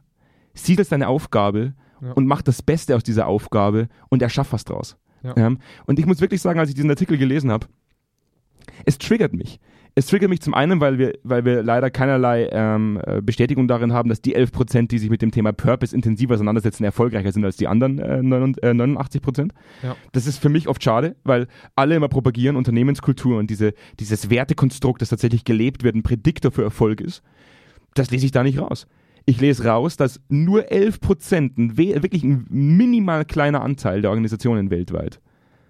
sieh 0.64 0.76
das 0.76 0.88
deine 0.88 1.08
Aufgabe 1.08 1.74
Ja. 2.00 2.12
und 2.12 2.26
mach 2.26 2.42
das 2.42 2.62
Beste 2.62 2.96
aus 2.96 3.02
dieser 3.02 3.26
Aufgabe 3.26 3.88
und 4.08 4.22
erschaff 4.22 4.52
was 4.52 4.64
draus. 4.64 4.96
Ja. 5.22 5.36
Ähm, 5.36 5.58
und 5.86 5.98
ich 5.98 6.06
muss 6.06 6.20
wirklich 6.20 6.40
sagen, 6.40 6.58
als 6.58 6.70
ich 6.70 6.74
diesen 6.74 6.90
Artikel 6.90 7.18
gelesen 7.18 7.50
habe, 7.50 7.66
es 8.86 8.98
triggert 8.98 9.32
mich. 9.34 9.60
Es 9.96 10.06
triggert 10.06 10.30
mich 10.30 10.40
zum 10.40 10.54
einen, 10.54 10.80
weil 10.80 10.98
wir, 10.98 11.18
weil 11.24 11.44
wir 11.44 11.62
leider 11.64 11.90
keinerlei 11.90 12.48
ähm, 12.52 13.00
äh, 13.04 13.20
Bestätigung 13.20 13.66
darin 13.66 13.92
haben, 13.92 14.08
dass 14.08 14.22
die 14.22 14.34
11 14.36 14.52
Prozent, 14.52 14.92
die 14.92 14.98
sich 14.98 15.10
mit 15.10 15.20
dem 15.20 15.32
Thema 15.32 15.52
Purpose 15.52 15.94
intensiver 15.94 16.34
auseinandersetzen, 16.34 16.84
erfolgreicher 16.84 17.32
sind 17.32 17.44
als 17.44 17.56
die 17.56 17.66
anderen 17.66 17.98
äh, 17.98 18.22
89 18.22 19.20
Prozent. 19.20 19.52
Ja. 19.82 19.96
Das 20.12 20.26
ist 20.28 20.38
für 20.38 20.48
mich 20.48 20.68
oft 20.68 20.82
schade, 20.82 21.16
weil 21.24 21.48
alle 21.74 21.96
immer 21.96 22.08
propagieren, 22.08 22.54
Unternehmenskultur 22.56 23.36
und 23.38 23.50
diese, 23.50 23.74
dieses 23.98 24.30
Wertekonstrukt, 24.30 25.02
das 25.02 25.08
tatsächlich 25.08 25.44
gelebt 25.44 25.82
wird, 25.82 25.96
ein 25.96 26.04
Prädiktor 26.04 26.52
für 26.52 26.62
Erfolg 26.62 27.00
ist. 27.00 27.22
Das 27.94 28.10
lese 28.12 28.24
ich 28.26 28.32
da 28.32 28.44
nicht 28.44 28.60
raus. 28.60 28.86
Ich 29.30 29.40
lese 29.40 29.64
raus, 29.64 29.96
dass 29.96 30.20
nur 30.28 30.72
11 30.72 31.00
Prozent, 31.00 31.52
wirklich 31.56 32.24
ein 32.24 32.46
minimal 32.50 33.24
kleiner 33.24 33.62
Anteil 33.62 34.02
der 34.02 34.10
Organisationen 34.10 34.70
weltweit, 34.70 35.20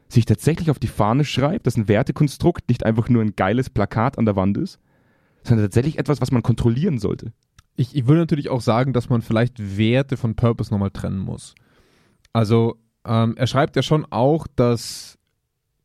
sich 0.08 0.24
tatsächlich 0.24 0.70
auf 0.70 0.78
die 0.78 0.86
Fahne 0.86 1.26
schreibt, 1.26 1.66
dass 1.66 1.76
ein 1.76 1.86
Wertekonstrukt 1.86 2.70
nicht 2.70 2.86
einfach 2.86 3.10
nur 3.10 3.20
ein 3.20 3.36
geiles 3.36 3.68
Plakat 3.68 4.16
an 4.16 4.24
der 4.24 4.34
Wand 4.34 4.56
ist, 4.56 4.78
sondern 5.42 5.66
tatsächlich 5.66 5.98
etwas, 5.98 6.22
was 6.22 6.32
man 6.32 6.42
kontrollieren 6.42 6.96
sollte. 6.96 7.34
Ich, 7.76 7.94
ich 7.94 8.06
würde 8.06 8.20
natürlich 8.20 8.48
auch 8.48 8.62
sagen, 8.62 8.94
dass 8.94 9.10
man 9.10 9.20
vielleicht 9.20 9.76
Werte 9.76 10.16
von 10.16 10.36
Purpose 10.36 10.72
nochmal 10.72 10.90
trennen 10.90 11.18
muss. 11.18 11.54
Also, 12.32 12.78
ähm, 13.04 13.34
er 13.36 13.46
schreibt 13.46 13.76
ja 13.76 13.82
schon 13.82 14.06
auch, 14.08 14.46
dass, 14.56 15.18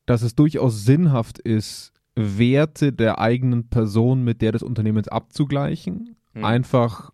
dass 0.06 0.22
es 0.22 0.34
durchaus 0.34 0.86
sinnhaft 0.86 1.40
ist, 1.40 1.92
Werte 2.16 2.94
der 2.94 3.20
eigenen 3.20 3.68
Person 3.68 4.24
mit 4.24 4.42
der 4.42 4.54
des 4.54 4.64
Unternehmens 4.64 5.10
abzugleichen. 5.10 6.16
Mhm. 6.34 6.46
Einfach, 6.46 7.12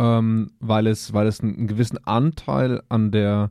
ähm, 0.00 0.50
weil 0.60 0.86
es, 0.86 1.12
weil 1.12 1.26
es 1.26 1.40
einen, 1.40 1.66
gewissen 1.66 1.98
Anteil 2.06 2.82
an 2.88 3.10
der 3.10 3.50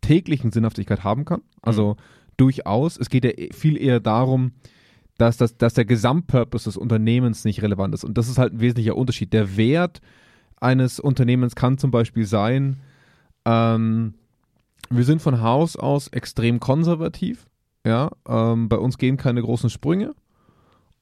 täglichen 0.00 0.50
Sinnhaftigkeit 0.50 1.04
haben 1.04 1.24
kann. 1.24 1.42
Also 1.62 1.96
durchaus. 2.36 2.98
Es 2.98 3.08
geht 3.08 3.24
ja 3.24 3.30
eh- 3.30 3.52
viel 3.52 3.80
eher 3.80 4.00
darum, 4.00 4.50
dass, 5.16 5.36
das, 5.36 5.56
dass 5.56 5.74
der 5.74 5.84
Gesamtpurpose 5.84 6.64
des 6.64 6.76
Unternehmens 6.76 7.44
nicht 7.44 7.62
relevant 7.62 7.94
ist. 7.94 8.02
Und 8.02 8.18
das 8.18 8.28
ist 8.28 8.36
halt 8.36 8.54
ein 8.54 8.60
wesentlicher 8.60 8.96
Unterschied. 8.96 9.32
Der 9.32 9.56
Wert 9.56 10.00
eines 10.60 10.98
Unternehmens 10.98 11.54
kann 11.54 11.78
zum 11.78 11.92
Beispiel 11.92 12.26
sein, 12.26 12.80
ähm, 13.44 14.14
wir 14.90 15.04
sind 15.04 15.22
von 15.22 15.40
Haus 15.40 15.76
aus 15.76 16.08
extrem 16.08 16.58
konservativ. 16.58 17.46
Ja, 17.86 18.10
ähm, 18.28 18.68
bei 18.68 18.76
uns 18.76 18.98
gehen 18.98 19.16
keine 19.16 19.40
großen 19.40 19.70
Sprünge. 19.70 20.16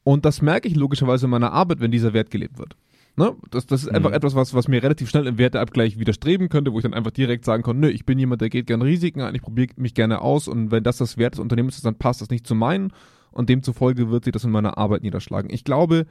Und 0.02 0.26
das 0.26 0.42
merke 0.42 0.68
ich 0.68 0.76
logischerweise 0.76 1.24
in 1.24 1.30
meiner 1.30 1.52
Arbeit, 1.52 1.80
wenn 1.80 1.90
dieser 1.90 2.12
Wert 2.12 2.30
gelebt 2.30 2.58
wird. 2.58 2.76
Ne? 3.16 3.32
Das, 3.50 3.66
das 3.66 3.82
ist 3.84 3.88
einfach 3.90 4.10
Mhm. 4.10 4.16
etwas, 4.16 4.34
was, 4.34 4.54
was 4.54 4.66
mir 4.68 4.82
relativ 4.82 5.08
schnell 5.08 5.26
im 5.28 5.38
Werteabgleich 5.38 5.98
widerstreben 5.98 6.48
könnte, 6.48 6.72
wo 6.72 6.78
ich 6.78 6.82
dann 6.82 6.94
einfach 6.94 7.12
direkt 7.12 7.44
sagen 7.44 7.62
kann, 7.62 7.78
nö, 7.78 7.88
ich 7.88 8.04
bin 8.04 8.18
jemand, 8.18 8.40
der 8.40 8.48
geht 8.50 8.66
gerne 8.66 8.84
Risiken 8.84 9.20
ein, 9.20 9.34
ich 9.34 9.42
probiere 9.42 9.68
mich 9.76 9.94
gerne 9.94 10.20
aus 10.20 10.48
und 10.48 10.70
wenn 10.72 10.82
das 10.82 10.96
das 10.96 11.16
Wert 11.16 11.34
des 11.34 11.40
Unternehmens 11.40 11.76
ist, 11.76 11.86
dann 11.86 11.94
passt 11.96 12.20
das 12.20 12.30
nicht 12.30 12.46
zu 12.46 12.54
meinen 12.56 12.92
und 13.30 13.48
demzufolge 13.48 14.10
wird 14.10 14.24
sich 14.24 14.32
das 14.32 14.44
in 14.44 14.50
meiner 14.50 14.78
Arbeit 14.78 15.02
niederschlagen. 15.02 15.48
Ich 15.52 15.62
glaube, 15.64 16.06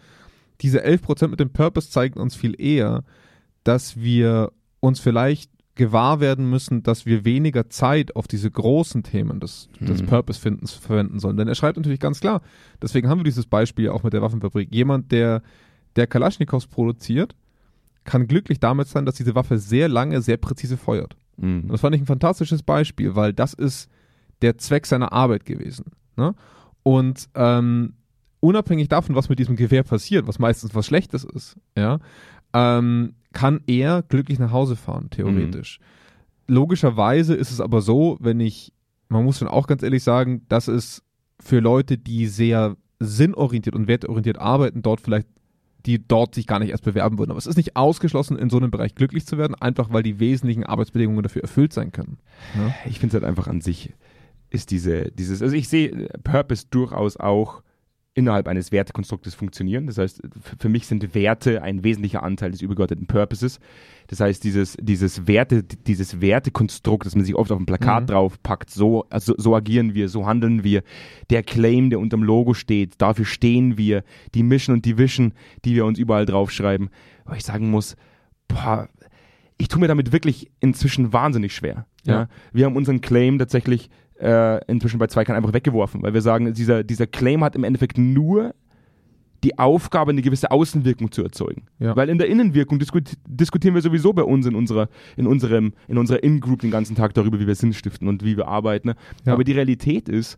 diese 0.62 0.86
11% 0.86 1.28
mit 1.28 1.40
dem 1.42 1.50
Purpose 1.52 1.90
zeigen 1.90 2.20
uns 2.20 2.36
viel 2.36 2.60
eher, 2.60 3.04
dass 3.66 3.98
wir 4.00 4.52
uns 4.80 5.00
vielleicht 5.00 5.52
gewahr 5.76 6.20
werden 6.20 6.50
müssen, 6.50 6.84
dass 6.84 7.06
wir 7.06 7.26
weniger 7.26 7.68
Zeit 7.70 8.16
auf 8.16 8.28
diese 8.28 8.52
großen 8.52 9.02
Themen 9.04 9.40
des, 9.40 9.70
des 9.80 10.04
Mhm. 10.04 10.06
Purpose-Findens 10.06 10.74
verwenden 10.74 11.20
sollen. 11.20 11.36
Denn 11.36 11.48
er 11.48 11.56
schreibt 11.56 11.78
natürlich 11.78 12.00
ganz 12.00 12.20
klar, 12.20 12.42
deswegen 12.82 13.10
haben 13.10 13.20
wir 13.20 13.24
dieses 13.26 13.48
Beispiel 13.48 13.90
auch 13.90 14.04
mit 14.04 14.14
der 14.14 14.22
Waffenfabrik. 14.22 14.70
Jemand, 14.74 15.12
der, 15.12 15.42
der 15.96 16.08
Kalaschnikows 16.08 16.68
produziert, 16.68 17.36
kann 18.04 18.28
glücklich 18.28 18.60
damit 18.60 18.88
sein, 18.88 19.06
dass 19.06 19.16
diese 19.16 19.36
Waffe 19.36 19.58
sehr 19.58 19.88
lange, 19.88 20.22
sehr 20.22 20.38
präzise 20.38 20.78
feuert. 20.78 21.16
Mhm. 21.38 21.68
Das 21.70 21.82
fand 21.82 21.96
ich 21.96 22.02
ein 22.02 22.08
fantastisches 22.08 22.64
Beispiel, 22.64 23.16
weil 23.16 23.34
das 23.34 23.54
ist 23.54 23.90
der 24.42 24.58
Zweck 24.58 24.86
seiner 24.86 25.14
Arbeit 25.14 25.46
gewesen. 25.46 25.86
Ne? 26.18 26.36
Und 26.84 27.30
ähm, 27.36 27.94
unabhängig 28.40 28.90
davon, 28.90 29.16
was 29.16 29.30
mit 29.30 29.40
diesem 29.40 29.56
Gewehr 29.56 29.84
passiert, 29.84 30.28
was 30.28 30.40
meistens 30.40 30.76
was 30.76 30.86
Schlechtes 30.86 31.24
ist, 31.24 31.56
ja, 31.78 32.00
ähm, 32.54 33.16
kann 33.32 33.62
er 33.68 34.04
glücklich 34.04 34.38
nach 34.38 34.52
Hause 34.52 34.76
fahren, 34.76 35.10
theoretisch. 35.10 35.80
Logischerweise 36.48 37.36
ist 37.36 37.52
es 37.52 37.62
aber 37.62 37.82
so, 37.82 38.18
wenn 38.20 38.40
ich, 38.40 38.74
man 39.08 39.24
muss 39.24 39.40
schon 39.40 39.48
auch 39.48 39.66
ganz 39.66 39.82
ehrlich 39.82 40.04
sagen, 40.04 40.46
dass 40.50 40.68
es 40.68 41.04
für 41.40 41.60
Leute, 41.60 41.98
die 41.98 42.28
sehr 42.28 42.76
sinnorientiert 43.00 43.76
und 43.76 43.88
wertorientiert 43.88 44.38
arbeiten, 44.38 44.82
dort 44.82 45.02
vielleicht 45.02 45.28
die 45.86 46.06
dort 46.06 46.36
sich 46.36 46.48
gar 46.48 46.60
nicht 46.60 46.70
erst 46.70 46.84
bewerben 46.84 47.18
würden. 47.18 47.32
Aber 47.32 47.38
es 47.38 47.48
ist 47.48 47.58
nicht 47.58 47.76
ausgeschlossen, 47.76 48.38
in 48.38 48.50
so 48.50 48.58
einem 48.58 48.72
Bereich 48.72 48.96
glücklich 48.96 49.26
zu 49.26 49.38
werden, 49.38 49.56
einfach 49.56 49.92
weil 49.92 50.04
die 50.04 50.20
wesentlichen 50.20 50.64
Arbeitsbedingungen 50.64 51.24
dafür 51.24 51.42
erfüllt 51.42 51.74
sein 51.74 51.92
können. 51.92 52.18
Ja? 52.56 52.74
Ich 52.86 53.00
finde 53.00 53.18
es 53.18 53.22
halt 53.22 53.30
einfach 53.30 53.48
an 53.48 53.62
sich 53.62 53.94
ist 54.50 54.70
diese, 54.70 55.12
dieses, 55.12 55.42
also 55.42 55.56
ich 55.56 55.68
sehe 55.68 56.08
Purpose 56.24 56.68
durchaus 56.70 57.18
auch 57.18 57.64
innerhalb 58.16 58.48
eines 58.48 58.72
Wertekonstruktes 58.72 59.34
funktionieren. 59.34 59.88
Das 59.88 59.98
heißt, 59.98 60.22
für 60.60 60.70
mich 60.70 60.86
sind 60.86 61.16
Werte 61.16 61.64
ein 61.64 61.84
wesentlicher 61.84 62.22
Anteil 62.22 62.52
des 62.52 62.62
übergeordneten 62.62 63.08
Purposes. 63.08 63.60
Das 64.08 64.20
heißt, 64.20 64.44
dieses, 64.44 64.78
dieses 64.80 65.26
Werte, 65.28 65.64
dieses 65.64 66.22
Wertekonstrukt, 66.22 67.06
das 67.06 67.16
man 67.16 67.26
sich 67.26 67.34
oft 67.36 67.52
auf 67.52 67.60
ein 67.60 67.66
Plakat 67.66 68.04
Mhm. 68.04 68.08
draufpackt, 68.08 68.70
so, 68.70 69.06
also 69.10 69.34
so 69.38 69.56
agieren 69.56 69.96
wir, 69.96 70.10
so 70.10 70.28
handeln 70.28 70.64
wir. 70.64 70.84
Der 71.32 71.42
Claim, 71.42 71.90
der 71.90 72.00
unterm 72.00 72.22
Logo 72.22 72.54
steht, 72.54 72.96
dafür 73.00 73.26
stehen 73.26 73.78
wir. 73.78 74.04
Die 74.36 74.44
Mission 74.44 74.76
und 74.76 74.86
die 74.86 74.98
Vision, 74.98 75.34
die 75.66 75.74
wir 75.74 75.86
uns 75.86 75.98
überall 75.98 76.26
draufschreiben. 76.26 76.90
Aber 77.26 77.36
ich 77.36 77.44
sagen 77.44 77.72
muss, 77.72 77.96
boah, 78.48 78.90
ich 79.58 79.70
tue 79.70 79.80
mir 79.80 79.88
damit 79.88 80.12
wirklich 80.12 80.52
inzwischen 80.60 81.14
wahnsinnig 81.14 81.56
schwer. 81.56 81.88
Ja. 82.06 82.14
Ja. 82.14 82.28
Wir 82.52 82.66
haben 82.66 82.76
unseren 82.76 83.02
Claim 83.02 83.40
tatsächlich 83.40 83.90
äh, 84.24 84.64
inzwischen 84.72 85.00
bei 85.00 85.08
Zweikern 85.08 85.36
einfach 85.36 85.54
weggeworfen, 85.54 86.02
weil 86.02 86.14
wir 86.14 86.22
sagen, 86.22 86.54
dieser, 86.54 86.84
dieser 86.84 87.08
Claim 87.08 87.44
hat 87.44 87.56
im 87.56 87.64
Endeffekt 87.64 87.98
nur 87.98 88.56
die 89.44 89.60
Aufgabe, 89.60 90.12
eine 90.12 90.22
gewisse 90.22 90.52
Außenwirkung 90.52 91.12
zu 91.12 91.22
erzeugen. 91.22 91.64
Ja. 91.80 91.98
Weil 91.98 92.08
in 92.08 92.18
der 92.18 92.28
Innenwirkung 92.28 92.80
diskut 92.80 93.18
diskutieren 93.28 93.76
wir 93.76 93.82
sowieso 93.82 94.14
bei 94.14 94.24
uns 94.24 94.46
in 94.46 94.56
unserer, 94.56 94.88
in 95.18 95.28
unserem, 95.28 95.74
in 95.90 95.98
unserer 95.98 96.24
In-Group 96.24 96.62
den 96.62 96.72
ganzen 96.72 96.96
Tag 96.96 97.14
darüber, 97.14 97.42
wie 97.42 97.48
wir 97.48 97.56
Sinn 97.56 97.74
stiften 97.74 98.08
und 98.08 98.24
wie 98.24 98.38
wir 98.38 98.48
arbeiten. 98.48 98.90
Ne? 98.90 98.96
Ja. 99.26 99.34
Aber 99.34 99.44
die 99.44 99.52
Realität 99.52 100.08
ist, 100.08 100.38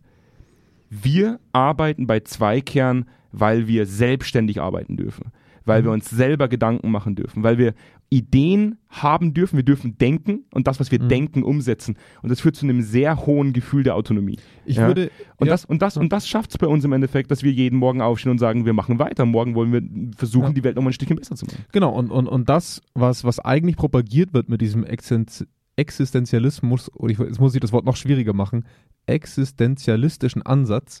wir 0.90 1.38
arbeiten 1.52 2.08
bei 2.08 2.20
Zweikern, 2.20 3.06
weil 3.30 3.68
wir 3.68 3.86
selbstständig 3.86 4.60
arbeiten 4.60 4.96
dürfen, 4.96 5.30
weil 5.66 5.82
wir 5.84 5.90
Mhm. 5.90 5.94
uns 5.96 6.08
selber 6.10 6.48
Gedanken 6.48 6.90
machen 6.90 7.14
dürfen, 7.14 7.42
weil 7.42 7.58
wir 7.58 7.74
Ideen 8.08 8.78
haben 8.88 9.34
dürfen, 9.34 9.56
wir 9.56 9.64
dürfen 9.64 9.98
denken 9.98 10.44
und 10.54 10.66
das, 10.68 10.78
was 10.80 10.90
wir 10.92 11.02
Mhm. 11.02 11.08
denken, 11.08 11.42
umsetzen. 11.42 11.96
Und 12.22 12.30
das 12.30 12.40
führt 12.40 12.54
zu 12.56 12.64
einem 12.64 12.80
sehr 12.80 13.26
hohen 13.26 13.52
Gefühl 13.52 13.82
der 13.82 13.96
Autonomie. 13.96 14.38
Ich 14.64 14.76
Ja. 14.76 14.86
würde, 14.86 15.10
Und 15.38 15.48
ja, 15.48 15.52
das, 15.52 15.64
und 15.64 15.82
das, 15.82 15.96
und 15.96 16.12
das 16.12 16.26
schafft 16.28 16.50
es 16.52 16.58
bei 16.58 16.66
uns 16.68 16.84
im 16.84 16.92
Endeffekt, 16.92 17.30
dass 17.30 17.42
wir 17.42 17.50
jeden 17.52 17.78
Morgen 17.78 18.00
aufstehen 18.00 18.30
und 18.32 18.38
sagen, 18.38 18.64
wir 18.64 18.72
machen 18.72 18.98
weiter. 18.98 19.26
Morgen 19.26 19.54
wollen 19.56 19.72
wir 19.72 19.82
versuchen, 20.16 20.46
Ja. 20.48 20.52
die 20.52 20.64
Welt 20.64 20.76
nochmal 20.76 20.90
ein 20.90 20.94
Stückchen 20.94 21.16
besser 21.16 21.34
zu 21.34 21.44
machen. 21.46 21.64
Genau, 21.72 21.90
und, 21.92 22.10
und, 22.10 22.28
und 22.28 22.48
das, 22.48 22.80
was, 22.94 23.24
was 23.24 23.40
eigentlich 23.40 23.76
propagiert 23.76 24.32
wird 24.32 24.48
mit 24.48 24.60
diesem 24.60 24.84
Existen- 24.84 25.48
Existenzialismus, 25.78 26.90
oder 26.94 27.10
ich, 27.12 27.18
jetzt 27.18 27.38
muss 27.40 27.54
ich 27.54 27.60
das 27.60 27.72
Wort 27.72 27.84
noch 27.84 27.96
schwieriger 27.96 28.32
machen, 28.32 28.64
existenzialistischen 29.06 30.42
Ansatz, 30.42 31.00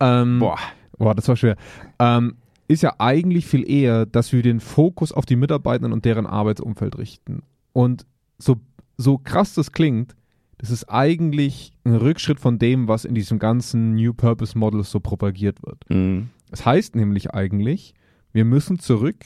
ähm, 0.00 0.38
Boah. 0.38 0.58
boah, 0.98 1.14
das 1.14 1.28
war 1.28 1.36
schwer, 1.36 1.56
ähm, 1.98 2.36
ist 2.68 2.82
ja 2.82 2.94
eigentlich 2.98 3.46
viel 3.46 3.68
eher, 3.68 4.06
dass 4.06 4.32
wir 4.32 4.42
den 4.42 4.60
Fokus 4.60 5.12
auf 5.12 5.26
die 5.26 5.36
Mitarbeitenden 5.36 5.92
und 5.92 6.04
deren 6.04 6.26
Arbeitsumfeld 6.26 6.98
richten. 6.98 7.42
Und 7.72 8.06
so, 8.38 8.56
so 8.96 9.18
krass 9.18 9.54
das 9.54 9.72
klingt, 9.72 10.14
das 10.58 10.70
ist 10.70 10.84
eigentlich 10.84 11.72
ein 11.84 11.94
Rückschritt 11.94 12.40
von 12.40 12.58
dem, 12.58 12.88
was 12.88 13.04
in 13.04 13.14
diesem 13.14 13.38
ganzen 13.38 13.94
New 13.94 14.14
Purpose 14.14 14.56
Model 14.56 14.82
so 14.84 15.00
propagiert 15.00 15.62
wird. 15.62 15.84
Mhm. 15.90 16.30
Das 16.50 16.64
heißt 16.64 16.94
nämlich 16.96 17.32
eigentlich, 17.32 17.94
wir 18.32 18.44
müssen 18.44 18.78
zurück 18.78 19.24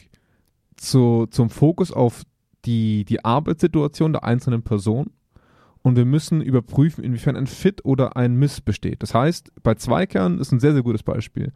zu, 0.77 1.27
zum 1.31 1.51
Fokus 1.51 1.93
auf 1.93 2.23
die, 2.65 3.05
die 3.05 3.25
Arbeitssituation 3.25 4.13
der 4.13 4.25
einzelnen 4.25 4.63
Person 4.63 5.11
und 5.83 5.97
wir 5.97 6.05
müssen 6.05 6.41
überprüfen, 6.41 7.05
inwiefern 7.05 7.37
ein 7.37 7.47
Fit 7.47 7.85
oder 7.85 8.17
ein 8.17 8.37
Miss 8.37 8.61
besteht. 8.61 9.03
Das 9.03 9.15
heißt, 9.15 9.53
bei 9.63 9.75
Zweikern 9.75 10.39
ist 10.39 10.53
ein 10.53 10.61
sehr, 10.61 10.73
sehr 10.73 10.83
gutes 10.83 11.03
Beispiel. 11.03 11.53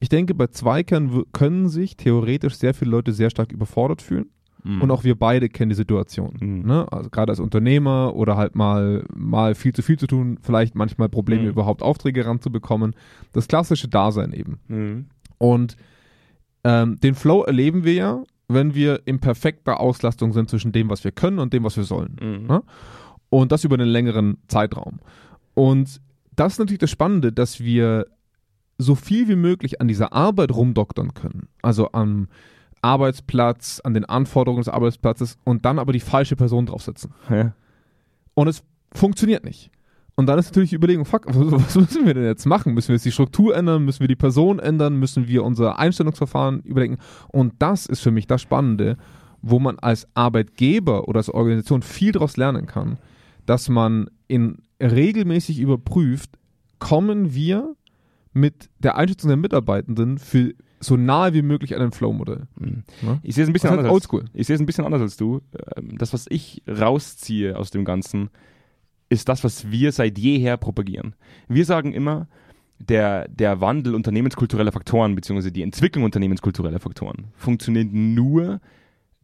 Ich 0.00 0.08
denke, 0.08 0.34
bei 0.34 0.46
Zweikern 0.46 1.24
können 1.32 1.68
sich 1.68 1.96
theoretisch 1.96 2.54
sehr 2.54 2.74
viele 2.74 2.92
Leute 2.92 3.12
sehr 3.12 3.30
stark 3.30 3.52
überfordert 3.52 4.00
fühlen 4.02 4.26
Mhm. 4.64 4.82
Und 4.82 4.90
auch 4.90 5.04
wir 5.04 5.14
beide 5.18 5.48
kennen 5.48 5.70
die 5.70 5.76
Situation. 5.76 6.36
Mhm. 6.40 6.66
Ne? 6.66 6.86
Also 6.90 7.10
gerade 7.10 7.30
als 7.32 7.40
Unternehmer 7.40 8.14
oder 8.14 8.36
halt 8.36 8.54
mal, 8.54 9.04
mal 9.14 9.54
viel 9.54 9.72
zu 9.72 9.82
viel 9.82 9.98
zu 9.98 10.06
tun, 10.06 10.38
vielleicht 10.42 10.74
manchmal 10.74 11.08
Probleme 11.08 11.42
Mhm. 11.42 11.48
überhaupt 11.48 11.82
Aufträge 11.82 12.26
ranzubekommen. 12.26 12.94
Das 13.32 13.48
klassische 13.48 13.88
Dasein 13.88 14.32
eben. 14.32 14.58
Mhm. 14.68 15.06
Und 15.38 15.76
ähm, 16.64 16.98
den 17.00 17.14
Flow 17.14 17.44
erleben 17.44 17.84
wir 17.84 17.94
ja, 17.94 18.22
wenn 18.48 18.74
wir 18.74 19.02
in 19.04 19.20
perfekter 19.20 19.80
Auslastung 19.80 20.32
sind 20.32 20.50
zwischen 20.50 20.72
dem, 20.72 20.90
was 20.90 21.04
wir 21.04 21.12
können 21.12 21.38
und 21.38 21.52
dem, 21.52 21.64
was 21.64 21.76
wir 21.76 21.84
sollen. 21.84 22.16
Mhm. 22.20 22.46
Ne? 22.46 22.62
Und 23.30 23.52
das 23.52 23.64
über 23.64 23.74
einen 23.74 23.88
längeren 23.88 24.38
Zeitraum. 24.48 25.00
Und 25.54 26.00
das 26.34 26.54
ist 26.54 26.58
natürlich 26.58 26.78
das 26.78 26.90
Spannende, 26.90 27.32
dass 27.32 27.60
wir 27.60 28.06
so 28.78 28.94
viel 28.94 29.28
wie 29.28 29.36
möglich 29.36 29.80
an 29.80 29.88
dieser 29.88 30.12
Arbeit 30.12 30.52
rumdoktern 30.52 31.12
können. 31.14 31.48
Also 31.62 31.90
am 31.92 32.28
Arbeitsplatz, 32.80 33.80
an 33.82 33.94
den 33.94 34.04
Anforderungen 34.04 34.62
des 34.62 34.72
Arbeitsplatzes 34.72 35.36
und 35.44 35.64
dann 35.64 35.78
aber 35.78 35.92
die 35.92 36.00
falsche 36.00 36.36
Person 36.36 36.66
draufsetzen. 36.66 37.12
Ja. 37.28 37.52
Und 38.34 38.48
es 38.48 38.62
funktioniert 38.92 39.44
nicht. 39.44 39.70
Und 40.14 40.26
dann 40.26 40.38
ist 40.38 40.46
natürlich 40.46 40.70
die 40.70 40.76
Überlegung, 40.76 41.04
fuck, 41.04 41.26
was 41.28 41.74
müssen 41.76 42.06
wir 42.06 42.14
denn 42.14 42.24
jetzt 42.24 42.46
machen? 42.46 42.74
Müssen 42.74 42.88
wir 42.88 42.96
jetzt 42.96 43.04
die 43.04 43.12
Struktur 43.12 43.56
ändern? 43.56 43.84
Müssen 43.84 44.00
wir 44.00 44.08
die 44.08 44.16
Person 44.16 44.58
ändern? 44.58 44.96
Müssen 44.96 45.28
wir 45.28 45.44
unser 45.44 45.78
Einstellungsverfahren 45.78 46.60
überdenken? 46.62 46.98
Und 47.28 47.54
das 47.58 47.86
ist 47.86 48.00
für 48.00 48.10
mich 48.10 48.26
das 48.26 48.42
Spannende, 48.42 48.96
wo 49.42 49.58
man 49.58 49.78
als 49.78 50.08
Arbeitgeber 50.14 51.08
oder 51.08 51.18
als 51.18 51.30
Organisation 51.30 51.82
viel 51.82 52.12
daraus 52.12 52.36
lernen 52.36 52.66
kann, 52.66 52.98
dass 53.46 53.68
man 53.68 54.10
in 54.26 54.58
regelmäßig 54.80 55.60
überprüft, 55.60 56.30
kommen 56.78 57.34
wir 57.34 57.74
mit 58.38 58.70
der 58.78 58.96
Einschätzung 58.96 59.28
der 59.28 59.36
Mitarbeitenden 59.36 60.18
für 60.18 60.54
so 60.80 60.96
nahe 60.96 61.34
wie 61.34 61.42
möglich 61.42 61.74
an 61.74 61.82
ein 61.82 61.92
Flow-Modell. 61.92 62.46
Mhm. 62.58 62.84
Ich 63.22 63.34
sehe 63.34 63.44
es 63.44 63.50
ein 63.50 63.52
bisschen 63.52 63.70
anders. 63.70 63.86
als-. 63.86 64.30
Ich 64.32 64.46
sehe 64.46 64.54
es 64.54 64.60
ein 64.60 64.66
bisschen 64.66 64.84
anders 64.84 65.02
als 65.02 65.16
du. 65.16 65.40
Ähm, 65.76 65.98
Das, 65.98 66.12
was 66.12 66.26
ich 66.28 66.62
rausziehe 66.68 67.56
aus 67.56 67.70
dem 67.70 67.84
Ganzen, 67.84 68.30
ist 69.08 69.28
das, 69.28 69.42
was 69.42 69.70
wir 69.70 69.90
seit 69.92 70.18
jeher 70.18 70.56
propagieren. 70.56 71.14
Wir 71.48 71.64
sagen 71.64 71.92
immer, 71.92 72.28
der, 72.78 73.26
der 73.28 73.60
Wandel 73.60 73.94
unternehmenskultureller 73.94 74.70
Faktoren, 74.70 75.14
beziehungsweise 75.14 75.50
die 75.50 75.62
Entwicklung 75.62 76.04
unternehmenskultureller 76.04 76.78
Faktoren, 76.78 77.28
funktioniert 77.34 77.92
nur 77.92 78.60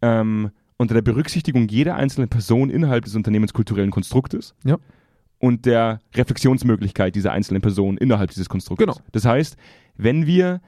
ähm, 0.02 0.50
unter 0.76 0.94
der 0.94 1.02
Berücksichtigung 1.02 1.68
jeder 1.68 1.94
einzelnen 1.94 2.28
Person 2.28 2.68
innerhalb 2.68 3.04
des 3.04 3.14
unternehmenskulturellen 3.14 3.92
Konstruktes 3.92 4.54
Ja. 4.64 4.78
Und 5.44 5.66
der 5.66 6.00
Reflexionsmöglichkeit 6.14 7.14
dieser 7.14 7.32
einzelnen 7.32 7.60
Person 7.60 7.98
innerhalb 7.98 8.30
dieses 8.30 8.48
Konstruktes. 8.48 8.86
Genau. 8.86 8.98
Das 9.12 9.26
heißt, 9.26 9.58
wenn 9.98 10.26
wir 10.26 10.62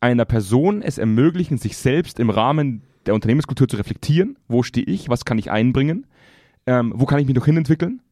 einer 0.00 0.26
Person 0.26 0.82
es 0.82 0.98
ermöglichen, 0.98 1.56
sich 1.56 1.78
selbst 1.78 2.20
im 2.20 2.28
Rahmen 2.28 2.82
der 3.06 3.14
Unternehmenskultur 3.14 3.66
zu 3.66 3.78
reflektieren, 3.78 4.36
wo 4.46 4.62
stehe 4.62 4.84
ich, 4.84 5.08
was 5.08 5.24
kann 5.24 5.38
ich 5.38 5.50
einbringen, 5.50 6.06
ähm, 6.66 6.92
wo 6.94 7.06
kann 7.06 7.18
ich 7.18 7.26
mich 7.26 7.34
noch 7.34 7.46
hinentwickeln, 7.46 8.02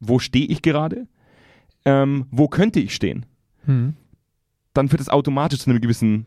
wo 0.00 0.18
stehe 0.18 0.46
ich 0.46 0.62
gerade, 0.62 1.06
ähm, 1.84 2.24
wo 2.30 2.48
könnte 2.48 2.80
ich 2.80 2.94
stehen, 2.94 3.26
Hm. 3.66 3.94
dann 4.72 4.88
führt 4.88 5.02
es 5.02 5.10
automatisch 5.10 5.60
zu 5.60 5.68
einem 5.68 5.82
gewissen 5.82 6.24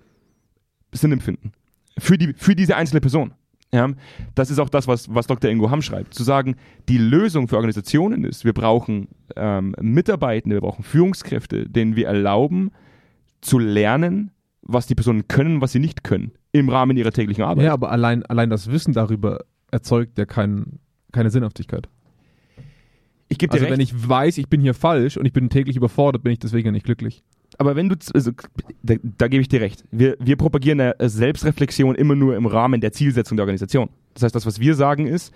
Sinnempfinden 0.91 1.53
für, 1.97 2.19
die, 2.19 2.33
für 2.33 2.55
diese 2.55 2.75
einzelne 2.75 3.01
Person. 3.01 3.33
Ja, 3.73 3.89
das 4.35 4.51
ist 4.51 4.59
auch 4.59 4.69
das, 4.69 4.87
was, 4.87 5.13
was 5.13 5.27
Dr. 5.27 5.49
Ingo 5.49 5.71
Hamm 5.71 5.81
schreibt. 5.81 6.13
Zu 6.13 6.23
sagen, 6.23 6.55
die 6.89 6.97
Lösung 6.97 7.47
für 7.47 7.55
Organisationen 7.55 8.25
ist, 8.25 8.43
wir 8.43 8.53
brauchen 8.53 9.07
ähm, 9.37 9.73
Mitarbeitende, 9.79 10.57
wir 10.57 10.61
brauchen 10.61 10.83
Führungskräfte, 10.83 11.69
denen 11.69 11.95
wir 11.95 12.07
erlauben, 12.07 12.71
zu 13.39 13.59
lernen, 13.59 14.31
was 14.61 14.87
die 14.87 14.95
Personen 14.95 15.27
können, 15.27 15.61
was 15.61 15.71
sie 15.71 15.79
nicht 15.79 16.03
können, 16.03 16.31
im 16.51 16.67
Rahmen 16.69 16.97
ihrer 16.97 17.11
täglichen 17.11 17.43
Arbeit. 17.43 17.65
Ja, 17.65 17.73
aber 17.73 17.91
allein, 17.91 18.25
allein 18.25 18.49
das 18.49 18.69
Wissen 18.69 18.93
darüber 18.93 19.39
erzeugt 19.71 20.17
ja 20.17 20.25
kein, 20.25 20.79
keine 21.13 21.29
Sinnhaftigkeit. 21.29 21.87
ich 23.29 23.37
gebe 23.37 23.51
dir 23.51 23.53
Also 23.53 23.65
recht, 23.65 23.73
wenn 23.73 23.79
ich 23.79 24.09
weiß, 24.09 24.37
ich 24.37 24.49
bin 24.49 24.59
hier 24.59 24.73
falsch 24.73 25.15
und 25.15 25.25
ich 25.25 25.33
bin 25.33 25.49
täglich 25.49 25.77
überfordert, 25.77 26.23
bin 26.23 26.33
ich 26.33 26.39
deswegen 26.39 26.67
ja 26.67 26.71
nicht 26.73 26.85
glücklich. 26.85 27.23
Aber 27.61 27.75
wenn 27.75 27.87
du, 27.89 27.95
also, 28.13 28.31
da, 28.83 28.95
da 29.03 29.27
gebe 29.27 29.41
ich 29.41 29.47
dir 29.47 29.61
recht. 29.61 29.85
Wir, 29.91 30.17
wir 30.19 30.35
propagieren 30.35 30.81
eine 30.81 30.95
Selbstreflexion 30.99 31.95
immer 31.95 32.15
nur 32.15 32.35
im 32.35 32.45
Rahmen 32.47 32.81
der 32.81 32.91
Zielsetzung 32.91 33.37
der 33.37 33.43
Organisation. 33.43 33.89
Das 34.15 34.23
heißt, 34.23 34.35
das, 34.35 34.45
was 34.45 34.59
wir 34.59 34.75
sagen, 34.75 35.05
ist, 35.07 35.31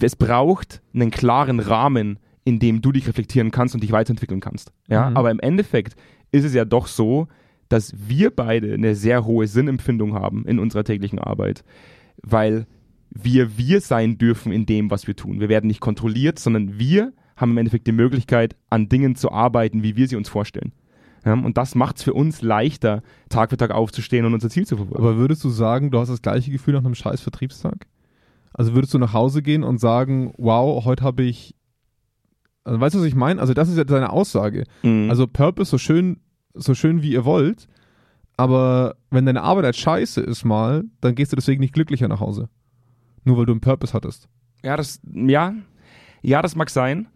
es 0.00 0.16
braucht 0.16 0.82
einen 0.94 1.10
klaren 1.10 1.60
Rahmen, 1.60 2.18
in 2.44 2.58
dem 2.58 2.80
du 2.80 2.92
dich 2.92 3.06
reflektieren 3.06 3.50
kannst 3.50 3.74
und 3.74 3.82
dich 3.82 3.92
weiterentwickeln 3.92 4.40
kannst. 4.40 4.72
Ja, 4.88 5.10
Mhm. 5.10 5.16
aber 5.16 5.30
im 5.30 5.40
Endeffekt 5.40 5.94
ist 6.32 6.44
es 6.44 6.54
ja 6.54 6.64
doch 6.64 6.86
so, 6.86 7.28
dass 7.68 7.92
wir 8.08 8.30
beide 8.30 8.72
eine 8.74 8.94
sehr 8.94 9.24
hohe 9.26 9.46
Sinnempfindung 9.46 10.14
haben 10.14 10.46
in 10.46 10.58
unserer 10.58 10.84
täglichen 10.84 11.18
Arbeit, 11.18 11.64
weil 12.22 12.66
wir 13.10 13.56
wir 13.58 13.80
sein 13.80 14.18
dürfen 14.18 14.52
in 14.52 14.64
dem, 14.66 14.90
was 14.90 15.06
wir 15.06 15.16
tun. 15.16 15.40
Wir 15.40 15.48
werden 15.48 15.66
nicht 15.68 15.80
kontrolliert, 15.80 16.38
sondern 16.38 16.78
wir 16.78 17.12
haben 17.36 17.52
im 17.52 17.58
Endeffekt 17.58 17.86
die 17.86 17.92
Möglichkeit, 17.92 18.56
an 18.68 18.88
Dingen 18.88 19.14
zu 19.16 19.30
arbeiten, 19.30 19.82
wie 19.82 19.96
wir 19.96 20.08
sie 20.08 20.16
uns 20.16 20.28
vorstellen. 20.28 20.72
Ja, 21.28 21.34
und 21.34 21.58
das 21.58 21.74
macht 21.74 21.98
es 21.98 22.04
für 22.04 22.14
uns 22.14 22.40
leichter, 22.40 23.02
Tag 23.28 23.50
für 23.50 23.58
Tag 23.58 23.70
aufzustehen 23.70 24.24
und 24.24 24.32
unser 24.32 24.48
Ziel 24.48 24.66
zu 24.66 24.78
verfolgen. 24.78 25.04
Aber 25.04 25.18
würdest 25.18 25.44
du 25.44 25.50
sagen, 25.50 25.90
du 25.90 25.98
hast 25.98 26.08
das 26.08 26.22
gleiche 26.22 26.50
Gefühl 26.50 26.72
nach 26.72 26.82
einem 26.82 26.94
scheiß 26.94 27.20
Vertriebstag? 27.20 27.86
Also 28.54 28.72
würdest 28.72 28.94
du 28.94 28.98
nach 28.98 29.12
Hause 29.12 29.42
gehen 29.42 29.62
und 29.62 29.78
sagen, 29.78 30.32
wow, 30.38 30.82
heute 30.86 31.04
habe 31.04 31.24
ich. 31.24 31.54
Also 32.64 32.80
weißt 32.80 32.94
du, 32.94 33.00
was 33.00 33.06
ich 33.06 33.14
meine? 33.14 33.42
Also 33.42 33.52
das 33.52 33.68
ist 33.68 33.76
ja 33.76 33.84
deine 33.84 34.08
Aussage. 34.08 34.64
Mhm. 34.82 35.10
Also 35.10 35.26
Purpose 35.26 35.70
so 35.70 35.76
schön, 35.76 36.20
so 36.54 36.72
schön 36.72 37.02
wie 37.02 37.12
ihr 37.12 37.26
wollt, 37.26 37.68
aber 38.38 38.96
wenn 39.10 39.26
deine 39.26 39.42
Arbeit 39.42 39.64
halt 39.66 39.76
scheiße 39.76 40.22
ist 40.22 40.46
mal, 40.46 40.84
dann 41.02 41.14
gehst 41.14 41.32
du 41.32 41.36
deswegen 41.36 41.60
nicht 41.60 41.74
glücklicher 41.74 42.08
nach 42.08 42.20
Hause. 42.20 42.48
Nur 43.24 43.36
weil 43.36 43.44
du 43.44 43.52
einen 43.52 43.60
Purpose 43.60 43.92
hattest. 43.92 44.28
Ja, 44.64 44.78
das, 44.78 44.98
ja, 45.12 45.52
ja, 46.22 46.40
das 46.40 46.56
mag 46.56 46.70
sein. 46.70 47.08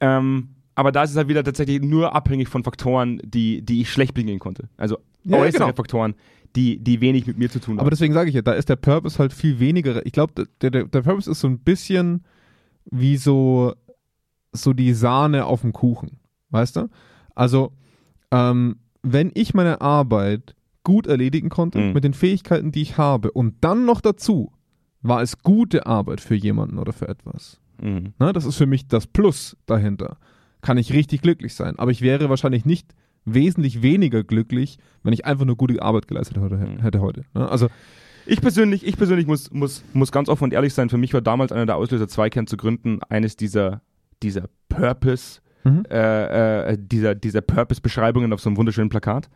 Ähm, 0.00 0.56
aber 0.74 0.92
da 0.92 1.02
ist 1.02 1.10
es 1.10 1.16
halt 1.16 1.28
wieder 1.28 1.44
tatsächlich 1.44 1.82
nur 1.82 2.14
abhängig 2.14 2.48
von 2.48 2.64
Faktoren, 2.64 3.20
die, 3.24 3.62
die 3.62 3.80
ich 3.82 3.90
schlecht 3.90 4.14
begehen 4.14 4.38
konnte. 4.38 4.68
Also 4.76 4.98
Ja, 5.24 5.38
äußere 5.38 5.64
genau. 5.64 5.76
Faktoren, 5.76 6.14
die, 6.56 6.78
die 6.78 7.00
wenig 7.00 7.26
mit 7.26 7.38
mir 7.38 7.50
zu 7.50 7.60
tun 7.60 7.74
haben. 7.74 7.80
Aber 7.80 7.90
deswegen 7.90 8.14
sage 8.14 8.28
ich 8.30 8.34
ja, 8.34 8.42
da 8.42 8.52
ist 8.52 8.68
der 8.68 8.76
Purpose 8.76 9.18
halt 9.18 9.32
viel 9.32 9.60
weniger. 9.60 10.04
Ich 10.06 10.12
glaube, 10.12 10.46
der, 10.62 10.70
der, 10.70 10.84
der 10.84 11.02
Purpose 11.02 11.30
ist 11.30 11.40
so 11.40 11.48
ein 11.48 11.58
bisschen 11.60 12.24
wie 12.90 13.16
so, 13.16 13.74
so 14.52 14.72
die 14.72 14.94
Sahne 14.94 15.44
auf 15.46 15.60
dem 15.60 15.72
Kuchen. 15.72 16.18
Weißt 16.50 16.76
du? 16.76 16.88
Also, 17.34 17.72
ähm, 18.32 18.76
wenn 19.02 19.30
ich 19.34 19.54
meine 19.54 19.80
Arbeit 19.80 20.54
gut 20.82 21.06
erledigen 21.06 21.48
konnte, 21.50 21.78
Mhm. 21.78 21.92
mit 21.92 22.04
den 22.04 22.14
Fähigkeiten, 22.14 22.72
die 22.72 22.82
ich 22.82 22.96
habe, 22.98 23.30
und 23.32 23.56
dann 23.60 23.84
noch 23.84 24.00
dazu, 24.00 24.52
war 25.02 25.22
es 25.22 25.38
gute 25.42 25.86
Arbeit 25.86 26.20
für 26.20 26.34
jemanden 26.34 26.78
oder 26.78 26.92
für 26.92 27.08
etwas. 27.08 27.60
mhm. 27.82 28.12
Ne? 28.18 28.32
Das 28.32 28.44
ist 28.44 28.56
für 28.56 28.66
mich 28.66 28.88
das 28.88 29.06
Plus 29.06 29.56
dahinter. 29.66 30.16
Kann 30.62 30.78
ich 30.78 30.92
richtig 30.92 31.22
glücklich 31.22 31.54
sein. 31.54 31.78
Aber 31.78 31.90
ich 31.90 32.02
wäre 32.02 32.28
wahrscheinlich 32.28 32.64
nicht 32.64 32.94
wesentlich 33.24 33.82
weniger 33.82 34.24
glücklich, 34.24 34.78
wenn 35.02 35.12
ich 35.12 35.24
einfach 35.24 35.44
nur 35.44 35.56
gute 35.56 35.80
Arbeit 35.82 36.08
geleistet 36.08 36.36
hätte, 36.38 36.56
Mhm. 36.56 37.00
heute. 37.00 37.24
Ne? 37.34 37.48
Also, 37.48 37.68
Ich 38.26 38.40
persönlich, 38.40 38.86
ich 38.86 38.96
persönlich 38.96 39.26
muss, 39.26 39.50
muss, 39.50 39.82
muss 39.94 40.12
ganz 40.12 40.28
offen 40.28 40.44
und 40.44 40.52
ehrlich 40.52 40.74
sein, 40.74 40.90
für 40.90 40.98
mich 40.98 41.12
war 41.14 41.20
damals 41.22 41.52
einer 41.52 41.66
der 41.66 41.76
Auslöser, 41.76 42.06
Zweikern 42.06 42.46
zu 42.46 42.56
gründen, 42.56 43.00
eines 43.08 43.34
dieser, 43.36 43.80
dieser 44.22 44.44
Purpose, 44.68 45.40
Mhm. 45.64 45.84
äh, 45.90 46.72
äh, 46.72 46.78
dieser, 46.80 47.14
dieser 47.14 47.40
Purpose-Beschreibungen 47.42 48.32
auf 48.32 48.40
so 48.40 48.48
einem 48.48 48.56
wunderschönen 48.56 48.88
Plakat. 48.88 49.28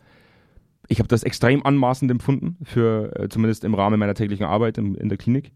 Ich 0.89 0.99
habe 0.99 1.09
das 1.09 1.23
extrem 1.23 1.65
anmaßend 1.65 2.11
empfunden, 2.11 2.57
für 2.63 3.15
äh, 3.19 3.29
zumindest 3.29 3.65
im 3.65 3.75
Rahmen 3.75 3.99
meiner 3.99 4.15
täglichen 4.15 4.47
Arbeit 4.47 4.79
in, 4.79 4.95
in 4.95 5.09
der 5.09 5.19
Klinik. 5.19 5.53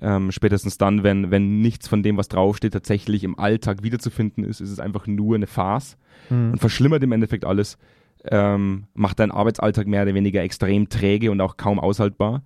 Ähm, 0.00 0.30
spätestens 0.30 0.78
dann, 0.78 1.02
wenn, 1.02 1.30
wenn 1.30 1.60
nichts 1.60 1.88
von 1.88 2.02
dem, 2.02 2.16
was 2.16 2.28
draufsteht, 2.28 2.72
tatsächlich 2.72 3.24
im 3.24 3.38
Alltag 3.38 3.82
wiederzufinden 3.82 4.44
ist, 4.44 4.60
ist 4.60 4.70
es 4.70 4.80
einfach 4.80 5.06
nur 5.06 5.34
eine 5.34 5.46
Farce 5.46 5.96
Mhm. 6.30 6.52
und 6.52 6.58
verschlimmert 6.58 7.02
im 7.02 7.12
Endeffekt 7.12 7.44
alles, 7.44 7.76
ähm, 8.24 8.84
macht 8.94 9.18
deinen 9.18 9.32
Arbeitsalltag 9.32 9.86
mehr 9.86 10.02
oder 10.02 10.14
weniger 10.14 10.42
extrem 10.42 10.88
träge 10.88 11.30
und 11.30 11.40
auch 11.40 11.56
kaum 11.56 11.80
aushaltbar. 11.80 12.42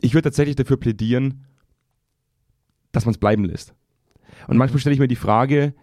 Ich 0.00 0.14
würde 0.14 0.24
tatsächlich 0.24 0.56
dafür 0.56 0.76
plädieren, 0.76 1.44
dass 2.90 3.04
man 3.06 3.12
es 3.14 3.18
bleiben 3.18 3.44
lässt. 3.44 3.74
Und 4.48 4.56
manchmal 4.56 4.80
stelle 4.80 4.94
ich 4.94 5.00
mir 5.00 5.08
die 5.08 5.16
Frage, 5.16 5.74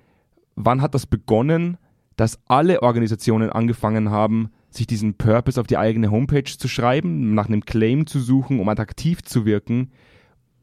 wann 0.55 0.81
hat 0.81 0.93
das 0.93 1.05
begonnen, 1.05 1.77
dass 2.17 2.39
alle 2.47 2.83
Organisationen 2.83 3.49
angefangen 3.49 4.09
haben, 4.09 4.49
sich 4.69 4.85
diesen 4.85 5.15
Purpose 5.15 5.59
auf 5.59 5.67
die 5.67 5.77
eigene 5.77 6.11
Homepage 6.11 6.43
zu 6.43 6.67
schreiben, 6.67 7.33
nach 7.33 7.47
einem 7.47 7.65
Claim 7.65 8.05
zu 8.05 8.19
suchen, 8.19 8.59
um 8.59 8.67
attraktiv 8.69 9.23
zu 9.23 9.45
wirken, 9.45 9.91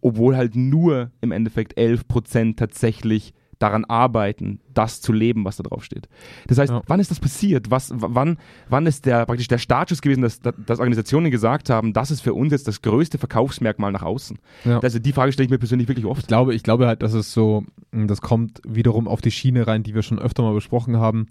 obwohl 0.06 0.36
halt 0.36 0.54
nur 0.54 1.10
im 1.20 1.32
Endeffekt 1.32 1.76
11% 1.76 2.56
tatsächlich 2.56 3.34
daran 3.58 3.86
arbeiten, 3.86 4.60
das 4.74 5.00
zu 5.00 5.14
leben, 5.14 5.46
was 5.46 5.56
da 5.56 5.62
drauf 5.62 5.82
steht. 5.82 6.08
Das 6.46 6.58
heißt, 6.58 6.70
Ja. 6.70 6.82
wann 6.86 7.00
ist 7.00 7.10
das 7.10 7.20
passiert? 7.20 7.70
Was, 7.70 7.90
wann, 7.94 8.36
wann 8.68 8.84
ist 8.86 9.06
der 9.06 9.24
praktisch 9.24 9.48
der 9.48 9.56
Startschuss 9.56 10.02
gewesen, 10.02 10.20
dass, 10.20 10.40
dass 10.40 10.78
Organisationen 10.78 11.30
gesagt 11.30 11.70
haben, 11.70 11.94
das 11.94 12.10
ist 12.10 12.20
für 12.20 12.34
uns 12.34 12.52
jetzt 12.52 12.68
das 12.68 12.82
größte 12.82 13.16
Verkaufsmerkmal 13.16 13.92
nach 13.92 14.02
außen? 14.02 14.38
Ja. 14.66 14.78
Also 14.80 14.98
die 14.98 15.12
Frage 15.14 15.32
stelle 15.32 15.46
ich 15.46 15.50
mir 15.50 15.58
persönlich 15.58 15.88
wirklich 15.88 16.04
Ich 16.04 16.10
oft. 16.10 16.28
glaube, 16.28 16.54
ich 16.54 16.62
glaube 16.64 16.86
halt, 16.86 17.00
dass 17.02 17.14
es 17.14 17.32
so, 17.32 17.64
mh, 17.92 18.06
das 18.08 18.20
kommt 18.20 18.60
wiederum 18.68 19.08
auf 19.08 19.22
die 19.22 19.30
Schiene 19.30 19.66
rein, 19.66 19.82
die 19.82 19.94
wir 19.94 20.02
schon 20.02 20.18
öfter 20.18 20.42
mal 20.42 20.52
besprochen 20.52 20.98
haben, 20.98 21.26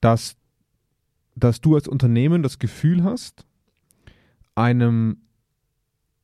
dass, 0.00 0.34
dass 1.36 1.60
du 1.60 1.76
als 1.76 1.86
Unternehmen 1.86 2.42
das 2.42 2.58
Gefühl 2.58 3.04
hast, 3.04 3.46
einem 4.56 5.18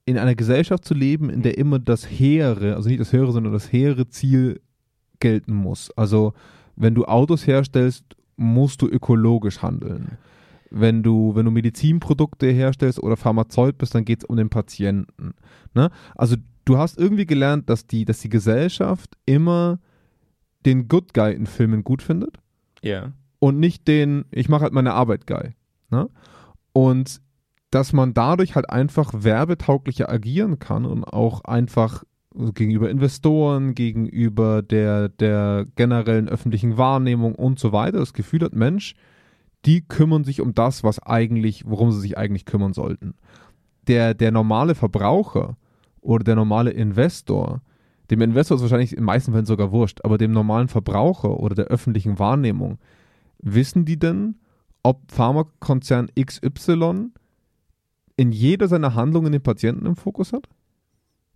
in 0.07 0.17
einer 0.19 0.35
Gesellschaft 0.35 0.85
zu 0.85 0.95
leben, 0.95 1.29
in 1.29 1.43
der 1.43 1.59
immer 1.59 1.79
das 1.79 2.05
hehre, 2.09 2.77
also 2.77 2.89
nicht 2.89 3.01
das 3.01 3.13
höhere, 3.13 3.33
sondern 3.33 3.53
das 3.53 3.71
hehre 3.73 4.09
Ziel 4.09 4.61
gelten 5.21 5.53
muss. 5.55 5.91
Also 5.97 6.33
wenn 6.77 6.95
du 6.95 7.05
Autos 7.05 7.47
herstellst, 7.47 8.05
musst 8.37 8.81
du 8.83 8.87
ökologisch 8.89 9.63
handeln. 9.63 10.17
Wenn 10.71 11.03
du, 11.03 11.35
wenn 11.35 11.45
du 11.45 11.51
Medizinprodukte 11.51 12.47
herstellst 12.49 13.03
oder 13.03 13.17
Pharmazeut 13.17 13.79
bist, 13.79 13.95
dann 13.95 14.05
geht 14.05 14.21
es 14.21 14.25
um 14.29 14.37
den 14.37 14.49
Patienten. 14.51 15.35
Ne? 15.75 15.91
Also 16.15 16.37
du 16.65 16.77
hast 16.79 16.99
irgendwie 16.99 17.27
gelernt, 17.27 17.69
dass 17.69 17.87
die, 17.87 18.05
dass 18.05 18.21
die 18.21 18.29
Gesellschaft 18.29 19.17
immer 19.27 19.79
den 20.65 20.89
Good 20.89 21.15
Guy 21.15 21.33
in 21.35 21.47
Filmen 21.47 21.83
gut 21.85 22.03
findet 22.03 22.39
Ja. 22.83 23.13
und 23.39 23.59
nicht 23.59 23.87
den, 23.89 24.25
ich 24.31 24.49
mache 24.49 24.63
halt 24.65 24.73
meine 24.73 24.93
Arbeit 24.95 25.27
Guy. 25.27 25.55
Ne? 25.91 26.09
Und 26.73 27.21
dass 27.71 27.93
man 27.93 28.15
dadurch 28.15 28.55
halt 28.55 28.71
einfach 28.71 29.13
werbetauglicher 29.15 30.11
agieren 30.11 30.59
kann 30.59 30.85
und 30.85 31.05
auch 31.05 31.43
einfach 31.43 32.05
gegenüber 32.35 32.91
Investoren, 32.91 33.75
gegenüber 33.75 34.63
der, 34.63 35.09
der 35.09 35.67
generellen 35.75 36.29
öffentlichen 36.29 36.77
Wahrnehmung 36.77 37.35
und 37.35 37.59
so 37.59 37.73
weiter 37.73 37.99
das 37.99 38.13
Gefühl 38.13 38.43
hat, 38.43 38.55
Mensch, 38.55 38.95
die 39.65 39.87
kümmern 39.87 40.25
sich 40.25 40.41
um 40.41 40.55
das, 40.55 40.85
was 40.85 41.03
eigentlich, 41.03 41.65
worum 41.67 41.91
sie 41.93 42.01
sich 42.01 42.19
eigentlich 42.19 42.45
kümmern 42.45 42.73
sollten. 42.73 43.15
Der, 43.89 44.15
der 44.15 44.31
normale 44.31 44.75
Verbraucher 44.75 45.57
oder 46.01 46.25
der 46.25 46.37
normale 46.37 46.71
Investor, 46.71 47.63
dem 48.11 48.21
Investor 48.21 48.57
ist 48.57 48.63
wahrscheinlich 48.63 48.97
in 48.97 49.05
meisten 49.05 49.33
Fällen 49.33 49.47
sogar 49.47 49.73
wurscht, 49.73 50.01
aber 50.05 50.19
dem 50.19 50.33
normalen 50.33 50.69
Verbraucher 50.69 51.41
oder 51.41 51.55
der 51.55 51.67
öffentlichen 51.67 52.19
Wahrnehmung, 52.19 52.79
wissen 53.41 53.85
die 53.85 53.99
denn, 53.99 54.37
ob 54.83 55.11
Pharmakonzern 55.11 56.09
XY 56.15 57.11
in 58.17 58.33
jeder 58.33 58.69
seiner 58.69 58.95
Handlungen 58.95 59.33
den 59.33 59.43
Patienten 59.43 59.87
im 59.87 59.97
Fokus 59.97 60.33
hat? 60.33 60.49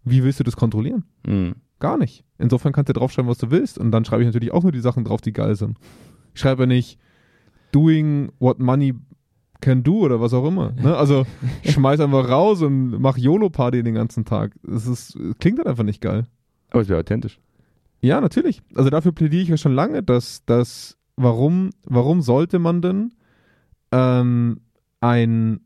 Wie 0.04 0.24
willst 0.24 0.40
du 0.40 0.44
das 0.44 0.56
kontrollieren? 0.56 1.04
Mhm. 1.26 1.56
Gar 1.78 1.98
nicht. 1.98 2.24
Insofern 2.38 2.72
kannst 2.72 2.88
du 2.88 2.92
draufschreiben, 2.92 3.30
was 3.30 3.38
du 3.38 3.50
willst. 3.50 3.78
Und 3.78 3.90
dann 3.90 4.04
schreibe 4.04 4.22
ich 4.22 4.26
natürlich 4.26 4.52
auch 4.52 4.62
nur 4.62 4.72
die 4.72 4.80
Sachen 4.80 5.04
drauf, 5.04 5.20
die 5.20 5.32
geil 5.32 5.56
sind. 5.56 5.78
Ich 6.34 6.40
schreibe 6.40 6.66
nicht 6.66 6.98
doing 7.72 8.32
what 8.38 8.58
money 8.58 8.94
can 9.60 9.82
do 9.82 10.00
oder 10.00 10.20
was 10.20 10.32
auch 10.32 10.46
immer. 10.46 10.72
Ne? 10.72 10.96
Also 10.96 11.26
schmeiß 11.64 12.00
einfach 12.00 12.28
raus 12.28 12.62
und 12.62 13.00
mach 13.00 13.18
YOLO-Party 13.18 13.82
den 13.82 13.94
ganzen 13.94 14.24
Tag. 14.24 14.52
Das 14.62 14.86
ist, 14.86 15.18
klingt 15.38 15.58
halt 15.58 15.68
einfach 15.68 15.84
nicht 15.84 16.00
geil. 16.00 16.26
Aber 16.70 16.82
es 16.82 16.88
wäre 16.88 17.00
authentisch. 17.00 17.40
Ja, 18.00 18.20
natürlich. 18.20 18.62
Also 18.74 18.90
dafür 18.90 19.12
plädiere 19.12 19.42
ich 19.42 19.48
ja 19.48 19.56
schon 19.56 19.74
lange, 19.74 20.02
dass, 20.02 20.44
dass 20.46 20.96
warum, 21.16 21.70
warum 21.84 22.22
sollte 22.22 22.58
man 22.58 22.80
denn 22.80 23.12
ähm, 23.92 24.60
ein 25.00 25.60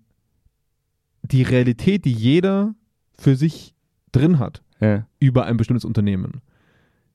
die 1.24 1.42
Realität, 1.42 2.04
die 2.04 2.12
jeder 2.12 2.74
für 3.18 3.34
sich 3.36 3.74
drin 4.12 4.38
hat, 4.38 4.62
Ja. 4.80 5.06
über 5.18 5.44
ein 5.46 5.56
bestimmtes 5.56 5.84
Unternehmen 5.84 6.40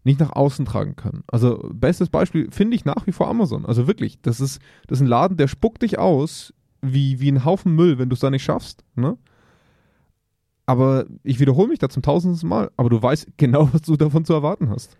nicht 0.04 0.19
nach 0.19 0.32
außen 0.32 0.65
tragen 0.65 0.95
können. 0.95 1.24
Also 1.28 1.69
bestes 1.74 2.10
Beispiel 2.10 2.50
finde 2.52 2.76
ich 2.76 2.86
nach 2.86 3.06
wie 3.06 3.12
vor 3.12 3.28
Amazon. 3.28 3.65
Also 3.65 3.86
wirklich, 3.88 4.19
das 4.22 4.39
ist, 4.39 4.62
das 4.88 4.98
ist 5.00 5.02
ein 5.04 5.08
Laden, 5.08 5.38
der 5.38 5.48
spuckt 5.48 5.82
dich 5.82 6.00
aus 6.00 6.54
wie, 6.82 7.19
wie 7.19 7.30
ein 7.32 7.43
Haufen 7.45 7.76
Müll, 7.76 8.00
wenn 8.00 8.10
du 8.10 8.13
es 8.13 8.22
da 8.22 8.30
nicht 8.30 8.43
schaffst. 8.43 8.84
Ne? 8.95 9.17
Aber 10.65 11.06
ich 11.24 11.39
wiederhole 11.39 11.67
mich 11.67 11.80
da 11.80 11.89
zum 11.89 12.02
tausendsten 12.04 12.48
Mal, 12.50 12.72
aber 12.78 12.89
du 12.89 13.02
weißt 13.02 13.28
genau, 13.38 13.69
was 13.74 13.82
du 13.82 13.95
davon 13.98 14.26
zu 14.26 14.34
erwarten 14.34 14.69
hast. 14.69 14.98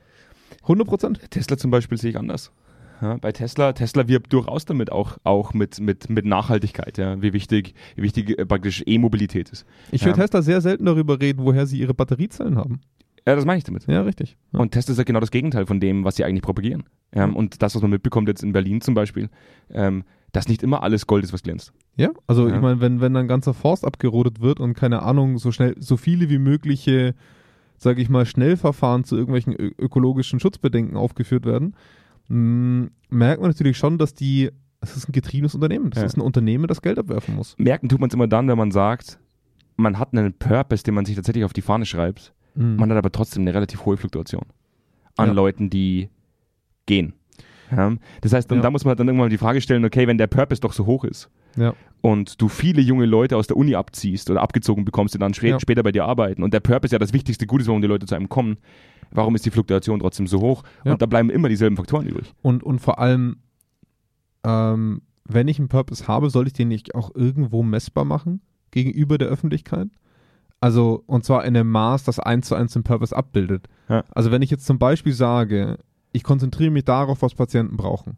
100 0.64 0.88
Prozent. 0.88 1.32
Tesla 1.32 1.58
zum 1.58 1.72
Beispiel 1.72 1.98
sehe 1.98 2.12
ich 2.12 2.18
anders. 2.18 2.52
Ja, 3.02 3.18
bei 3.18 3.32
Tesla, 3.32 3.74
Tesla 3.74 4.08
wirbt 4.08 4.34
durchaus 4.34 4.66
damit 4.66 4.92
auch, 4.92 5.18
auch 5.24 5.54
mit, 5.54 5.80
mit, 5.80 6.10
mit 6.10 6.26
Nachhaltigkeit, 6.26 6.98
ja, 6.98 7.22
wie 7.22 7.34
wichtig, 7.34 7.74
wie 7.96 8.04
wichtig 8.04 8.38
äh, 8.38 8.46
praktisch 8.46 8.84
E-Mobilität 8.86 9.50
ist. 9.50 9.66
Ich 9.92 10.02
Ja. 10.02 10.08
höre 10.08 10.16
Tesla 10.16 10.42
sehr 10.42 10.62
selten 10.62 10.86
darüber 10.86 11.20
reden, 11.20 11.44
woher 11.46 11.66
sie 11.66 11.80
ihre 11.80 11.94
Batteriezellen 11.94 12.58
haben. 12.58 12.82
Ja, 13.28 13.36
das 13.36 13.46
meine 13.46 13.58
ich 13.60 13.64
damit. 13.64 13.86
Ja, 13.88 14.02
richtig. 14.02 14.38
Ja. 14.54 14.60
Und 14.60 14.72
Tesla 14.72 14.94
ist 14.94 14.98
ja 14.98 15.04
genau 15.04 15.20
das 15.20 15.32
Gegenteil 15.32 15.66
von 15.66 15.80
dem, 15.80 16.04
was 16.04 16.16
sie 16.16 16.26
eigentlich 16.26 16.42
propagieren. 16.42 16.84
Ähm. 17.12 17.36
Und 17.36 17.62
das, 17.62 17.76
was 17.76 17.82
man 17.82 17.92
mitbekommt 17.92 18.28
jetzt 18.28 18.44
in 18.44 18.54
Berlin 18.54 18.82
zum 18.82 18.96
Beispiel, 18.96 19.30
ähm, 19.72 20.04
dass 20.32 20.48
nicht 20.48 20.62
immer 20.64 20.84
alles 20.84 21.08
Gold 21.08 21.24
ist, 21.24 21.34
was 21.34 21.44
glänzt. 21.44 21.72
Ja, 21.96 22.10
also 22.28 22.48
Ja. 22.48 22.56
ich 22.56 22.62
meine, 22.62 22.82
wenn, 22.82 23.02
wenn 23.02 23.16
ein 23.16 23.28
ganzer 23.28 23.54
Forst 23.54 23.86
abgerodet 23.86 24.42
wird 24.42 24.60
und 24.60 24.74
keine 24.74 25.04
Ahnung, 25.04 25.38
so 25.38 25.52
schnell, 25.52 25.76
so 25.80 25.96
viele 25.98 26.30
wie 26.30 26.38
mögliche, 26.38 27.14
sage 27.78 28.02
ich 28.02 28.10
mal, 28.10 28.26
Schnellverfahren 28.26 29.04
zu 29.06 29.16
irgendwelchen 29.16 29.54
ökologischen 29.54 30.40
Schutzbedenken 30.40 30.98
aufgeführt 30.98 31.46
werden, 31.46 31.76
mh, 32.30 32.88
merkt 33.10 33.42
man 33.42 33.50
natürlich 33.52 33.78
schon, 33.78 33.98
dass 33.98 34.14
die, 34.14 34.50
es 34.82 34.96
ist 34.96 35.10
ein 35.10 35.12
getriebenes 35.12 35.56
Unternehmen. 35.56 35.90
Das 35.90 36.00
Ja. 36.02 36.06
ist 36.06 36.18
ein 36.18 36.22
Unternehmen, 36.22 36.68
das 36.68 36.82
Geld 36.82 36.98
abwerfen 36.98 37.36
muss. 37.36 37.56
Merken 37.58 37.90
tut 37.90 38.00
man 38.00 38.10
es 38.10 38.14
immer 38.14 38.28
dann, 38.28 38.48
wenn 38.48 38.58
man 38.58 38.72
sagt, 38.72 39.20
man 39.76 40.00
hat 40.00 40.14
einen 40.14 40.34
Purpose, 40.34 40.84
den 40.84 40.94
man 40.94 41.06
sich 41.06 41.16
tatsächlich 41.16 41.44
auf 41.44 41.54
die 41.54 41.62
Fahne 41.62 41.86
schreibt. 41.86 42.34
Mhm. 42.56 42.76
Man 42.78 42.90
hat 42.92 42.98
aber 42.98 43.12
trotzdem 43.12 43.42
eine 43.44 43.54
relativ 43.54 43.86
hohe 43.86 43.98
Fluktuation 43.98 44.44
an 45.18 45.28
Ja. 45.28 45.34
Leuten, 45.34 45.70
die 45.70 46.10
gehen. 46.86 47.14
Ja? 47.72 47.94
Das 48.22 48.34
heißt, 48.34 48.50
Ja. 48.52 48.60
da 48.62 48.72
muss 48.72 48.86
man 48.86 48.96
dann 48.98 49.08
irgendwann 49.08 49.30
die 49.30 49.38
Frage 49.38 49.62
stellen, 49.62 49.86
okay, 49.86 50.08
wenn 50.08 50.18
der 50.18 50.28
Purpose 50.28 50.60
doch 50.62 50.74
so 50.74 50.86
hoch 50.86 51.04
ist 51.04 51.30
ja. 51.56 51.74
und 52.02 52.42
du 52.42 52.48
viele 52.48 52.82
junge 52.82 53.06
Leute 53.06 53.38
aus 53.38 53.48
der 53.48 53.58
Uni 53.58 53.76
abziehst 53.76 54.30
oder 54.30 54.42
abgezogen 54.42 54.86
bekommst, 54.86 55.14
die 55.14 55.20
dann 55.20 55.34
spä 55.34 55.50
Ja. 55.50 55.60
später 55.60 55.84
bei 55.84 55.92
dir 55.92 56.06
arbeiten 56.06 56.44
und 56.44 56.54
der 56.54 56.60
Purpose 56.60 56.94
ja 56.94 57.00
das 57.00 57.14
wichtigste 57.14 57.46
Gut 57.48 57.62
ist, 57.62 57.68
warum 57.68 57.82
die 57.82 57.88
Leute 57.88 58.06
zu 58.06 58.16
einem 58.16 58.30
kommen, 58.30 58.58
warum 59.12 59.36
ist 59.36 59.46
die 59.46 59.52
Fluktuation 59.52 60.00
trotzdem 60.00 60.28
so 60.28 60.40
hoch? 60.42 60.64
Ja. 60.86 60.94
Und 60.94 61.02
da 61.02 61.06
bleiben 61.06 61.30
immer 61.30 61.50
dieselben 61.50 61.76
Faktoren 61.78 62.06
übrig. 62.08 62.34
Und, 62.42 62.64
und 62.64 62.80
vor 62.80 63.00
allem, 63.00 63.38
ähm, 64.44 65.02
wenn 65.26 65.48
ich 65.48 65.60
einen 65.60 65.70
Purpose 65.70 66.08
habe, 66.08 66.30
soll 66.30 66.48
ich 66.48 66.54
den 66.54 66.68
nicht 66.70 66.96
auch 66.96 67.14
irgendwo 67.14 67.64
messbar 67.64 68.06
machen 68.06 68.42
gegenüber 68.72 69.18
der 69.18 69.28
Öffentlichkeit? 69.28 69.88
Also, 70.62 71.04
und 71.06 71.24
zwar 71.24 71.46
in 71.46 71.56
einem 71.56 71.72
Maß, 71.72 72.04
das 72.04 72.20
eins 72.20 72.48
zu 72.48 72.56
eins 72.56 72.74
den 72.74 72.84
Purpose 72.84 73.16
abbildet. 73.16 73.68
Ja. 73.88 74.04
Also, 74.12 74.32
wenn 74.32 74.42
ich 74.42 74.50
jetzt 74.50 74.66
zum 74.66 74.78
Beispiel 74.78 75.14
sage, 75.14 75.78
ich 76.12 76.24
konzentriere 76.24 76.72
mich 76.72 76.84
darauf, 76.84 77.22
was 77.22 77.34
Patienten 77.34 77.78
brauchen, 77.78 78.18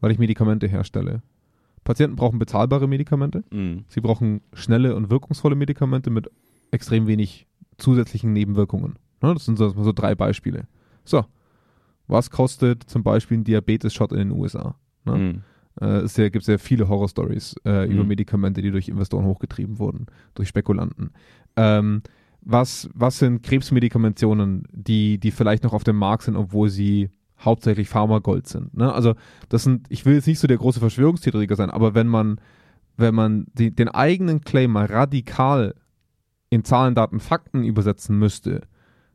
weil 0.00 0.10
ich 0.10 0.18
Medikamente 0.18 0.66
herstelle. 0.66 1.22
Patienten 1.84 2.16
brauchen 2.16 2.38
bezahlbare 2.38 2.88
Medikamente. 2.88 3.44
Mhm. 3.52 3.84
Sie 3.88 4.00
brauchen 4.00 4.40
schnelle 4.52 4.96
und 4.96 5.10
wirkungsvolle 5.10 5.54
Medikamente 5.54 6.10
mit 6.10 6.30
extrem 6.70 7.06
wenig 7.06 7.46
zusätzlichen 7.78 8.32
Nebenwirkungen. 8.32 8.98
Ne, 9.22 9.34
Das 9.34 9.44
sind 9.44 9.58
so, 9.58 9.68
so 9.70 9.92
drei 9.92 10.14
Beispiele. 10.14 10.66
So, 11.04 11.24
was 12.06 12.30
kostet 12.30 12.84
zum 12.84 13.02
Beispiel 13.02 13.38
ein 13.38 13.44
Diabetes-Shot 13.44 14.12
in 14.12 14.18
den 14.18 14.30
USA? 14.32 14.74
Ne? 15.04 15.16
Mhm. 15.18 15.42
Äh, 15.80 16.06
ja, 16.06 16.28
gibt 16.28 16.44
sehr 16.44 16.58
viele 16.58 16.88
Horror-Stories 16.88 17.56
äh, 17.64 17.90
über 17.90 18.02
Mhm. 18.02 18.08
Medikamente, 18.08 18.62
die 18.62 18.70
durch 18.70 18.88
Investoren 18.88 19.24
hochgetrieben 19.26 19.78
wurden, 19.78 20.06
durch 20.34 20.48
Spekulanten. 20.48 21.10
Ähm, 21.56 22.02
was, 22.42 22.88
was 22.94 23.18
sind 23.18 23.42
Krebsmedikationen, 23.42 24.68
die, 24.70 25.18
die 25.18 25.30
vielleicht 25.30 25.64
noch 25.64 25.72
auf 25.72 25.84
dem 25.84 25.96
Markt 25.96 26.24
sind, 26.24 26.36
obwohl 26.36 26.68
sie 26.68 27.10
hauptsächlich 27.44 27.88
Pharmagold 27.88 28.46
sind? 28.46 28.76
Ne? 28.76 28.92
Also, 28.92 29.14
das 29.48 29.64
sind, 29.64 29.86
ich 29.90 30.04
will 30.04 30.14
jetzt 30.14 30.26
nicht 30.26 30.38
so 30.38 30.46
der 30.46 30.58
große 30.58 30.80
Verschwörungstheoretiker 30.80 31.56
sein, 31.56 31.70
aber 31.70 31.94
wenn 31.94 32.06
man, 32.08 32.40
wenn 32.96 33.14
man 33.14 33.46
die, 33.54 33.70
den 33.74 33.88
eigenen 33.88 34.40
Claim 34.42 34.72
mal 34.72 34.86
radikal 34.86 35.74
in 36.50 36.64
Zahlen, 36.64 36.94
Daten, 36.94 37.20
Fakten 37.20 37.64
übersetzen 37.64 38.18
müsste, 38.18 38.62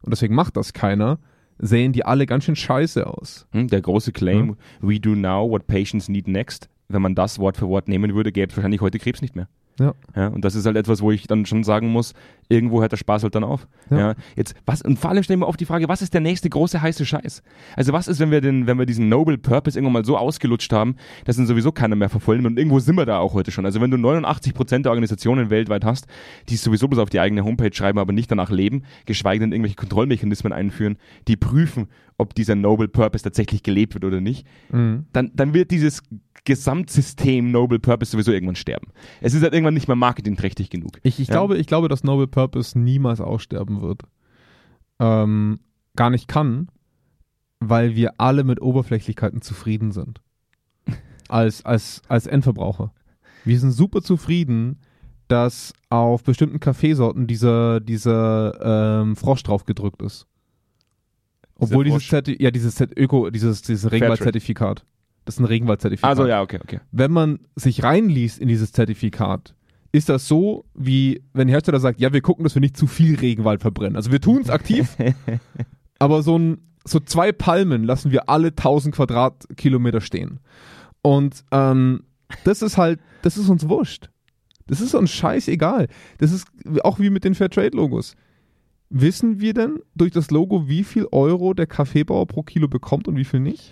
und 0.01 0.11
deswegen 0.11 0.35
macht 0.35 0.55
das 0.57 0.73
keiner, 0.73 1.19
sehen 1.57 1.91
die 1.91 2.05
alle 2.05 2.25
ganz 2.25 2.45
schön 2.45 2.55
scheiße 2.55 3.05
aus. 3.05 3.47
Hm, 3.51 3.67
Der 3.67 3.81
große 3.81 4.11
Claim, 4.11 4.55
we 4.81 4.99
do 4.99 5.15
now 5.15 5.49
what 5.49 5.67
patients 5.67 6.07
need 6.07 6.27
next. 6.27 6.69
Wenn 6.87 7.01
man 7.01 7.15
das 7.15 7.37
Wort 7.37 7.57
für 7.57 7.67
Wort 7.67 7.87
nehmen 7.87 8.15
würde, 8.15 8.31
gäbe 8.31 8.49
es 8.49 8.57
wahrscheinlich 8.57 8.81
heute 8.81 8.97
Krebs 8.97 9.21
nicht 9.21 9.35
mehr. 9.35 9.47
Ja. 9.79 9.93
Ja, 10.15 10.27
und 10.27 10.43
das 10.45 10.55
ist 10.55 10.65
halt 10.65 10.75
etwas, 10.77 11.01
wo 11.01 11.11
ich 11.11 11.25
dann 11.27 11.45
schon 11.45 11.63
sagen 11.63 11.89
muss, 11.89 12.13
irgendwo 12.49 12.81
hört 12.81 12.91
der 12.91 12.97
Spaß 12.97 13.23
halt 13.23 13.35
dann 13.35 13.43
auf. 13.43 13.67
Ja. 13.89 13.97
Ja. 13.97 14.15
jetzt, 14.35 14.55
was, 14.65 14.81
und 14.81 14.99
vor 14.99 15.09
allem 15.09 15.23
stellen 15.23 15.39
wir 15.39 15.47
auf 15.47 15.57
die 15.57 15.65
Frage, 15.65 15.87
was 15.87 16.01
ist 16.01 16.13
der 16.13 16.21
nächste 16.21 16.49
große 16.49 16.81
heiße 16.81 17.05
Scheiß? 17.05 17.41
Also 17.75 17.93
was 17.93 18.07
ist, 18.07 18.19
wenn 18.19 18.31
wir 18.31 18.41
den, 18.41 18.67
wenn 18.67 18.77
wir 18.77 18.85
diesen 18.85 19.09
Noble 19.09 19.37
Purpose 19.37 19.77
irgendwann 19.77 19.93
mal 19.93 20.05
so 20.05 20.17
ausgelutscht 20.17 20.71
haben, 20.73 20.95
dass 21.25 21.37
ihn 21.37 21.45
sowieso 21.47 21.71
keiner 21.71 21.95
mehr 21.95 22.09
verfolgen 22.09 22.45
und 22.45 22.57
irgendwo 22.57 22.79
sind 22.79 22.95
wir 22.97 23.05
da 23.05 23.19
auch 23.19 23.33
heute 23.33 23.51
schon. 23.51 23.65
Also 23.65 23.79
wenn 23.81 23.91
du 23.91 23.97
89 23.97 24.53
Prozent 24.53 24.85
der 24.85 24.91
Organisationen 24.91 25.49
weltweit 25.49 25.85
hast, 25.85 26.07
die 26.49 26.55
es 26.55 26.63
sowieso 26.63 26.87
bloß 26.87 26.99
auf 26.99 27.09
die 27.09 27.19
eigene 27.19 27.43
Homepage 27.43 27.73
schreiben, 27.73 27.99
aber 27.99 28.11
nicht 28.13 28.29
danach 28.31 28.49
leben, 28.51 28.83
geschweige 29.05 29.39
denn 29.41 29.51
irgendwelche 29.51 29.75
Kontrollmechanismen 29.75 30.51
einführen, 30.53 30.97
die 31.27 31.37
prüfen, 31.37 31.87
ob 32.17 32.35
dieser 32.35 32.55
Noble 32.55 32.89
Purpose 32.89 33.23
tatsächlich 33.23 33.63
gelebt 33.63 33.93
wird 33.93 34.03
oder 34.03 34.19
nicht, 34.19 34.45
Mhm. 34.71 35.05
dann, 35.13 35.31
dann 35.35 35.53
wird 35.53 35.71
dieses 35.71 36.03
Gesamtsystem 36.49 37.51
Noble 37.51 37.77
Purpose 37.79 38.11
sowieso 38.11 38.31
irgendwann 38.31 38.55
sterben. 38.55 38.87
Es 39.21 39.35
ist 39.35 39.43
halt 39.43 39.53
irgendwann 39.53 39.75
nicht 39.75 39.87
mehr 39.87 39.95
marketingträchtig 39.95 40.71
genug. 40.71 40.99
Ich, 41.03 41.19
ich, 41.19 41.27
Ja. 41.27 41.35
glaube, 41.35 41.57
ich 41.57 41.67
glaube, 41.67 41.87
dass 41.89 42.03
Noble 42.03 42.25
Purpose 42.27 42.77
niemals 42.77 43.21
aussterben 43.21 43.81
wird. 43.81 44.01
Ähm, 44.99 45.59
gar 45.95 46.09
nicht 46.09 46.27
kann, 46.27 46.67
weil 47.59 47.95
wir 47.95 48.13
alle 48.19 48.43
mit 48.43 48.61
Oberflächlichkeiten 48.61 49.41
zufrieden 49.41 49.91
sind. 49.91 50.21
Als, 51.27 51.63
als, 51.63 52.01
als 52.07 52.25
Endverbraucher. 52.25 52.91
Wir 53.45 53.59
sind 53.59 53.71
super 53.71 54.01
zufrieden, 54.01 54.79
dass 55.27 55.73
auf 55.91 56.23
bestimmten 56.23 56.59
Kaffeesorten 56.59 57.27
dieser, 57.27 57.79
dieser 57.79 59.01
ähm, 59.03 59.15
Frosch 59.15 59.43
drauf 59.43 59.65
gedrückt 59.65 60.01
ist. 60.01 60.25
Obwohl 61.55 61.83
dieses? 61.83 62.07
Zerti 62.07 62.35
ja, 62.41 62.49
dieses 62.49 62.75
Zert- 62.77 62.97
Öko, 62.97 63.29
dieses, 63.29 63.61
dieses 63.61 63.91
Regenwaldzertifikat. 63.91 64.85
Das 65.29 65.35
ist 65.35 65.41
ein 65.41 65.45
Regenwaldzertifikat 65.45 66.09
Also 66.09 66.25
ja, 66.25 66.41
okay, 66.41 66.57
okay. 66.59 66.79
wenn 66.91 67.11
man 67.11 67.37
sich 67.55 67.83
reinliest 67.83 68.39
in 68.39 68.47
dieses 68.47 68.71
Zertifikat, 68.71 69.53
ist 69.91 70.09
das 70.09 70.27
so, 70.27 70.65
wie 70.73 71.21
wenn 71.33 71.45
der 71.45 71.53
Hersteller 71.53 71.79
sagt, 71.79 71.99
ja, 71.99 72.11
wir 72.11 72.21
gucken, 72.21 72.45
dass 72.45 72.55
wir 72.55 72.61
nicht 72.61 72.75
zu 72.75 72.87
viel 72.87 73.15
Regenwald 73.15 73.61
verbrennen. 73.61 73.95
Also 73.95 74.11
wir 74.11 74.21
tun 74.21 74.41
es 74.41 74.49
aktiv, 74.49 74.97
aber 75.99 76.23
so, 76.23 76.35
ein, 76.35 76.61
so 76.83 76.99
zwei 76.99 77.31
Palmen 77.31 77.83
lassen 77.83 78.09
wir 78.09 78.27
alle 78.27 78.47
1000 78.47 78.95
Quadratkilometer 78.95 80.01
stehen. 80.01 80.39
Und 81.03 81.43
ähm, 81.51 82.05
das 82.43 82.63
ist 82.63 82.79
halt, 82.79 82.99
das 83.21 83.37
ist 83.37 83.49
uns 83.49 83.69
wurscht. 83.69 84.09
Das 84.65 84.81
ist 84.81 84.95
uns 84.95 85.11
scheißegal. 85.11 85.89
Das 86.17 86.31
ist 86.31 86.47
auch 86.83 86.97
wie 86.97 87.11
mit 87.11 87.23
den 87.23 87.35
Fairtrade-Logos. 87.35 88.15
Wissen 88.89 89.39
wir 89.39 89.53
denn 89.53 89.77
durch 89.93 90.11
das 90.11 90.31
Logo, 90.31 90.67
wie 90.67 90.83
viel 90.83 91.05
Euro 91.11 91.53
der 91.53 91.67
Kaffeebauer 91.67 92.25
pro 92.25 92.41
Kilo 92.41 92.67
bekommt 92.67 93.07
und 93.07 93.15
wie 93.15 93.25
viel 93.25 93.41
nicht? 93.41 93.71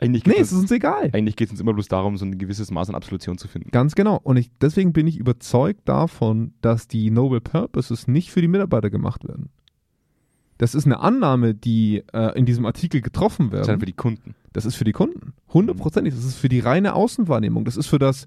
Eigentlich 0.00 0.24
Nee, 0.24 0.34
geht 0.34 0.42
es 0.42 0.52
ist 0.52 0.58
uns 0.60 0.70
egal. 0.70 1.10
eigentlich 1.12 1.34
geht 1.34 1.48
es 1.48 1.52
uns 1.52 1.60
immer 1.60 1.74
bloß 1.74 1.88
darum, 1.88 2.16
so 2.16 2.24
ein 2.24 2.38
gewisses 2.38 2.70
Maß 2.70 2.88
an 2.88 2.94
Absolution 2.94 3.36
zu 3.36 3.48
finden. 3.48 3.70
Ganz 3.72 3.94
genau. 3.96 4.20
Und 4.22 4.36
ich, 4.36 4.50
deswegen 4.60 4.92
bin 4.92 5.06
ich 5.08 5.18
überzeugt 5.18 5.88
davon, 5.88 6.54
dass 6.60 6.86
die 6.86 7.10
Noble 7.10 7.40
Purposes 7.40 8.06
nicht 8.06 8.30
für 8.30 8.40
die 8.40 8.48
Mitarbeiter 8.48 8.90
gemacht 8.90 9.26
werden. 9.26 9.48
Das 10.56 10.74
ist 10.74 10.86
eine 10.86 11.00
Annahme, 11.00 11.54
die 11.54 12.02
äh, 12.12 12.36
in 12.38 12.46
diesem 12.46 12.66
Artikel 12.66 13.00
getroffen 13.00 13.50
Das 13.50 13.62
ist 13.62 13.66
werden. 13.68 13.80
für 13.80 13.86
die 13.86 13.92
Kunden. 13.92 14.34
Das 14.52 14.64
ist 14.66 14.74
für 14.76 14.84
die 14.84 14.92
Kunden. 14.92 15.32
Hundertprozentig. 15.52 16.14
Das 16.14 16.24
ist 16.24 16.36
für 16.36 16.48
die 16.48 16.60
reine 16.60 16.94
Außenwahrnehmung. 16.94 17.64
Das 17.64 17.76
ist 17.76 17.86
für 17.86 17.98
das, 17.98 18.26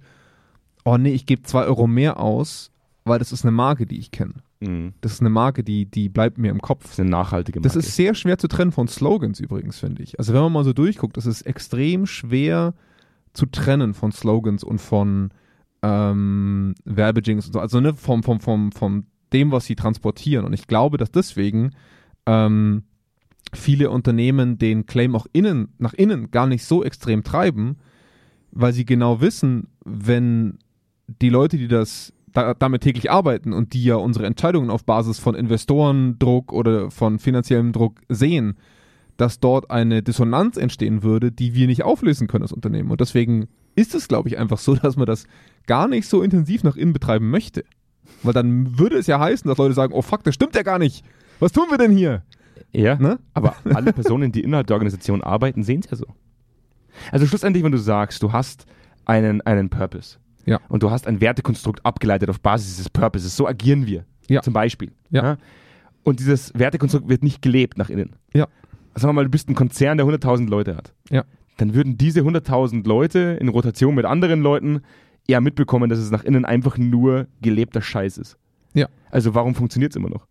oh 0.85 0.97
nee, 0.97 1.11
ich 1.13 1.25
gebe 1.25 1.43
zwei 1.43 1.63
Euro 1.65 1.87
mehr 1.87 2.19
aus, 2.19 2.71
weil 3.05 3.19
das 3.19 3.31
ist 3.31 3.43
eine 3.43 3.51
Marke, 3.51 3.85
die 3.85 3.97
ich 3.99 4.11
kenne. 4.11 4.35
Mhm. 4.61 4.93
Das 5.01 5.13
ist 5.13 5.19
eine 5.19 5.29
Marke, 5.29 5.63
die, 5.63 5.85
die 5.85 6.07
bleibt 6.09 6.37
mir 6.37 6.51
im 6.51 6.59
Das 6.59 6.67
Kopf. 6.67 6.85
ist 6.91 6.99
eine 6.99 7.09
nachhaltige 7.09 7.59
Marke. 7.59 7.67
Das 7.67 7.75
ist 7.75 7.95
sehr 7.95 8.15
schwer 8.15 8.37
zu 8.37 8.47
trennen 8.47 8.71
von 8.71 8.87
Slogans 8.87 9.39
übrigens, 9.39 9.79
finde 9.79 10.03
ich. 10.03 10.17
Also 10.19 10.33
wenn 10.33 10.41
man 10.41 10.53
mal 10.53 10.63
so 10.63 10.73
durchguckt, 10.73 11.17
das 11.17 11.25
ist 11.25 11.41
extrem 11.41 12.05
schwer 12.05 12.73
zu 13.33 13.45
trennen 13.45 13.93
von 13.93 14.11
Slogans 14.11 14.63
und 14.63 14.79
von 14.79 15.31
ähm, 15.81 16.75
Werbejings 16.85 17.47
und 17.47 17.53
so. 17.53 17.59
Also 17.59 17.79
ne, 17.79 17.93
vom, 17.95 18.23
vom, 18.23 18.39
vom, 18.39 18.71
vom 18.71 19.05
dem, 19.33 19.51
was 19.51 19.65
sie 19.65 19.75
transportieren. 19.75 20.45
Und 20.45 20.53
ich 20.53 20.67
glaube, 20.67 20.97
dass 20.97 21.11
deswegen 21.11 21.71
ähm, 22.25 22.83
viele 23.53 23.89
Unternehmen 23.89 24.57
den 24.57 24.85
Claim 24.85 25.15
auch 25.15 25.25
innen, 25.33 25.73
nach 25.79 25.93
innen 25.93 26.31
gar 26.31 26.47
nicht 26.47 26.65
so 26.65 26.83
extrem 26.83 27.23
treiben, 27.23 27.77
weil 28.51 28.73
sie 28.73 28.85
genau 28.85 29.21
wissen, 29.21 29.69
wenn 29.85 30.59
die 31.07 31.29
Leute, 31.29 31.57
die 31.57 31.67
das 31.67 32.13
da, 32.33 32.53
damit 32.53 32.81
täglich 32.81 33.11
arbeiten 33.11 33.53
und 33.53 33.73
die 33.73 33.83
ja 33.83 33.95
unsere 33.95 34.25
Entscheidungen 34.25 34.69
auf 34.69 34.85
Basis 34.85 35.19
von 35.19 35.35
Investorendruck 35.35 36.53
oder 36.53 36.91
von 36.91 37.19
finanziellem 37.19 37.71
Druck 37.71 37.99
sehen, 38.09 38.57
dass 39.17 39.39
dort 39.39 39.69
eine 39.69 40.01
Dissonanz 40.01 40.57
entstehen 40.57 41.03
würde, 41.03 41.31
die 41.31 41.53
wir 41.53 41.67
nicht 41.67 41.83
auflösen 41.83 42.27
können 42.27 42.43
als 42.43 42.53
Unternehmen. 42.53 42.91
Und 42.91 43.01
deswegen 43.01 43.47
ist 43.75 43.93
es, 43.95 44.07
glaube 44.07 44.29
ich, 44.29 44.37
einfach 44.37 44.57
so, 44.57 44.75
dass 44.81 44.97
man 44.97 45.05
das 45.05 45.25
gar 45.67 45.87
nicht 45.87 46.07
so 46.07 46.21
intensiv 46.21 46.63
nach 46.63 46.75
innen 46.75 46.93
betreiben 46.93 47.29
möchte. 47.29 47.63
Weil 48.23 48.33
dann 48.33 48.77
würde 48.79 48.97
es 48.97 49.07
ja 49.07 49.19
heißen, 49.19 49.47
dass 49.47 49.57
Leute 49.57 49.73
sagen, 49.73 49.93
oh 49.93 50.01
fuck, 50.01 50.23
das 50.23 50.35
stimmt 50.35 50.55
ja 50.55 50.63
gar 50.63 50.79
nicht. 50.79 51.05
Was 51.39 51.51
tun 51.51 51.65
wir 51.69 51.77
denn 51.77 51.91
hier? 51.91 52.23
ja, 52.71 52.95
Ne? 52.95 53.19
aber 53.33 53.55
alle 53.73 53.93
Personen, 53.93 54.31
die 54.31 54.41
innerhalb 54.41 54.67
der 54.67 54.75
Organisation 54.75 55.21
arbeiten, 55.21 55.63
sehen 55.63 55.81
es 55.83 55.91
ja 55.91 55.97
so. 55.97 56.05
Also 57.11 57.25
schlussendlich, 57.25 57.63
wenn 57.63 57.71
du 57.71 57.77
sagst, 57.77 58.21
du 58.21 58.31
hast 58.31 58.65
einen, 59.05 59.41
einen 59.41 59.69
Purpose 59.69 60.17
Ja. 60.45 60.59
und 60.69 60.83
du 60.83 60.91
hast 60.91 61.07
ein 61.07 61.21
Wertekonstrukt 61.21 61.85
abgeleitet 61.85 62.29
auf 62.29 62.39
Basis 62.39 62.75
dieses 62.75 62.89
Purposes, 62.89 63.35
so 63.35 63.47
agieren 63.47 63.85
wir. 63.85 64.05
Ja. 64.27 64.41
Zum 64.41 64.53
Beispiel. 64.53 64.91
Ja. 65.09 65.37
Und 66.03 66.19
dieses 66.19 66.53
Wertekonstrukt 66.57 67.09
wird 67.09 67.23
nicht 67.23 67.41
gelebt 67.41 67.77
nach 67.77 67.89
innen. 67.89 68.15
Ja. 68.33 68.47
Sagen 68.95 69.09
wir 69.09 69.13
mal, 69.13 69.25
du 69.25 69.31
bist 69.31 69.49
ein 69.49 69.55
Konzern, 69.55 69.97
der 69.97 70.07
100.000 70.07 70.49
Leute 70.49 70.75
hat. 70.75 70.93
Ja. 71.09 71.23
Dann 71.57 71.73
würden 71.73 71.97
diese 71.97 72.21
100.000 72.21 72.87
Leute 72.87 73.37
in 73.39 73.49
Rotation 73.49 73.93
mit 73.95 74.05
anderen 74.05 74.41
Leuten 74.41 74.81
eher 75.27 75.41
mitbekommen, 75.41 75.89
dass 75.89 75.99
es 75.99 76.11
nach 76.11 76.23
innen 76.23 76.45
einfach 76.45 76.77
nur 76.77 77.27
gelebter 77.41 77.81
Scheiß 77.81 78.17
ist. 78.17 78.37
Ja. 78.73 78.87
Also 79.09 79.35
warum 79.35 79.53
funktioniert 79.53 79.91
es 79.91 79.95
immer 79.95 80.09
noch? 80.09 80.27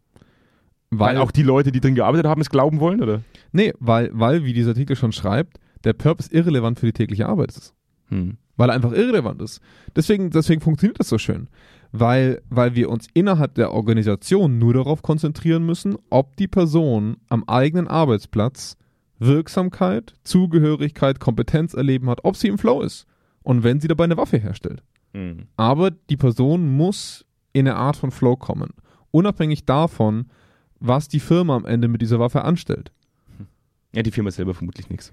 Weil, 0.91 1.15
Weil, 1.15 1.19
auch 1.19 1.31
die 1.31 1.45
Leute, 1.45 1.71
die 1.71 1.81
drin 1.81 1.95
gearbeitet 1.95 2.27
haben, 2.27 2.41
es 2.41 2.51
glauben 2.51 2.81
wollen, 2.81 3.01
oder? 3.01 3.23
nee, 3.53 3.73
weil, 3.79 4.11
weil, 4.13 4.45
wie 4.45 4.53
dieser 4.53 4.71
Artikel 4.71 4.97
schon 4.97 5.13
schreibt, 5.13 5.61
der 5.85 5.93
Purpose 5.93 6.33
irrelevant 6.33 6.81
für 6.81 6.87
die 6.87 6.93
tägliche 6.93 7.27
Arbeit 7.27 7.51
ist. 7.51 7.75
Hm. 8.11 8.37
weil 8.57 8.69
er 8.69 8.75
einfach 8.75 8.93
irrelevant 8.93 9.41
ist. 9.41 9.61
Deswegen, 9.97 10.31
deswegen 10.31 10.61
funktioniert 10.61 11.01
das 11.01 11.09
so 11.09 11.19
schön. 11.19 11.49
Weil, 11.93 12.43
weil 12.51 12.75
wir 12.75 12.91
uns 12.91 13.09
innerhalb 13.15 13.55
der 13.55 13.73
Organisation 13.73 14.59
nur 14.59 14.75
darauf 14.75 15.03
konzentrieren 15.03 15.65
müssen, 15.65 15.97
ob 16.11 16.37
die 16.37 16.47
Person 16.47 17.17
am 17.29 17.45
eigenen 17.45 17.89
Arbeitsplatz 17.89 18.77
Wirksamkeit, 19.19 20.15
Zugehörigkeit, 20.25 21.21
Kompetenz 21.21 21.75
erleben 21.75 22.09
hat, 22.09 22.25
ob 22.25 22.37
sie 22.37 22.49
im 22.49 22.59
Flow 22.59 22.81
ist 22.81 23.07
und 23.43 23.63
wenn 23.63 23.81
sie 23.81 23.89
dabei 23.89 24.05
eine 24.05 24.17
Waffe 24.17 24.39
herstellt. 24.39 24.83
Hm. 25.13 25.47
Aber 25.57 25.91
die 25.91 26.17
Person 26.17 26.77
muss 26.77 27.25
in 27.53 27.67
eine 27.67 27.77
Art 27.77 27.97
von 27.97 28.11
Flow 28.11 28.37
kommen, 28.37 28.71
unabhängig 29.11 29.65
davon, 29.65 30.27
was 30.79 31.09
die 31.09 31.21
Firma 31.21 31.57
am 31.57 31.67
Ende 31.67 31.89
mit 31.89 32.03
dieser 32.03 32.21
Waffe 32.21 32.43
anstellt. 32.43 32.93
Ja, 33.93 34.03
die 34.03 34.11
Firma 34.11 34.31
selber 34.31 34.55
vermutlich 34.55 34.89
nichts. 34.89 35.13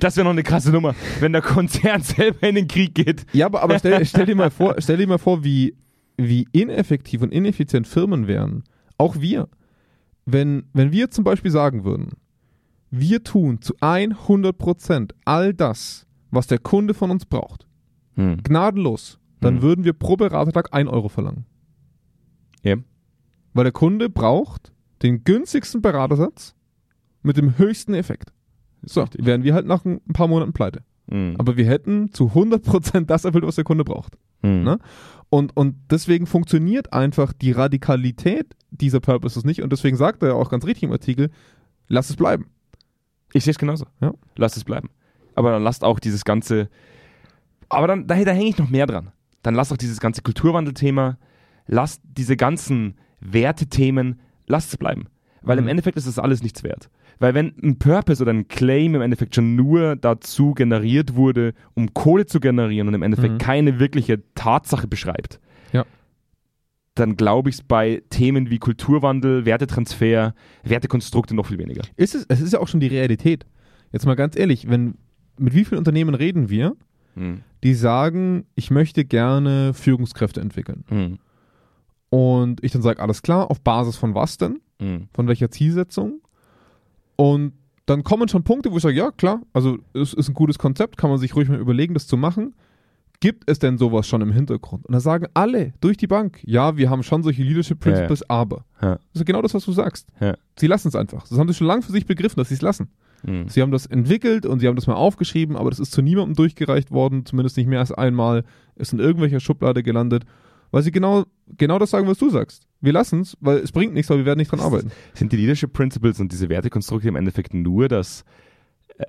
Das 0.00 0.16
wäre 0.16 0.24
noch 0.24 0.32
eine 0.32 0.42
krasse 0.42 0.70
Nummer, 0.70 0.94
wenn 1.20 1.32
der 1.32 1.42
Konzern 1.42 2.02
selber 2.02 2.46
in 2.48 2.54
den 2.54 2.68
Krieg 2.68 2.94
geht. 2.94 3.24
Ja, 3.32 3.46
aber, 3.46 3.62
aber 3.62 3.78
stell, 3.78 4.04
stell, 4.04 4.26
dir 4.26 4.34
mal 4.34 4.50
vor, 4.50 4.76
stell 4.78 4.98
dir 4.98 5.06
mal 5.06 5.18
vor, 5.18 5.42
wie, 5.44 5.74
wie 6.16 6.46
ineffektiv 6.52 7.22
und 7.22 7.32
ineffizient 7.32 7.86
Firmen 7.86 8.26
wären. 8.26 8.64
Auch 8.98 9.20
wir. 9.20 9.48
Wenn, 10.26 10.64
wenn 10.74 10.92
wir 10.92 11.10
zum 11.10 11.24
Beispiel 11.24 11.50
sagen 11.50 11.84
würden, 11.84 12.10
wir 12.90 13.24
tun 13.24 13.62
zu 13.62 13.74
100% 13.76 15.12
all 15.24 15.54
das, 15.54 16.06
was 16.30 16.46
der 16.46 16.58
Kunde 16.58 16.94
von 16.94 17.10
uns 17.10 17.24
braucht, 17.26 17.66
Hm. 18.16 18.42
gnadenlos, 18.42 19.18
dann 19.40 19.56
Hm. 19.56 19.62
würden 19.62 19.84
wir 19.84 19.92
pro 19.92 20.16
Beratertag 20.16 20.74
1 20.74 20.90
Euro 20.90 21.08
verlangen. 21.08 21.46
Ja. 22.62 22.76
Weil 23.54 23.64
der 23.64 23.72
Kunde 23.72 24.10
braucht 24.10 24.72
den 25.02 25.24
günstigsten 25.24 25.80
Beratersatz 25.80 26.54
mit 27.22 27.36
dem 27.36 27.56
höchsten 27.56 27.94
Effekt. 27.94 28.32
So, 28.82 29.02
richtig. 29.02 29.24
wären 29.26 29.42
wir 29.42 29.54
halt 29.54 29.66
nach 29.66 29.84
ein 29.84 30.00
paar 30.12 30.28
Monaten 30.28 30.52
pleite. 30.52 30.82
Hm. 31.08 31.34
Aber 31.38 31.56
wir 31.56 31.66
hätten 31.66 32.12
zu 32.12 32.28
100% 32.34 33.06
das 33.06 33.24
erfüllt, 33.24 33.46
was 33.46 33.56
der 33.56 33.64
Kunde 33.64 33.84
braucht. 33.84 34.16
Hm. 34.42 34.62
ne? 34.62 34.78
Und, 35.28 35.56
und 35.56 35.76
deswegen 35.90 36.26
funktioniert 36.26 36.92
einfach 36.92 37.32
die 37.32 37.52
Radikalität 37.52 38.56
dieser 38.70 39.00
Purposes 39.00 39.44
nicht. 39.44 39.62
Und 39.62 39.72
deswegen 39.72 39.96
sagt 39.96 40.22
er 40.22 40.30
ja 40.30 40.34
auch 40.34 40.50
ganz 40.50 40.64
richtig 40.64 40.84
im 40.84 40.92
Artikel, 40.92 41.30
lass 41.88 42.10
es 42.10 42.16
bleiben. 42.16 42.46
Ich 43.32 43.44
sehe 43.44 43.52
es 43.52 43.58
genauso. 43.58 43.86
Ja. 44.00 44.12
Lasst 44.36 44.56
es 44.56 44.64
bleiben. 44.64 44.90
Aber 45.36 45.52
dann 45.52 45.62
lasst 45.62 45.84
auch 45.84 46.00
dieses 46.00 46.24
ganze. 46.24 46.68
Aber 47.68 47.86
dann, 47.86 48.06
da, 48.08 48.16
da 48.24 48.32
hänge 48.32 48.48
ich 48.48 48.58
noch 48.58 48.70
mehr 48.70 48.86
dran. 48.86 49.12
Dann 49.42 49.54
lasst 49.54 49.72
auch 49.72 49.76
dieses 49.76 50.00
ganze 50.00 50.22
Kulturwandelthema, 50.22 51.16
lasst 51.66 52.02
diese 52.04 52.36
ganzen 52.36 52.96
Wertethemen, 53.20 54.20
lasst 54.46 54.70
es 54.70 54.76
bleiben. 54.76 55.06
Weil 55.42 55.58
im 55.58 55.64
Mhm. 55.64 55.70
Endeffekt 55.70 55.96
ist 55.96 56.06
das 56.08 56.18
alles 56.18 56.42
nichts 56.42 56.62
wert. 56.64 56.90
Weil 57.20 57.34
wenn 57.34 57.54
ein 57.62 57.78
Purpose 57.78 58.20
oder 58.22 58.32
ein 58.32 58.48
Claim 58.48 58.94
im 58.96 59.02
Endeffekt 59.02 59.34
schon 59.36 59.54
nur 59.54 59.94
dazu 59.94 60.54
generiert 60.54 61.14
wurde, 61.14 61.52
um 61.74 61.94
Kohle 61.94 62.26
zu 62.26 62.40
generieren 62.40 62.88
und 62.88 62.94
im 62.94 63.02
Endeffekt 63.02 63.34
Mhm. 63.34 63.38
keine 63.38 63.78
wirkliche 63.78 64.22
Tatsache 64.34 64.88
beschreibt, 64.88 65.38
Ja. 65.72 65.84
dann 66.94 67.16
glaube 67.16 67.50
ich 67.50 67.56
es 67.56 67.62
bei 67.62 68.02
Themen 68.10 68.50
wie 68.50 68.58
Kulturwandel, 68.58 69.44
Wertetransfer, 69.44 70.34
Wertekonstrukte 70.64 71.34
noch 71.36 71.46
viel 71.46 71.58
weniger. 71.58 71.82
Ist 71.96 72.14
es, 72.14 72.24
es 72.28 72.40
ist 72.40 72.52
ja 72.54 72.58
auch 72.58 72.68
schon 72.68 72.80
die 72.80 72.86
Realität. 72.88 73.44
Jetzt 73.92 74.06
mal 74.06 74.16
ganz 74.16 74.34
ehrlich, 74.36 74.68
wenn, 74.70 74.94
mit 75.38 75.54
wie 75.54 75.64
vielen 75.64 75.78
Unternehmen 75.78 76.14
reden 76.14 76.48
wir, 76.48 76.74
Hm. 77.16 77.42
die 77.64 77.74
sagen, 77.74 78.46
ich 78.54 78.70
möchte 78.70 79.04
gerne 79.04 79.74
Führungskräfte 79.74 80.40
entwickeln. 80.40 80.84
Hm. 80.88 81.18
Und 82.08 82.64
ich 82.64 82.72
dann 82.72 82.82
sage, 82.82 83.00
alles 83.02 83.22
klar, 83.22 83.50
auf 83.50 83.60
Basis 83.60 83.96
von 83.96 84.14
was 84.14 84.38
denn? 84.38 84.60
Hm. 84.80 85.08
Von 85.12 85.28
welcher 85.28 85.50
Zielsetzung? 85.50 86.20
Und 87.20 87.52
dann 87.84 88.02
kommen 88.02 88.28
schon 88.28 88.44
Punkte, 88.44 88.72
wo 88.72 88.78
ich 88.78 88.82
sage, 88.82 88.96
ja 88.96 89.10
klar, 89.10 89.42
also 89.52 89.76
es 89.92 90.14
ist 90.14 90.28
ein 90.28 90.34
gutes 90.34 90.58
Konzept, 90.58 90.96
kann 90.96 91.10
man 91.10 91.18
sich 91.18 91.36
ruhig 91.36 91.50
mal 91.50 91.58
überlegen, 91.58 91.92
das 91.92 92.06
zu 92.06 92.16
machen. 92.16 92.54
Gibt 93.20 93.44
es 93.50 93.58
denn 93.58 93.76
sowas 93.76 94.08
schon 94.08 94.22
im 94.22 94.32
Hintergrund? 94.32 94.86
Und 94.86 94.94
da 94.94 95.00
sagen 95.00 95.26
alle 95.34 95.74
durch 95.82 95.98
die 95.98 96.06
Bank, 96.06 96.40
ja, 96.44 96.78
wir 96.78 96.88
haben 96.88 97.02
schon 97.02 97.22
solche 97.22 97.42
Leadership 97.42 97.84
Ja, 97.84 97.90
ja. 97.90 97.96
Principles, 97.96 98.30
aber. 98.30 98.64
Ja. 98.80 98.94
Das 98.94 99.20
ist 99.20 99.26
genau 99.26 99.42
das, 99.42 99.52
was 99.52 99.66
du 99.66 99.72
sagst. 99.72 100.08
Sie 100.58 100.66
lassen 100.66 100.88
es 100.88 100.94
einfach. 100.94 101.28
Das 101.28 101.38
haben 101.38 101.46
sie 101.46 101.52
schon 101.52 101.66
lange 101.66 101.82
für 101.82 101.92
sich 101.92 102.06
begriffen, 102.06 102.38
dass 102.38 102.48
sie 102.48 102.54
es 102.54 102.62
lassen. 102.62 102.88
Hm. 103.26 103.50
Sie 103.50 103.60
haben 103.60 103.70
das 103.70 103.84
entwickelt 103.84 104.46
und 104.46 104.60
sie 104.60 104.66
haben 104.66 104.76
das 104.76 104.86
mal 104.86 104.94
aufgeschrieben, 104.94 105.56
aber 105.56 105.68
das 105.68 105.78
ist 105.78 105.92
zu 105.92 106.00
niemandem 106.00 106.36
durchgereicht 106.36 106.90
worden, 106.90 107.26
zumindest 107.26 107.58
nicht 107.58 107.66
mehr 107.66 107.80
als 107.80 107.92
einmal. 107.92 108.44
Ist 108.76 108.94
in 108.94 108.98
irgendwelcher 108.98 109.40
Schublade 109.40 109.82
gelandet, 109.82 110.24
weil 110.70 110.82
sie 110.82 110.90
genau, 110.90 111.24
genau 111.58 111.78
das 111.78 111.90
sagen, 111.90 112.08
was 112.08 112.16
du 112.16 112.30
sagst. 112.30 112.66
Wir 112.80 112.92
lassen 112.92 113.20
es, 113.20 113.36
weil 113.40 113.58
es 113.58 113.72
bringt 113.72 113.92
nichts, 113.92 114.10
weil 114.10 114.18
wir 114.18 114.24
werden 114.24 114.38
nicht 114.38 114.50
dran 114.50 114.60
arbeiten. 114.60 114.90
Sind 115.14 115.32
die 115.32 115.36
Leadership 115.36 115.72
Principles 115.72 116.18
und 116.20 116.32
diese 116.32 116.48
Wertekonstrukte 116.48 117.08
im 117.08 117.16
Endeffekt 117.16 117.52
nur 117.52 117.88
das, 117.88 118.24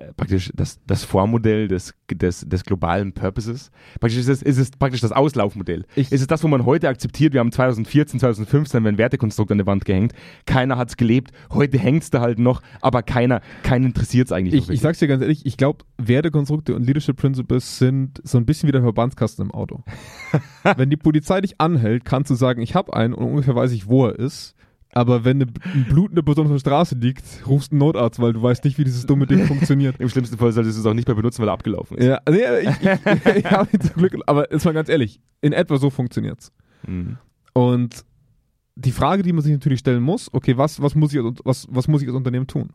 äh, 0.00 0.12
praktisch 0.14 0.50
das, 0.54 0.80
das 0.86 1.04
Vormodell 1.04 1.68
des, 1.68 1.94
des, 2.10 2.40
des 2.48 2.64
globalen 2.64 3.12
Purposes. 3.12 3.70
Praktisch 4.00 4.18
ist 4.20 4.28
es, 4.28 4.42
ist 4.42 4.58
es 4.58 4.70
praktisch 4.70 5.00
das 5.00 5.12
Auslaufmodell. 5.12 5.84
Ich- 5.94 6.10
ist 6.12 6.20
es 6.20 6.26
das, 6.26 6.42
wo 6.42 6.48
man 6.48 6.64
heute 6.64 6.88
akzeptiert, 6.88 7.32
wir 7.32 7.40
haben 7.40 7.52
2014, 7.52 8.20
2015 8.20 8.86
ein 8.86 8.98
Wertekonstrukt 8.98 9.50
an 9.52 9.58
der 9.58 9.66
Wand 9.66 9.84
gehängt, 9.84 10.12
keiner 10.46 10.76
hat 10.76 10.88
es 10.90 10.96
gelebt, 10.96 11.32
heute 11.52 11.78
hängt 11.78 12.02
es 12.02 12.10
da 12.10 12.20
halt 12.20 12.38
noch, 12.38 12.62
aber 12.80 13.02
keiner, 13.02 13.40
keinen 13.62 13.86
interessiert 13.86 14.28
es 14.28 14.32
eigentlich. 14.32 14.54
Ich, 14.54 14.70
ich 14.70 14.80
sag's 14.80 14.98
dir 14.98 15.08
ganz 15.08 15.22
ehrlich, 15.22 15.46
ich 15.46 15.56
glaube, 15.56 15.84
Wertekonstrukte 15.98 16.74
und 16.74 16.84
Leadership 16.84 17.16
Principles 17.16 17.78
sind 17.78 18.20
so 18.24 18.38
ein 18.38 18.46
bisschen 18.46 18.66
wie 18.68 18.72
der 18.72 18.82
Verbandskasten 18.82 19.46
im 19.46 19.50
Auto. 19.50 19.82
wenn 20.76 20.90
die 20.90 20.96
Polizei 20.96 21.40
dich 21.40 21.60
anhält, 21.60 22.04
kannst 22.04 22.30
du 22.30 22.34
sagen, 22.34 22.62
ich 22.62 22.74
habe 22.74 22.94
einen 22.94 23.14
und 23.14 23.24
ungefähr 23.26 23.54
weiß 23.54 23.72
ich, 23.72 23.86
wo 23.88 24.06
er 24.06 24.18
ist. 24.18 24.54
Aber 24.94 25.24
wenn 25.24 25.42
eine, 25.42 25.46
blutende 25.88 26.22
Person 26.22 26.46
auf 26.46 26.52
der 26.52 26.58
Straße 26.58 26.94
liegt, 26.96 27.24
rufst 27.46 27.72
einen 27.72 27.78
Notarzt, 27.78 28.20
weil 28.20 28.34
du 28.34 28.42
weißt 28.42 28.62
nicht, 28.64 28.78
wie 28.78 28.84
dieses 28.84 29.06
dumme 29.06 29.26
Ding 29.26 29.46
funktioniert. 29.46 29.98
Im 29.98 30.08
schlimmsten 30.10 30.36
Fall 30.36 30.52
solltest 30.52 30.76
du 30.76 30.80
es 30.80 30.86
auch 30.86 30.94
nicht 30.94 31.08
mehr 31.08 31.14
benutzen, 31.14 31.40
weil 31.40 31.48
er 31.48 31.54
abgelaufen 31.54 31.96
ist. 31.96 32.04
Ja, 32.04 32.20
also 32.24 32.38
ja, 32.38 32.58
ich, 32.58 32.68
ich, 32.68 33.36
ich 33.36 33.50
habe 33.50 33.68
ihn 33.72 33.80
zum 33.80 33.94
Glück, 33.94 34.18
aber 34.26 34.52
jetzt 34.52 34.64
mal 34.64 34.74
ganz 34.74 34.90
ehrlich, 34.90 35.20
in 35.40 35.54
etwa 35.54 35.78
so 35.78 35.88
funktioniert's. 35.88 36.52
Mhm. 36.86 37.16
Und 37.54 38.04
die 38.74 38.92
Frage, 38.92 39.22
die 39.22 39.32
man 39.32 39.42
sich 39.42 39.52
natürlich 39.52 39.80
stellen 39.80 40.02
muss, 40.02 40.32
okay, 40.32 40.58
was, 40.58 40.80
was, 40.82 40.94
muss, 40.94 41.14
ich 41.14 41.20
als, 41.20 41.40
was, 41.44 41.66
was 41.70 41.88
muss 41.88 42.02
ich 42.02 42.08
als 42.08 42.16
Unternehmen 42.16 42.46
tun? 42.46 42.70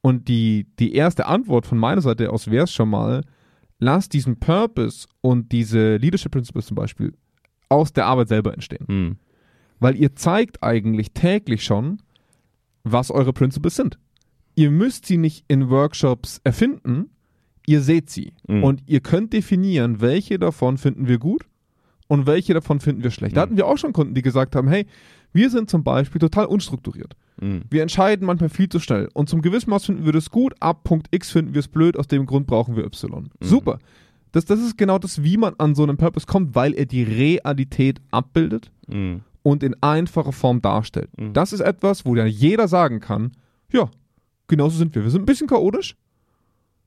Und 0.00 0.26
die, 0.28 0.66
die 0.80 0.94
erste 0.94 1.26
Antwort 1.26 1.66
von 1.66 1.78
meiner 1.78 2.00
Seite 2.00 2.30
aus 2.30 2.50
wäre 2.50 2.64
es 2.64 2.72
schon 2.72 2.90
mal, 2.90 3.22
lass 3.78 4.08
diesen 4.08 4.40
Purpose 4.40 5.06
und 5.20 5.52
diese 5.52 5.96
Leadership 5.96 6.32
Principles 6.32 6.66
zum 6.66 6.74
Beispiel 6.74 7.14
aus 7.68 7.92
der 7.92 8.06
Arbeit 8.06 8.28
selber 8.28 8.52
entstehen. 8.52 8.86
Mhm. 8.88 9.16
Weil 9.80 9.96
ihr 9.96 10.14
zeigt 10.16 10.62
eigentlich 10.62 11.12
täglich 11.12 11.64
schon, 11.64 11.98
was 12.84 13.10
eure 13.10 13.32
Principles 13.32 13.76
sind. 13.76 13.98
Ihr 14.54 14.70
müsst 14.70 15.06
sie 15.06 15.16
nicht 15.16 15.44
in 15.48 15.68
Workshops 15.70 16.40
erfinden, 16.44 17.10
ihr 17.66 17.80
seht 17.80 18.10
sie. 18.10 18.34
Mhm. 18.46 18.62
Und 18.64 18.82
ihr 18.86 19.00
könnt 19.00 19.32
definieren, 19.32 20.00
welche 20.00 20.38
davon 20.38 20.78
finden 20.78 21.08
wir 21.08 21.18
gut 21.18 21.42
und 22.08 22.26
welche 22.26 22.54
davon 22.54 22.78
finden 22.80 23.02
wir 23.02 23.10
schlecht. 23.10 23.36
Da 23.36 23.40
Mhm. 23.40 23.42
hatten 23.42 23.56
wir 23.56 23.66
auch 23.66 23.78
schon 23.78 23.92
Kunden, 23.92 24.14
die 24.14 24.22
gesagt 24.22 24.54
haben, 24.54 24.68
hey, 24.68 24.86
wir 25.32 25.50
sind 25.50 25.68
zum 25.68 25.82
Beispiel 25.82 26.20
total 26.20 26.44
unstrukturiert. 26.46 27.16
Mhm. 27.40 27.62
Wir 27.68 27.82
entscheiden 27.82 28.26
manchmal 28.26 28.50
viel 28.50 28.68
zu 28.68 28.78
schnell. 28.78 29.08
Und 29.14 29.28
zum 29.28 29.42
gewissen 29.42 29.70
Maß 29.70 29.86
finden 29.86 30.04
wir 30.04 30.12
das 30.12 30.30
gut, 30.30 30.54
ab 30.60 30.84
Punkt 30.84 31.08
X 31.10 31.32
finden 31.32 31.54
wir 31.54 31.58
es 31.60 31.68
blöd, 31.68 31.96
aus 31.96 32.06
dem 32.06 32.24
Grund 32.26 32.46
brauchen 32.46 32.76
wir 32.76 32.84
Y. 32.84 33.28
Super. 33.40 33.78
Das, 34.30 34.44
das 34.44 34.60
ist 34.60 34.76
genau 34.78 34.98
das, 34.98 35.22
wie 35.24 35.36
man 35.36 35.54
an 35.58 35.74
so 35.74 35.82
einen 35.82 35.96
Purpose 35.96 36.26
kommt, 36.26 36.54
weil 36.54 36.74
er 36.74 36.86
die 36.86 37.02
Realität 37.02 38.00
abbildet 38.12 38.70
Mhm. 38.88 39.22
Und 39.44 39.62
in 39.62 39.76
einfacher 39.82 40.32
Form 40.32 40.62
darstellt. 40.62 41.10
Mhm. 41.20 41.34
Das 41.34 41.52
ist 41.52 41.60
etwas, 41.60 42.04
wo 42.04 42.16
ja 42.16 42.24
jeder 42.24 42.66
sagen 42.66 42.98
kann, 42.98 43.32
ja, 43.70 43.90
genauso 44.48 44.78
sind 44.78 44.94
wir. 44.94 45.04
Wir 45.04 45.10
sind 45.10 45.22
ein 45.22 45.26
bisschen 45.26 45.46
chaotisch, 45.46 45.96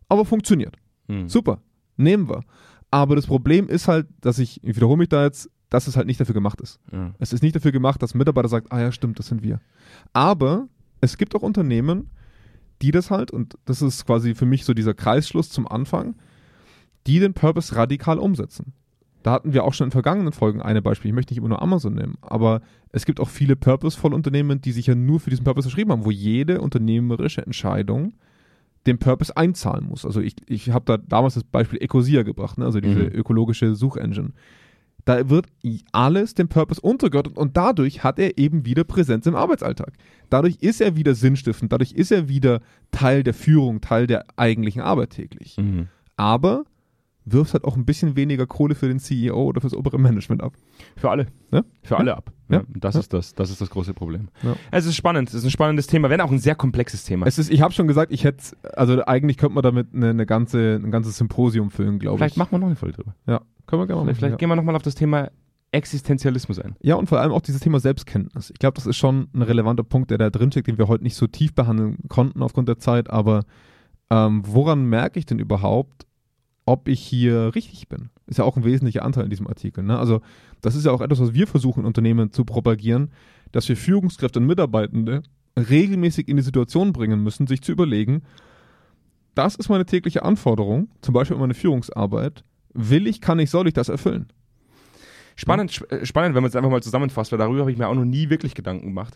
aber 0.10 0.26
funktioniert. 0.26 0.76
Mhm. 1.08 1.30
Super, 1.30 1.62
nehmen 1.96 2.28
wir. 2.28 2.44
Aber 2.90 3.16
das 3.16 3.28
Problem 3.28 3.70
ist 3.70 3.88
halt, 3.88 4.08
dass 4.22 4.40
ich, 4.40 4.62
ich 4.64 4.76
wiederhole 4.76 4.98
mich 4.98 5.10
da 5.10 5.24
jetzt, 5.24 5.52
dass 5.70 5.88
es 5.88 5.96
halt 5.96 6.08
nicht 6.08 6.20
dafür 6.20 6.34
gemacht 6.34 6.60
ist. 6.60 6.80
Ja. 6.92 7.14
Es 7.20 7.32
ist 7.32 7.44
nicht 7.44 7.56
dafür 7.56 7.72
gemacht, 7.72 8.02
dass 8.02 8.16
ein 8.16 8.18
Mitarbeiter 8.18 8.50
sagt, 8.50 8.72
ah 8.72 8.82
ja, 8.82 8.92
stimmt, 8.92 9.20
das 9.20 9.28
sind 9.28 9.44
wir. 9.44 9.62
Aber 10.14 10.68
es 11.00 11.18
gibt 11.18 11.36
auch 11.36 11.44
Unternehmen, 11.44 12.10
die 12.82 12.90
das 12.90 13.12
halt, 13.12 13.30
und 13.30 13.56
das 13.66 13.84
ist 13.84 14.06
quasi 14.06 14.34
für 14.34 14.46
mich 14.46 14.66
so 14.66 14.74
dieser 14.74 14.96
Kreisschluss 14.96 15.50
zum 15.52 15.68
Anfang, 15.68 16.16
die 17.06 17.20
den 17.20 17.36
Purpose 17.36 17.76
radikal 17.76 18.18
umsetzen. 18.18 18.74
Da 19.28 19.34
hatten 19.34 19.52
wir 19.52 19.66
auch 19.66 19.74
schon 19.74 19.88
in 19.88 19.92
vergangenen 19.92 20.32
Folgen 20.32 20.62
eine 20.62 20.82
Beispiel. 20.82 21.10
Ich 21.10 21.14
möchte 21.14 21.34
nicht 21.34 21.40
immer 21.40 21.50
nur 21.50 21.62
Amazon 21.62 21.96
nehmen, 21.96 22.16
aber 22.22 22.62
es 22.94 23.06
gibt 23.06 23.20
auch 23.20 23.28
viele 23.28 23.58
purposevolle 23.58 24.16
Unternehmen, 24.16 24.62
die 24.62 24.72
sich 24.72 24.88
ja 24.88 24.96
nur 24.96 25.20
für 25.20 25.30
diesen 25.30 25.44
Purpose 25.44 25.68
verschrieben 25.68 25.92
haben, 25.92 26.06
wo 26.06 26.12
jede 26.12 26.62
unternehmerische 26.62 27.46
Entscheidung 27.46 28.14
den 28.86 29.00
Purpose 29.00 29.36
einzahlen 29.36 29.84
muss. 29.86 30.06
Also 30.06 30.22
ich, 30.22 30.36
ich 30.48 30.70
habe 30.70 30.86
da 30.86 30.96
damals 30.96 31.34
das 31.34 31.44
Beispiel 31.44 31.84
Ecosia 31.84 32.24
gebracht, 32.24 32.58
ne? 32.58 32.64
also 32.64 32.80
diese 32.80 33.02
Mhm. 33.02 33.12
ökologische 33.16 33.76
Suchengine. 33.76 34.32
Da 35.04 35.30
wird 35.30 35.48
alles 35.92 36.34
dem 36.34 36.48
Purpose 36.48 36.80
untergeordnet 36.80 37.36
und 37.38 37.58
dadurch 37.58 38.06
hat 38.06 38.20
er 38.20 38.38
eben 38.38 38.64
wieder 38.64 38.86
Präsenz 38.86 39.26
im 39.26 39.36
Arbeitsalltag. 39.36 39.92
Dadurch 40.30 40.60
ist 40.62 40.80
er 40.80 40.96
wieder 40.96 41.16
sinnstiftend, 41.16 41.74
dadurch 41.74 41.92
ist 41.92 42.14
er 42.14 42.30
wieder 42.30 42.62
Teil 42.92 43.24
der 43.24 43.34
Führung, 43.34 43.82
Teil 43.82 44.08
der 44.08 44.24
eigentlichen 44.38 44.82
Arbeit 44.82 45.10
täglich. 45.10 45.58
Mhm. 45.58 45.88
Aber 46.16 46.64
wirft 47.30 47.54
halt 47.54 47.64
auch 47.66 47.76
ein 47.76 47.86
bisschen 47.86 48.16
weniger 48.16 48.48
Kohle 48.48 48.74
für 48.76 48.88
den 48.88 49.00
CEO 49.00 49.36
oder 49.44 49.62
fürs 49.62 49.74
obere 49.74 50.00
Management 50.00 50.42
ab. 50.42 50.54
Für 50.96 51.10
alle. 51.10 51.28
Ja? 51.52 51.64
Für 51.84 51.98
alle 51.98 52.16
ab. 52.16 52.32
Ja. 52.50 52.58
Ja. 52.60 52.64
Das, 52.76 52.96
Ja. 52.96 53.02
ist 53.02 53.14
das, 53.14 53.34
das 53.36 53.50
ist 53.50 53.60
das 53.62 53.70
große 53.70 53.94
Problem. 53.94 54.30
Ja. 54.44 54.56
Es 54.72 54.86
ist 54.86 54.96
spannend. 54.96 55.28
Es 55.30 55.36
ist 55.36 55.44
ein 55.44 55.52
spannendes 55.52 55.88
Thema, 55.88 56.10
wenn 56.10 56.22
auch 56.22 56.32
ein 56.32 56.40
sehr 56.40 56.56
komplexes 56.56 57.04
Thema. 57.04 57.26
Es 57.28 57.38
ist, 57.38 57.50
ich 57.52 57.62
habe 57.62 57.74
schon 57.74 57.88
gesagt, 57.88 58.12
ich 58.12 58.24
hätte, 58.24 58.44
also 58.76 59.04
eigentlich 59.06 59.38
könnte 59.38 59.56
man 59.56 59.64
damit 59.64 59.94
eine, 59.94 60.10
eine 60.12 60.26
ganze, 60.26 60.76
ein 60.82 60.90
ganzes 60.92 61.18
Symposium 61.18 61.70
füllen, 61.72 62.00
glaube 62.00 62.16
ich. 62.16 62.20
Vielleicht 62.20 62.38
machen 62.38 62.52
wir 62.52 62.60
noch 62.60 62.68
eine 62.68 62.76
Folge 62.76 62.96
drüber. 62.96 63.14
Ja, 63.28 63.42
können 63.66 63.82
wir 63.82 63.88
gerne 63.88 64.02
mal 64.02 64.06
Vielleicht, 64.06 64.20
vielleicht 64.20 64.32
machen. 64.32 64.38
gehen 64.40 64.50
wir 64.50 64.56
nochmal 64.56 64.76
auf 64.76 64.82
das 64.84 64.96
Thema 64.96 65.30
Existenzialismus 65.82 66.60
ein. 66.60 66.76
Ja. 66.82 66.90
ja, 66.90 66.96
und 66.96 67.08
vor 67.08 67.20
allem 67.20 67.32
auch 67.32 67.42
dieses 67.42 67.62
Thema 67.62 67.80
Selbstkenntnis. 67.80 68.50
Ich 68.50 68.58
glaube, 68.60 68.76
das 68.76 68.88
ist 68.88 68.96
schon 68.98 69.28
ein 69.34 69.42
relevanter 69.42 69.84
Punkt, 69.84 70.10
der 70.12 70.18
da 70.18 70.30
drinsteckt, 70.30 70.68
den 70.68 70.78
wir 70.78 70.88
heute 70.88 71.04
nicht 71.04 71.16
so 71.16 71.28
tief 71.28 71.54
behandeln 71.54 71.98
konnten 72.08 72.42
aufgrund 72.42 72.68
der 72.70 72.80
Zeit, 72.80 73.10
aber 73.10 73.44
ähm, 74.10 74.42
woran 74.46 74.86
merke 74.86 75.20
ich 75.20 75.26
denn 75.26 75.38
überhaupt, 75.40 76.07
ob 76.68 76.88
ich 76.88 77.00
hier 77.00 77.56
richtig 77.56 77.88
bin? 77.88 78.10
Ist 78.28 78.38
ja 78.38 78.46
auch 78.46 78.58
ein 78.58 78.64
wesentlicher 78.64 79.04
Anteil 79.04 79.24
in 79.24 79.30
diesem 79.32 79.48
Artikel. 79.48 79.84
Ne? 79.84 79.98
Also, 79.98 80.22
das 80.62 80.76
ist 80.76 80.86
ja 80.86 80.92
auch 80.92 81.02
etwas, 81.02 81.20
was 81.20 81.34
wir 81.34 81.48
versuchen, 81.48 81.86
Unternehmen 81.86 82.32
zu 82.32 82.46
propagieren, 82.46 83.10
dass 83.52 83.68
wir 83.68 83.78
Führungskräfte 83.78 84.40
und 84.40 84.46
Mitarbeitende 84.46 85.24
regelmäßig 85.58 86.28
in 86.28 86.38
die 86.38 86.44
Situation 86.44 86.94
bringen 86.94 87.24
müssen, 87.24 87.48
sich 87.48 87.62
zu 87.62 87.72
überlegen, 87.72 88.22
das 89.34 89.56
ist 89.56 89.70
meine 89.70 89.86
tägliche 89.86 90.24
Anforderung, 90.24 90.90
zum 91.02 91.14
Beispiel 91.14 91.38
meine 91.38 91.54
Führungsarbeit. 91.54 92.44
Will 92.74 93.08
ich, 93.08 93.22
kann 93.22 93.40
ich, 93.40 93.50
soll 93.50 93.68
ich 93.68 93.74
das 93.74 93.90
erfüllen? 93.90 94.28
Spannend, 95.36 95.72
sp- 95.74 95.90
äh, 95.90 96.06
spannend, 96.06 96.36
wenn 96.36 96.44
man 96.44 96.50
es 96.50 96.56
einfach 96.56 96.70
mal 96.70 96.84
zusammenfasst, 96.84 97.32
weil 97.32 97.40
darüber 97.40 97.62
habe 97.62 97.72
ich 97.72 97.78
mir 97.78 97.88
auch 97.88 97.96
noch 97.96 98.06
nie 98.06 98.30
wirklich 98.30 98.56
Gedanken 98.56 98.88
gemacht. 98.88 99.16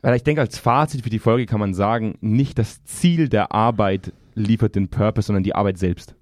Weil 0.00 0.16
ich 0.16 0.22
denke, 0.22 0.40
als 0.40 0.58
Fazit 0.58 1.02
für 1.02 1.10
die 1.10 1.18
Folge 1.18 1.46
kann 1.46 1.60
man 1.60 1.74
sagen, 1.74 2.16
nicht 2.20 2.58
das 2.58 2.84
Ziel 2.84 3.28
der 3.28 3.52
Arbeit 3.52 4.12
liefert 4.34 4.74
den 4.74 4.88
Purpose, 4.88 5.26
sondern 5.26 5.42
die 5.42 5.54
Arbeit 5.54 5.76
selbst. 5.78 6.14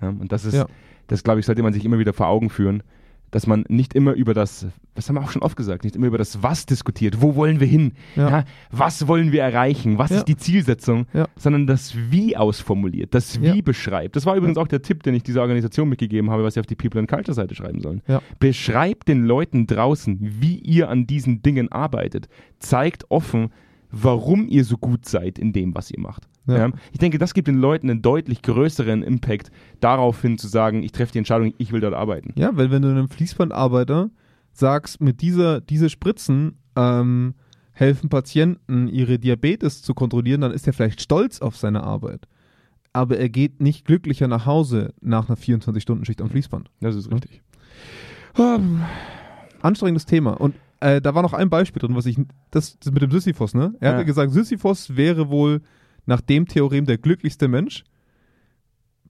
Ja. 0.00 0.08
und 0.08 0.30
das 0.32 0.44
ist, 0.44 0.54
Ja. 0.54 0.66
das 1.06 1.22
glaube 1.24 1.40
ich, 1.40 1.46
sollte 1.46 1.62
man 1.62 1.72
sich 1.72 1.84
immer 1.84 1.98
wieder 1.98 2.12
vor 2.12 2.28
Augen 2.28 2.50
führen, 2.50 2.82
dass 3.32 3.46
man 3.46 3.64
nicht 3.68 3.94
immer 3.94 4.14
über 4.14 4.34
das, 4.34 4.66
das 4.96 5.08
haben 5.08 5.14
wir 5.14 5.22
auch 5.22 5.30
schon 5.30 5.42
oft 5.42 5.56
gesagt, 5.56 5.84
nicht 5.84 5.94
immer 5.94 6.08
über 6.08 6.18
das 6.18 6.42
Was 6.42 6.66
diskutiert, 6.66 7.22
wo 7.22 7.36
wollen 7.36 7.60
wir 7.60 7.66
hin, 7.68 7.92
Ja. 8.16 8.28
ja. 8.28 8.44
was 8.72 9.06
wollen 9.06 9.30
wir 9.30 9.42
erreichen, 9.42 9.98
was 9.98 10.10
Ja. 10.10 10.16
ist 10.16 10.24
die 10.24 10.36
Zielsetzung, 10.36 11.06
sondern 11.36 11.68
das 11.68 11.94
Wie 12.10 12.36
ausformuliert, 12.36 13.14
das 13.14 13.40
Wie 13.40 13.62
beschreibt. 13.62 14.16
Das 14.16 14.26
war 14.26 14.34
übrigens 14.34 14.58
auch 14.58 14.66
der 14.66 14.82
Tipp, 14.82 15.04
den 15.04 15.14
ich 15.14 15.22
dieser 15.22 15.42
Organisation 15.42 15.88
mitgegeben 15.88 16.28
habe, 16.30 16.42
was 16.42 16.54
sie 16.54 16.60
auf 16.60 16.66
die 16.66 16.74
People 16.74 16.98
and 16.98 17.08
Culture 17.08 17.32
Seite 17.32 17.54
schreiben 17.54 17.80
sollen. 17.80 18.02
Beschreibt 18.40 19.06
den 19.06 19.22
Leuten 19.22 19.68
draußen, 19.68 20.18
wie 20.20 20.56
ihr 20.58 20.88
an 20.88 21.06
diesen 21.06 21.40
Dingen 21.40 21.70
arbeitet. 21.70 22.28
Zeigt 22.58 23.04
offen, 23.12 23.50
warum 23.90 24.48
ihr 24.48 24.64
so 24.64 24.76
gut 24.76 25.06
seid 25.06 25.38
in 25.38 25.52
dem, 25.52 25.74
was 25.74 25.90
ihr 25.90 26.00
macht. 26.00 26.28
Ja. 26.46 26.58
Ja. 26.58 26.70
Ich 26.92 26.98
denke, 26.98 27.18
das 27.18 27.34
gibt 27.34 27.48
den 27.48 27.58
Leuten 27.58 27.90
einen 27.90 28.02
deutlich 28.02 28.42
größeren 28.42 29.02
Impact, 29.02 29.50
darauf 29.80 30.20
hin 30.22 30.38
zu 30.38 30.48
sagen, 30.48 30.82
ich 30.82 30.92
treffe 30.92 31.12
die 31.12 31.18
Entscheidung, 31.18 31.54
ich 31.58 31.72
will 31.72 31.80
dort 31.80 31.94
arbeiten. 31.94 32.32
Ja, 32.36 32.56
weil 32.56 32.70
wenn 32.70 32.82
du 32.82 32.88
einem 32.88 33.08
Fließbandarbeiter 33.08 34.10
sagst, 34.52 35.00
mit 35.00 35.20
dieser, 35.20 35.60
diese 35.60 35.90
Spritzen 35.90 36.58
ähm, 36.76 37.34
helfen 37.72 38.08
Patienten, 38.08 38.88
ihre 38.88 39.18
Diabetes 39.18 39.82
zu 39.82 39.94
kontrollieren, 39.94 40.40
dann 40.40 40.52
ist 40.52 40.66
er 40.66 40.72
vielleicht 40.72 41.00
stolz 41.00 41.40
auf 41.40 41.56
seine 41.56 41.82
Arbeit. 41.82 42.26
Aber 42.92 43.18
er 43.18 43.28
geht 43.28 43.60
nicht 43.60 43.84
glücklicher 43.84 44.26
nach 44.26 44.46
Hause 44.46 44.92
nach 45.00 45.28
einer 45.28 45.38
24-Stunden-Schicht 45.38 46.20
am 46.20 46.30
Fließband. 46.30 46.70
Das 46.80 46.96
ist 46.96 47.10
richtig. 47.12 47.40
Anstrengendes 49.62 50.06
Thema. 50.06 50.32
Und 50.32 50.54
äh, 50.80 51.00
da 51.00 51.14
war 51.14 51.22
noch 51.22 51.32
ein 51.34 51.50
Beispiel 51.50 51.80
drin, 51.80 51.94
was 51.96 52.06
ich, 52.06 52.18
das, 52.50 52.78
das 52.78 52.92
mit 52.92 53.02
dem 53.02 53.10
Sisyphos, 53.10 53.54
ne? 53.54 53.74
Er 53.80 53.90
Ja. 53.90 53.94
hatte 53.96 54.04
gesagt, 54.06 54.32
Sisyphos 54.32 54.96
wäre 54.96 55.28
wohl 55.28 55.62
nach 56.06 56.20
dem 56.20 56.46
Theorem 56.46 56.86
der 56.86 56.98
glücklichste 56.98 57.48
Mensch. 57.48 57.84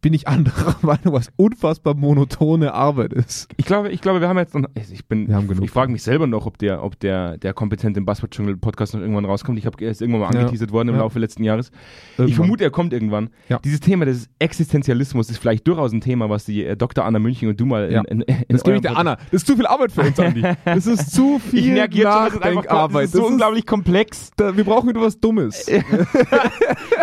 Bin 0.02 0.14
ich 0.14 0.26
anderer 0.26 0.76
Meinung, 0.82 1.12
was 1.12 1.28
unfassbar 1.36 1.94
monotone 1.94 2.72
Arbeit 2.72 3.12
ist. 3.12 3.48
Ich 3.58 3.66
glaube, 3.66 3.90
ich 3.90 4.00
glaube, 4.00 4.20
wir 4.22 4.28
haben 4.28 4.38
jetzt 4.38 4.54
noch, 4.54 4.66
ich 4.74 5.04
bin, 5.06 5.28
Wir 5.28 5.34
haben 5.36 5.46
genug. 5.46 5.62
ich 5.64 5.70
frage 5.70 5.92
mich 5.92 6.02
selber 6.02 6.26
noch, 6.26 6.46
ob 6.46 6.56
der, 6.56 6.82
ob 6.82 6.98
der, 7.00 7.36
der 7.36 7.52
kompetente 7.52 8.00
Buzzword 8.00 8.34
Jungle 8.34 8.56
Podcast 8.56 8.94
noch 8.94 9.00
irgendwann 9.02 9.26
rauskommt. 9.26 9.58
Ich 9.58 9.66
habe 9.66 9.76
er 9.84 9.90
ist 9.90 10.00
irgendwann 10.00 10.20
mal 10.22 10.32
Ja. 10.32 10.40
angeteasert 10.40 10.72
worden 10.72 10.88
im 10.88 10.94
Ja. 10.94 11.02
Laufe 11.02 11.18
letzten 11.18 11.44
Jahres. 11.44 11.70
Ich 12.14 12.18
Irgendwann. 12.18 12.34
vermute, 12.36 12.64
er 12.64 12.70
kommt 12.70 12.92
irgendwann. 12.94 13.28
Ja. 13.50 13.58
Dieses 13.62 13.80
Thema 13.80 14.06
des 14.06 14.28
Existenzialismus 14.38 15.28
ist 15.28 15.36
vielleicht 15.36 15.66
durchaus 15.68 15.92
ein 15.92 16.00
Thema, 16.00 16.30
was 16.30 16.46
die 16.46 16.64
äh, 16.64 16.76
Dr. 16.76 17.04
Anna 17.04 17.18
München 17.18 17.48
und 17.50 17.60
du 17.60 17.66
mal 17.66 17.92
Ja. 17.92 18.00
in, 18.08 18.22
in, 18.22 18.36
in 18.36 18.44
Das 18.48 18.62
gebe 18.64 18.76
ich 18.76 18.82
der 18.82 18.96
Anna. 18.96 19.16
Das 19.16 19.42
ist 19.42 19.46
zu 19.48 19.56
viel 19.56 19.66
Arbeit 19.66 19.92
für 19.92 20.00
uns, 20.00 20.18
Andi. 20.18 20.42
Das 20.64 20.86
ist 20.86 21.12
zu 21.12 21.38
viel 21.50 21.58
Ich 21.60 21.66
merke 21.66 21.96
jetzt 21.98 22.04
schon, 22.10 22.24
das 22.24 22.34
ist 22.34 22.42
einfach 22.42 22.54
Nachdenkarbeit. 22.64 23.04
das 23.04 23.14
ist 23.14 23.20
so 23.20 23.26
unglaublich 23.26 23.66
komplex. 23.66 24.30
da, 24.36 24.56
wir 24.56 24.64
brauchen 24.64 24.88
wieder 24.88 25.02
was 25.02 25.20
Dummes. 25.20 25.66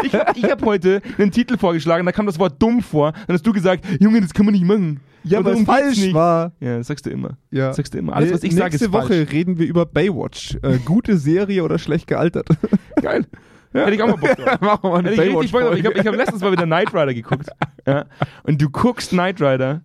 Ich, 0.04 0.14
ich 0.36 0.44
habe 0.52 0.64
heute 0.66 1.02
einen 1.18 1.32
Titel 1.32 1.58
vorgeschlagen, 1.58 2.06
da 2.06 2.12
kam 2.12 2.26
das 2.28 2.38
Wort 2.40 2.62
dumm 2.62 2.82
vor. 2.88 3.12
Dann 3.12 3.36
hast 3.36 3.46
du 3.46 3.54
gesagt, 3.54 3.86
Junge, 4.00 4.22
das 4.22 4.34
kann 4.34 4.46
man 4.46 4.54
nicht 4.54 4.66
machen. 4.66 5.00
Ja, 5.24 5.44
weil 5.44 5.56
es 5.56 5.64
falsch 5.64 5.98
nicht. 5.98 6.14
war. 6.14 6.54
Ja, 6.60 6.78
das 6.78 6.88
sagst 6.88 7.06
du 7.06 7.10
immer. 7.10 7.38
Ja. 7.52 7.68
Das 7.68 7.76
sagst 7.78 7.94
du 7.94 7.98
immer. 7.98 8.14
Alles, 8.16 8.32
was 8.32 8.44
ich 8.44 8.54
Nächste 8.56 8.78
sage, 8.78 8.86
ist 8.86 8.92
Woche 8.94 9.14
falsch. 9.26 9.32
reden 9.34 9.58
wir 9.60 9.68
über 9.68 9.86
Baywatch. 9.86 10.58
Äh, 10.62 10.78
gute 10.86 11.18
Serie 11.18 11.64
oder 11.64 11.78
schlecht 11.80 12.08
gealtert. 12.08 12.48
Geil. 13.02 13.26
Hätte 13.74 13.92
ich 13.94 14.02
auch 14.02 14.08
mal 14.08 14.16
Bock 14.16 14.36
drauf. 14.38 14.62
Machen 14.62 14.80
wir 14.84 14.90
mal 14.90 15.00
eine 15.00 15.10
Hätte 15.12 15.24
ich 15.26 15.36
richtig 15.36 15.52
Bock 15.52 15.62
drauf. 15.62 15.76
Ich 15.76 15.86
habe 15.86 16.00
hab 16.00 16.16
letztens 16.16 16.42
mal 16.42 16.52
wieder 16.52 16.66
Knight 16.66 16.94
Rider 16.94 17.14
geguckt. 17.14 17.50
ja. 17.86 18.06
Und 18.44 18.62
du 18.62 18.70
guckst 18.70 19.10
Knight 19.10 19.42
Rider 19.42 19.82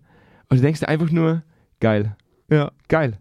und 0.49 0.57
du 0.57 0.61
denkst 0.63 0.79
dir 0.79 0.87
einfach 0.87 1.11
nur, 1.11 1.43
geil, 1.81 2.15
Ja. 2.49 2.71
geil. 2.87 3.17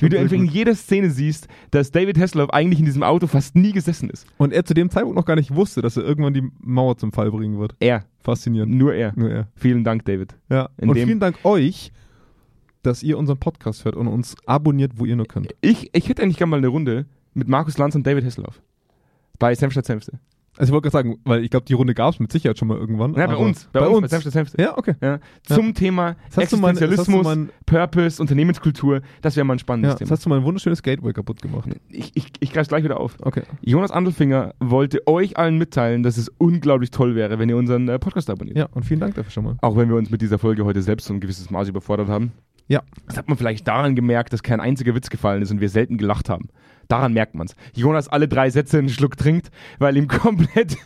Wie 0.00 0.08
du 0.08 0.18
einfach 0.18 0.36
in 0.36 0.46
jeder 0.46 0.74
Szene 0.74 1.10
siehst, 1.10 1.48
dass 1.70 1.90
David 1.90 2.18
Hasselhoff 2.18 2.50
eigentlich 2.50 2.78
in 2.78 2.86
diesem 2.86 3.02
Auto 3.02 3.26
fast 3.26 3.56
nie 3.56 3.72
gesessen 3.72 4.10
ist. 4.10 4.26
Und 4.38 4.52
er 4.52 4.64
zu 4.64 4.74
dem 4.74 4.90
Zeitpunkt 4.90 5.16
noch 5.16 5.24
gar 5.24 5.36
nicht 5.36 5.54
wusste, 5.54 5.82
dass 5.82 5.96
er 5.96 6.04
irgendwann 6.04 6.34
die 6.34 6.48
Mauer 6.60 6.96
zum 6.96 7.12
Fall 7.12 7.30
bringen 7.30 7.58
wird. 7.58 7.74
Er, 7.80 8.04
Faszinierend. 8.20 8.74
nur 8.74 8.94
er. 8.94 9.12
Nur 9.16 9.30
er. 9.30 9.48
Vielen 9.56 9.84
Dank, 9.84 10.04
David. 10.04 10.34
Ja. 10.48 10.68
In 10.76 10.88
und 10.88 10.96
vielen 10.96 11.20
Dank 11.20 11.44
euch, 11.44 11.92
dass 12.82 13.02
ihr 13.02 13.18
unseren 13.18 13.38
Podcast 13.38 13.84
hört 13.84 13.96
und 13.96 14.08
uns 14.08 14.36
abonniert, 14.46 14.92
wo 14.96 15.04
ihr 15.04 15.16
nur 15.16 15.26
könnt. 15.26 15.54
Ich, 15.60 15.90
ich 15.94 16.08
hätte 16.08 16.22
eigentlich 16.22 16.36
gerne 16.36 16.50
mal 16.50 16.58
eine 16.58 16.68
Runde 16.68 17.06
mit 17.32 17.48
Markus 17.48 17.78
Lanz 17.78 17.94
und 17.94 18.06
David 18.06 18.24
Hasselhoff. 18.24 18.62
Bei 19.38 19.54
Senf 19.54 19.72
statt 19.72 19.86
Senfte. 19.86 20.20
Also 20.56 20.70
ich 20.70 20.72
wollte 20.72 20.90
gerade 20.90 21.08
sagen, 21.08 21.20
weil 21.24 21.42
ich 21.42 21.50
glaube, 21.50 21.66
die 21.66 21.72
Runde 21.72 21.94
gab 21.94 22.14
es 22.14 22.20
mit 22.20 22.30
Sicherheit 22.30 22.58
schon 22.58 22.68
mal 22.68 22.78
irgendwann. 22.78 23.14
Ja, 23.14 23.26
bei 23.26 23.36
uns. 23.36 23.68
Bei, 23.72 23.86
uns. 23.86 24.02
Bei 24.02 24.18
Senf 24.18 24.32
Senfte. 24.32 24.62
Ja, 24.62 24.78
okay. 24.78 24.94
Ja. 25.00 25.18
Zum 25.42 25.74
Thema 25.74 26.16
hast 26.26 26.36
du 26.36 26.40
Existenzialismus, 26.42 27.24
mein, 27.24 27.50
Purpose, 27.66 28.22
Unternehmenskultur. 28.22 29.00
Das 29.20 29.34
wäre 29.34 29.44
mal 29.44 29.54
ein 29.54 29.58
spannendes 29.58 29.88
ja, 29.88 29.92
jetzt 29.94 29.98
Thema. 30.00 30.10
hast 30.12 30.24
du 30.24 30.30
mein 30.30 30.44
wunderschönes 30.44 30.82
Gateway 30.82 31.12
kaputt 31.12 31.42
gemacht. 31.42 31.68
Ich, 31.88 32.12
ich, 32.14 32.26
ich 32.38 32.52
greife 32.52 32.68
gleich 32.68 32.84
wieder 32.84 33.00
auf. 33.00 33.16
Okay. 33.20 33.42
Jonas 33.62 33.90
Andelfinger 33.90 34.54
wollte 34.60 35.06
euch 35.08 35.36
allen 35.36 35.58
mitteilen, 35.58 36.04
dass 36.04 36.16
es 36.16 36.28
unglaublich 36.38 36.92
toll 36.92 37.16
wäre, 37.16 37.38
wenn 37.38 37.48
ihr 37.48 37.56
unseren 37.56 37.88
äh, 37.88 37.98
Podcast 37.98 38.30
abonniert. 38.30 38.56
Ja, 38.56 38.66
und 38.72 38.84
vielen 38.84 39.00
Dank 39.00 39.16
dafür 39.16 39.32
schon 39.32 39.44
mal. 39.44 39.56
Auch 39.60 39.76
wenn 39.76 39.88
wir 39.88 39.96
uns 39.96 40.10
mit 40.10 40.22
dieser 40.22 40.38
Folge 40.38 40.64
heute 40.64 40.82
selbst 40.82 41.06
so 41.06 41.14
ein 41.14 41.20
gewisses 41.20 41.50
Maß 41.50 41.68
überfordert 41.68 42.08
haben. 42.08 42.32
Ja. 42.68 42.82
Das 43.06 43.16
hat 43.16 43.28
man 43.28 43.36
vielleicht 43.36 43.66
daran 43.68 43.94
gemerkt, 43.94 44.32
dass 44.32 44.42
kein 44.42 44.60
einziger 44.60 44.94
Witz 44.94 45.10
gefallen 45.10 45.42
ist 45.42 45.50
und 45.50 45.60
wir 45.60 45.68
selten 45.68 45.98
gelacht 45.98 46.28
haben. 46.28 46.48
Daran 46.88 47.12
merkt 47.12 47.34
man's. 47.34 47.54
Jonas 47.74 48.08
alle 48.08 48.28
drei 48.28 48.50
Sätze 48.50 48.78
einen 48.78 48.88
Schluck 48.88 49.16
trinkt, 49.16 49.50
weil 49.78 49.96
ihm 49.96 50.08
komplett, 50.08 50.76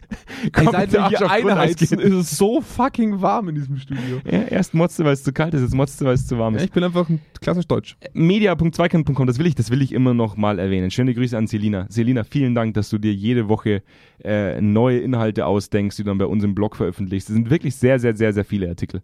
Ey, 0.43 0.51
komplett 0.51 0.97
Arsch 0.97 1.19
hier 1.19 1.31
einheizen, 1.31 1.99
ist 1.99 2.13
es 2.15 2.31
so 2.39 2.61
fucking 2.61 3.21
warm 3.21 3.49
in 3.49 3.55
diesem 3.57 3.77
Studio. 3.79 4.21
Ja, 4.25 4.43
erst 4.43 4.75
motzte, 4.75 5.05
weil 5.05 5.13
es 5.13 5.23
zu 5.25 5.33
kalt 5.33 5.55
ist, 5.55 5.63
jetzt 5.63 5.75
motzte, 5.75 6.05
weil 6.05 6.15
es 6.15 6.27
zu 6.27 6.39
warm 6.39 6.55
Ja, 6.55 6.59
ist. 6.61 6.67
ich 6.67 6.73
bin 6.73 6.85
einfach 6.85 7.09
ein 7.09 7.21
klassisch 7.41 7.67
Deutsch. 7.67 7.97
Media.zweikern.com, 8.13 9.27
das 9.27 9.39
will 9.39 9.47
ich, 9.47 9.55
das 9.55 9.71
will 9.71 9.83
ich 9.83 9.93
immer 9.93 10.15
noch 10.15 10.37
mal 10.37 10.59
erwähnen. 10.59 10.91
Schöne 10.91 11.15
Grüße 11.15 11.37
an 11.37 11.47
Selina. 11.47 11.87
Selina, 11.89 12.25
vielen 12.25 12.55
Dank, 12.55 12.75
dass 12.75 12.91
du 12.91 12.99
dir 12.99 13.13
jede 13.13 13.49
Woche 13.49 13.83
äh, 14.25 14.61
neue 14.61 14.99
Inhalte 15.01 15.47
ausdenkst, 15.47 15.97
die 15.97 16.03
du 16.03 16.09
dann 16.09 16.19
bei 16.19 16.27
uns 16.27 16.45
im 16.45 16.55
Blog 16.55 16.77
veröffentlichst. 16.77 17.29
Es 17.29 17.35
sind 17.35 17.51
wirklich 17.51 17.77
sehr, 17.77 17.99
sehr, 17.99 18.17
sehr, 18.17 18.33
sehr 18.33 18.45
viele 18.45 18.69
Artikel 18.69 19.03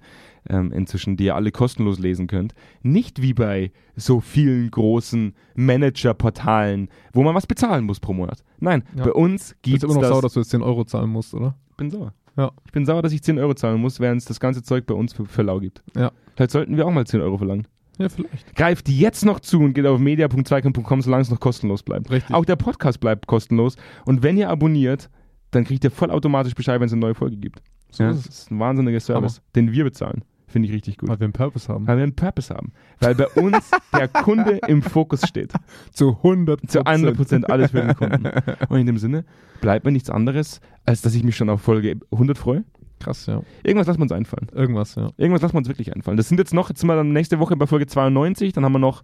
ähm, 0.49 0.73
inzwischen, 0.73 1.17
die 1.17 1.25
ihr 1.25 1.35
alle 1.35 1.51
kostenlos 1.53 1.99
lesen 1.99 2.27
könnt. 2.27 2.55
Nicht 2.83 3.23
wie 3.23 3.35
bei 3.35 3.73
so 3.97 4.21
vielen 4.21 4.71
großen 4.71 5.35
Manager-Portalen, 5.55 6.89
wo 7.13 7.23
man 7.23 7.35
was 7.35 7.47
bezahlen 7.47 7.85
muss 7.85 8.01
pro 8.01 8.13
Monat. 8.13 8.43
Nein, 8.59 8.85
Ja. 8.97 9.05
bei 9.05 9.13
uns 9.13 9.51
Du 9.51 9.55
gibt 9.63 9.75
bist 9.75 9.85
es 9.85 9.91
immer 9.91 9.95
noch 9.95 10.01
das. 10.03 10.11
sauer, 10.11 10.23
dass 10.23 10.33
du 10.35 10.41
jetzt 10.41 10.51
10 10.51 10.63
Euro 10.63 10.85
zahlen 10.85 11.11
musst, 11.11 11.35
oder? 11.35 11.55
ich 11.71 11.77
bin 11.77 11.91
sauer. 11.91 12.13
Ja. 12.37 12.51
Ich 12.67 12.73
bin 12.73 12.85
sauer, 12.85 13.03
dass 13.03 13.13
ich 13.13 13.23
10 13.23 13.39
Euro 13.39 13.55
zahlen 13.55 13.81
muss, 13.81 14.01
während 14.01 14.21
es 14.21 14.25
das 14.27 14.41
ganze 14.41 14.63
Zeug 14.63 14.87
bei 14.87 14.95
uns 14.95 15.13
für, 15.13 15.25
für 15.25 15.43
lau 15.43 15.61
gibt. 15.61 15.83
Ja. 15.97 16.11
Vielleicht 16.35 16.51
sollten 16.51 16.77
wir 16.77 16.87
auch 16.87 16.91
mal 16.93 17.07
10 17.07 17.21
Euro 17.21 17.39
verlangen. 17.39 17.67
Ja, 17.99 18.09
vielleicht. 18.09 18.57
Greift 18.57 18.89
jetzt 18.89 19.25
noch 19.25 19.39
zu 19.39 19.61
und 19.61 19.73
geht 19.75 19.87
auf 19.87 20.01
media.zweikern.com, 20.01 21.01
solange 21.03 21.23
es 21.23 21.31
noch 21.31 21.39
kostenlos 21.39 21.85
bleibt. 21.85 22.11
Richtig. 22.11 22.35
Auch 22.35 22.45
der 22.45 22.57
Podcast 22.57 22.99
bleibt 22.99 23.29
kostenlos. 23.29 23.77
Und 24.05 24.25
wenn 24.25 24.37
ihr 24.37 24.51
abonniert, 24.51 25.11
dann 25.53 25.63
kriegt 25.63 25.85
ihr 25.85 25.93
vollautomatisch 25.93 26.55
Bescheid, 26.57 26.81
wenn 26.81 26.87
es 26.87 26.93
eine 26.93 27.01
neue 27.01 27.15
Folge 27.15 27.37
gibt. 27.37 27.63
So 27.93 28.03
ja, 28.03 28.11
ist 28.11 28.27
das 28.27 28.35
ist 28.41 28.51
ein 28.51 28.59
wahnsinniger 28.59 28.99
Service, 28.99 29.41
den 29.55 29.71
wir 29.71 29.85
bezahlen. 29.85 30.25
Finde 30.55 30.69
ich 30.69 30.75
richtig 30.75 30.99
gut. 30.99 31.09
Weil 31.09 31.19
wir 31.19 31.25
einen 31.25 31.33
Purpose 31.33 31.69
haben. 31.69 31.85
Weil 31.89 31.97
wir 31.97 32.05
einen 32.05 32.15
Purpose 32.15 32.55
haben. 32.55 32.71
Weil 33.01 33.17
bei 33.17 33.27
uns 33.27 33.73
der 33.93 34.07
Kunde 34.07 34.61
im 34.69 34.83
Fokus 34.83 35.27
steht. 35.27 35.53
Zu 35.93 36.11
100 36.19 36.71
Zu 36.71 36.87
100 36.87 37.17
Prozent 37.17 37.51
alles 37.51 37.73
für 37.73 37.83
den 37.83 37.97
Kunden. 37.97 38.25
Und 38.69 38.79
in 38.79 38.87
dem 38.87 38.99
Sinne 38.99 39.25
bleibt 39.61 39.85
mir 39.85 39.91
nichts 39.91 40.11
anderes, 40.11 40.61
als 40.87 41.03
dass 41.03 41.13
ich 41.17 41.25
mich 41.25 41.37
schon 41.37 41.51
auf 41.51 41.61
Folge 41.61 41.97
100 42.13 42.39
freue. 42.39 42.63
Krass, 43.01 43.27
ja. 43.27 43.43
Irgendwas 43.65 43.89
lassen 43.89 43.99
wir 43.99 44.05
uns 44.05 44.13
einfallen. 44.13 44.47
Irgendwas, 44.55 44.95
ja. 44.95 45.11
Irgendwas 45.17 45.43
lassen 45.43 45.55
wir 45.55 45.59
uns 45.59 45.67
wirklich 45.67 45.93
einfallen. 45.93 46.17
Das 46.17 46.29
sind 46.29 46.39
jetzt 46.39 46.55
noch, 46.55 46.69
jetzt 46.69 46.79
sind 46.79 46.87
wir 46.89 46.95
dann 46.95 47.13
nächste 47.13 47.41
Woche 47.41 47.57
bei 47.57 47.67
Folge 47.67 47.89
92, 47.89 48.53
dann 48.53 48.65
haben 48.65 48.75
wir 48.75 48.79
noch 48.79 49.03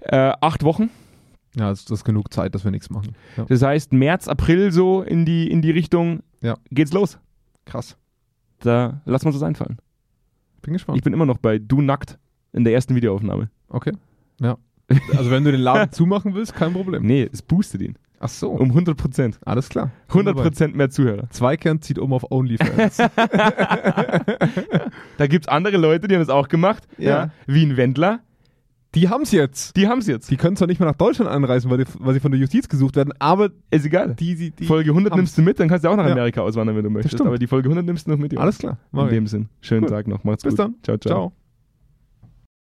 äh, 0.00 0.34
acht 0.42 0.64
Wochen. 0.64 0.90
Ja, 1.56 1.70
das, 1.70 1.86
das 1.86 2.00
ist 2.00 2.04
genug 2.04 2.30
Zeit, 2.30 2.54
dass 2.54 2.64
wir 2.64 2.72
nichts 2.72 2.90
machen. 2.90 3.14
Ja. 3.38 3.46
Das 3.48 3.62
heißt, 3.62 3.94
März, 3.94 4.28
April 4.28 4.70
so 4.70 5.00
in 5.00 5.24
die, 5.24 5.50
in 5.50 5.62
die 5.62 5.70
Richtung 5.70 6.20
Ja. 6.42 6.58
geht's 6.70 6.92
los. 6.92 7.18
Krass. 7.64 7.96
Da 8.60 9.00
lassen 9.06 9.24
wir 9.24 9.28
uns 9.28 9.36
das 9.36 9.42
einfallen. 9.48 9.78
Bin 10.64 10.72
gespannt. 10.72 10.98
Ich 10.98 11.04
bin 11.04 11.12
immer 11.12 11.26
noch 11.26 11.38
bei 11.38 11.58
Du 11.58 11.80
nackt 11.82 12.18
in 12.52 12.64
der 12.64 12.72
ersten 12.74 12.94
Videoaufnahme. 12.94 13.48
okay. 13.68 13.92
Ja. 14.40 14.56
Also 15.16 15.30
wenn 15.30 15.44
du 15.44 15.50
den 15.52 15.60
Laden 15.62 15.92
zumachen 15.92 16.34
willst, 16.34 16.54
kein 16.54 16.72
Problem. 16.74 17.04
Nee, 17.06 17.28
es 17.32 17.40
boostet 17.40 17.80
ihn. 17.80 17.94
Ach 18.20 18.28
so. 18.28 18.50
Um 18.50 18.68
100 18.70 18.96
Prozent. 18.96 19.38
Alles 19.44 19.68
klar. 19.68 19.90
100 20.08 20.36
Prozent 20.36 20.74
mehr 20.76 20.90
Zuhörer. 20.90 21.28
Zweikern 21.30 21.80
zieht 21.82 21.98
um 21.98 22.12
auf 22.12 22.30
OnlyFans. 22.30 22.98
Da 25.16 25.26
gibt's 25.26 25.48
andere 25.48 25.76
Leute, 25.76 26.08
die 26.08 26.14
haben 26.14 26.20
das 26.22 26.28
auch 26.28 26.48
gemacht. 26.48 26.86
Ja. 26.98 27.30
Wie 27.46 27.64
ein 27.64 27.76
Wendler. 27.76 28.20
Die 28.94 29.08
haben's 29.08 29.32
jetzt. 29.32 29.76
Die 29.76 29.88
haben's 29.88 30.06
jetzt. 30.06 30.30
Die 30.30 30.36
können 30.36 30.56
zwar 30.56 30.68
nicht 30.68 30.80
mehr 30.80 30.88
nach 30.88 30.96
Deutschland 30.96 31.30
anreisen, 31.30 31.70
weil, 31.70 31.78
die, 31.78 31.84
weil 31.98 32.14
sie 32.14 32.20
von 32.20 32.30
der 32.30 32.40
Justiz 32.40 32.68
gesucht 32.68 32.96
werden, 32.96 33.12
aber 33.18 33.50
Ist 33.70 33.84
egal. 33.86 34.14
die, 34.14 34.34
die, 34.36 34.50
die 34.50 34.64
Folge 34.66 34.90
100 34.90 35.12
haben's. 35.12 35.20
nimmst 35.20 35.38
du 35.38 35.42
mit, 35.42 35.58
dann 35.60 35.68
kannst 35.68 35.84
du 35.84 35.88
auch 35.88 35.96
nach 35.96 36.06
Ja. 36.06 36.12
Amerika 36.12 36.42
auswandern, 36.42 36.76
wenn 36.76 36.84
du 36.84 36.90
möchtest. 36.90 37.20
Aber 37.20 37.38
die 37.38 37.46
Folge 37.46 37.68
100 37.68 37.84
nimmst 37.84 38.06
du 38.06 38.10
noch 38.12 38.18
mit. 38.18 38.32
Jungs. 38.32 38.42
Alles 38.42 38.58
klar. 38.58 38.78
In 38.92 39.08
dem 39.08 39.26
Sinn. 39.26 39.48
Schönen 39.60 39.82
Gut. 39.82 39.90
Tag 39.90 40.06
noch. 40.08 40.24
Macht's 40.24 40.42
Bis 40.42 40.52
gut. 40.52 40.58
dann. 40.60 40.74
Ciao, 40.82 40.96
ciao. 40.98 41.12
Ciao. 41.30 41.43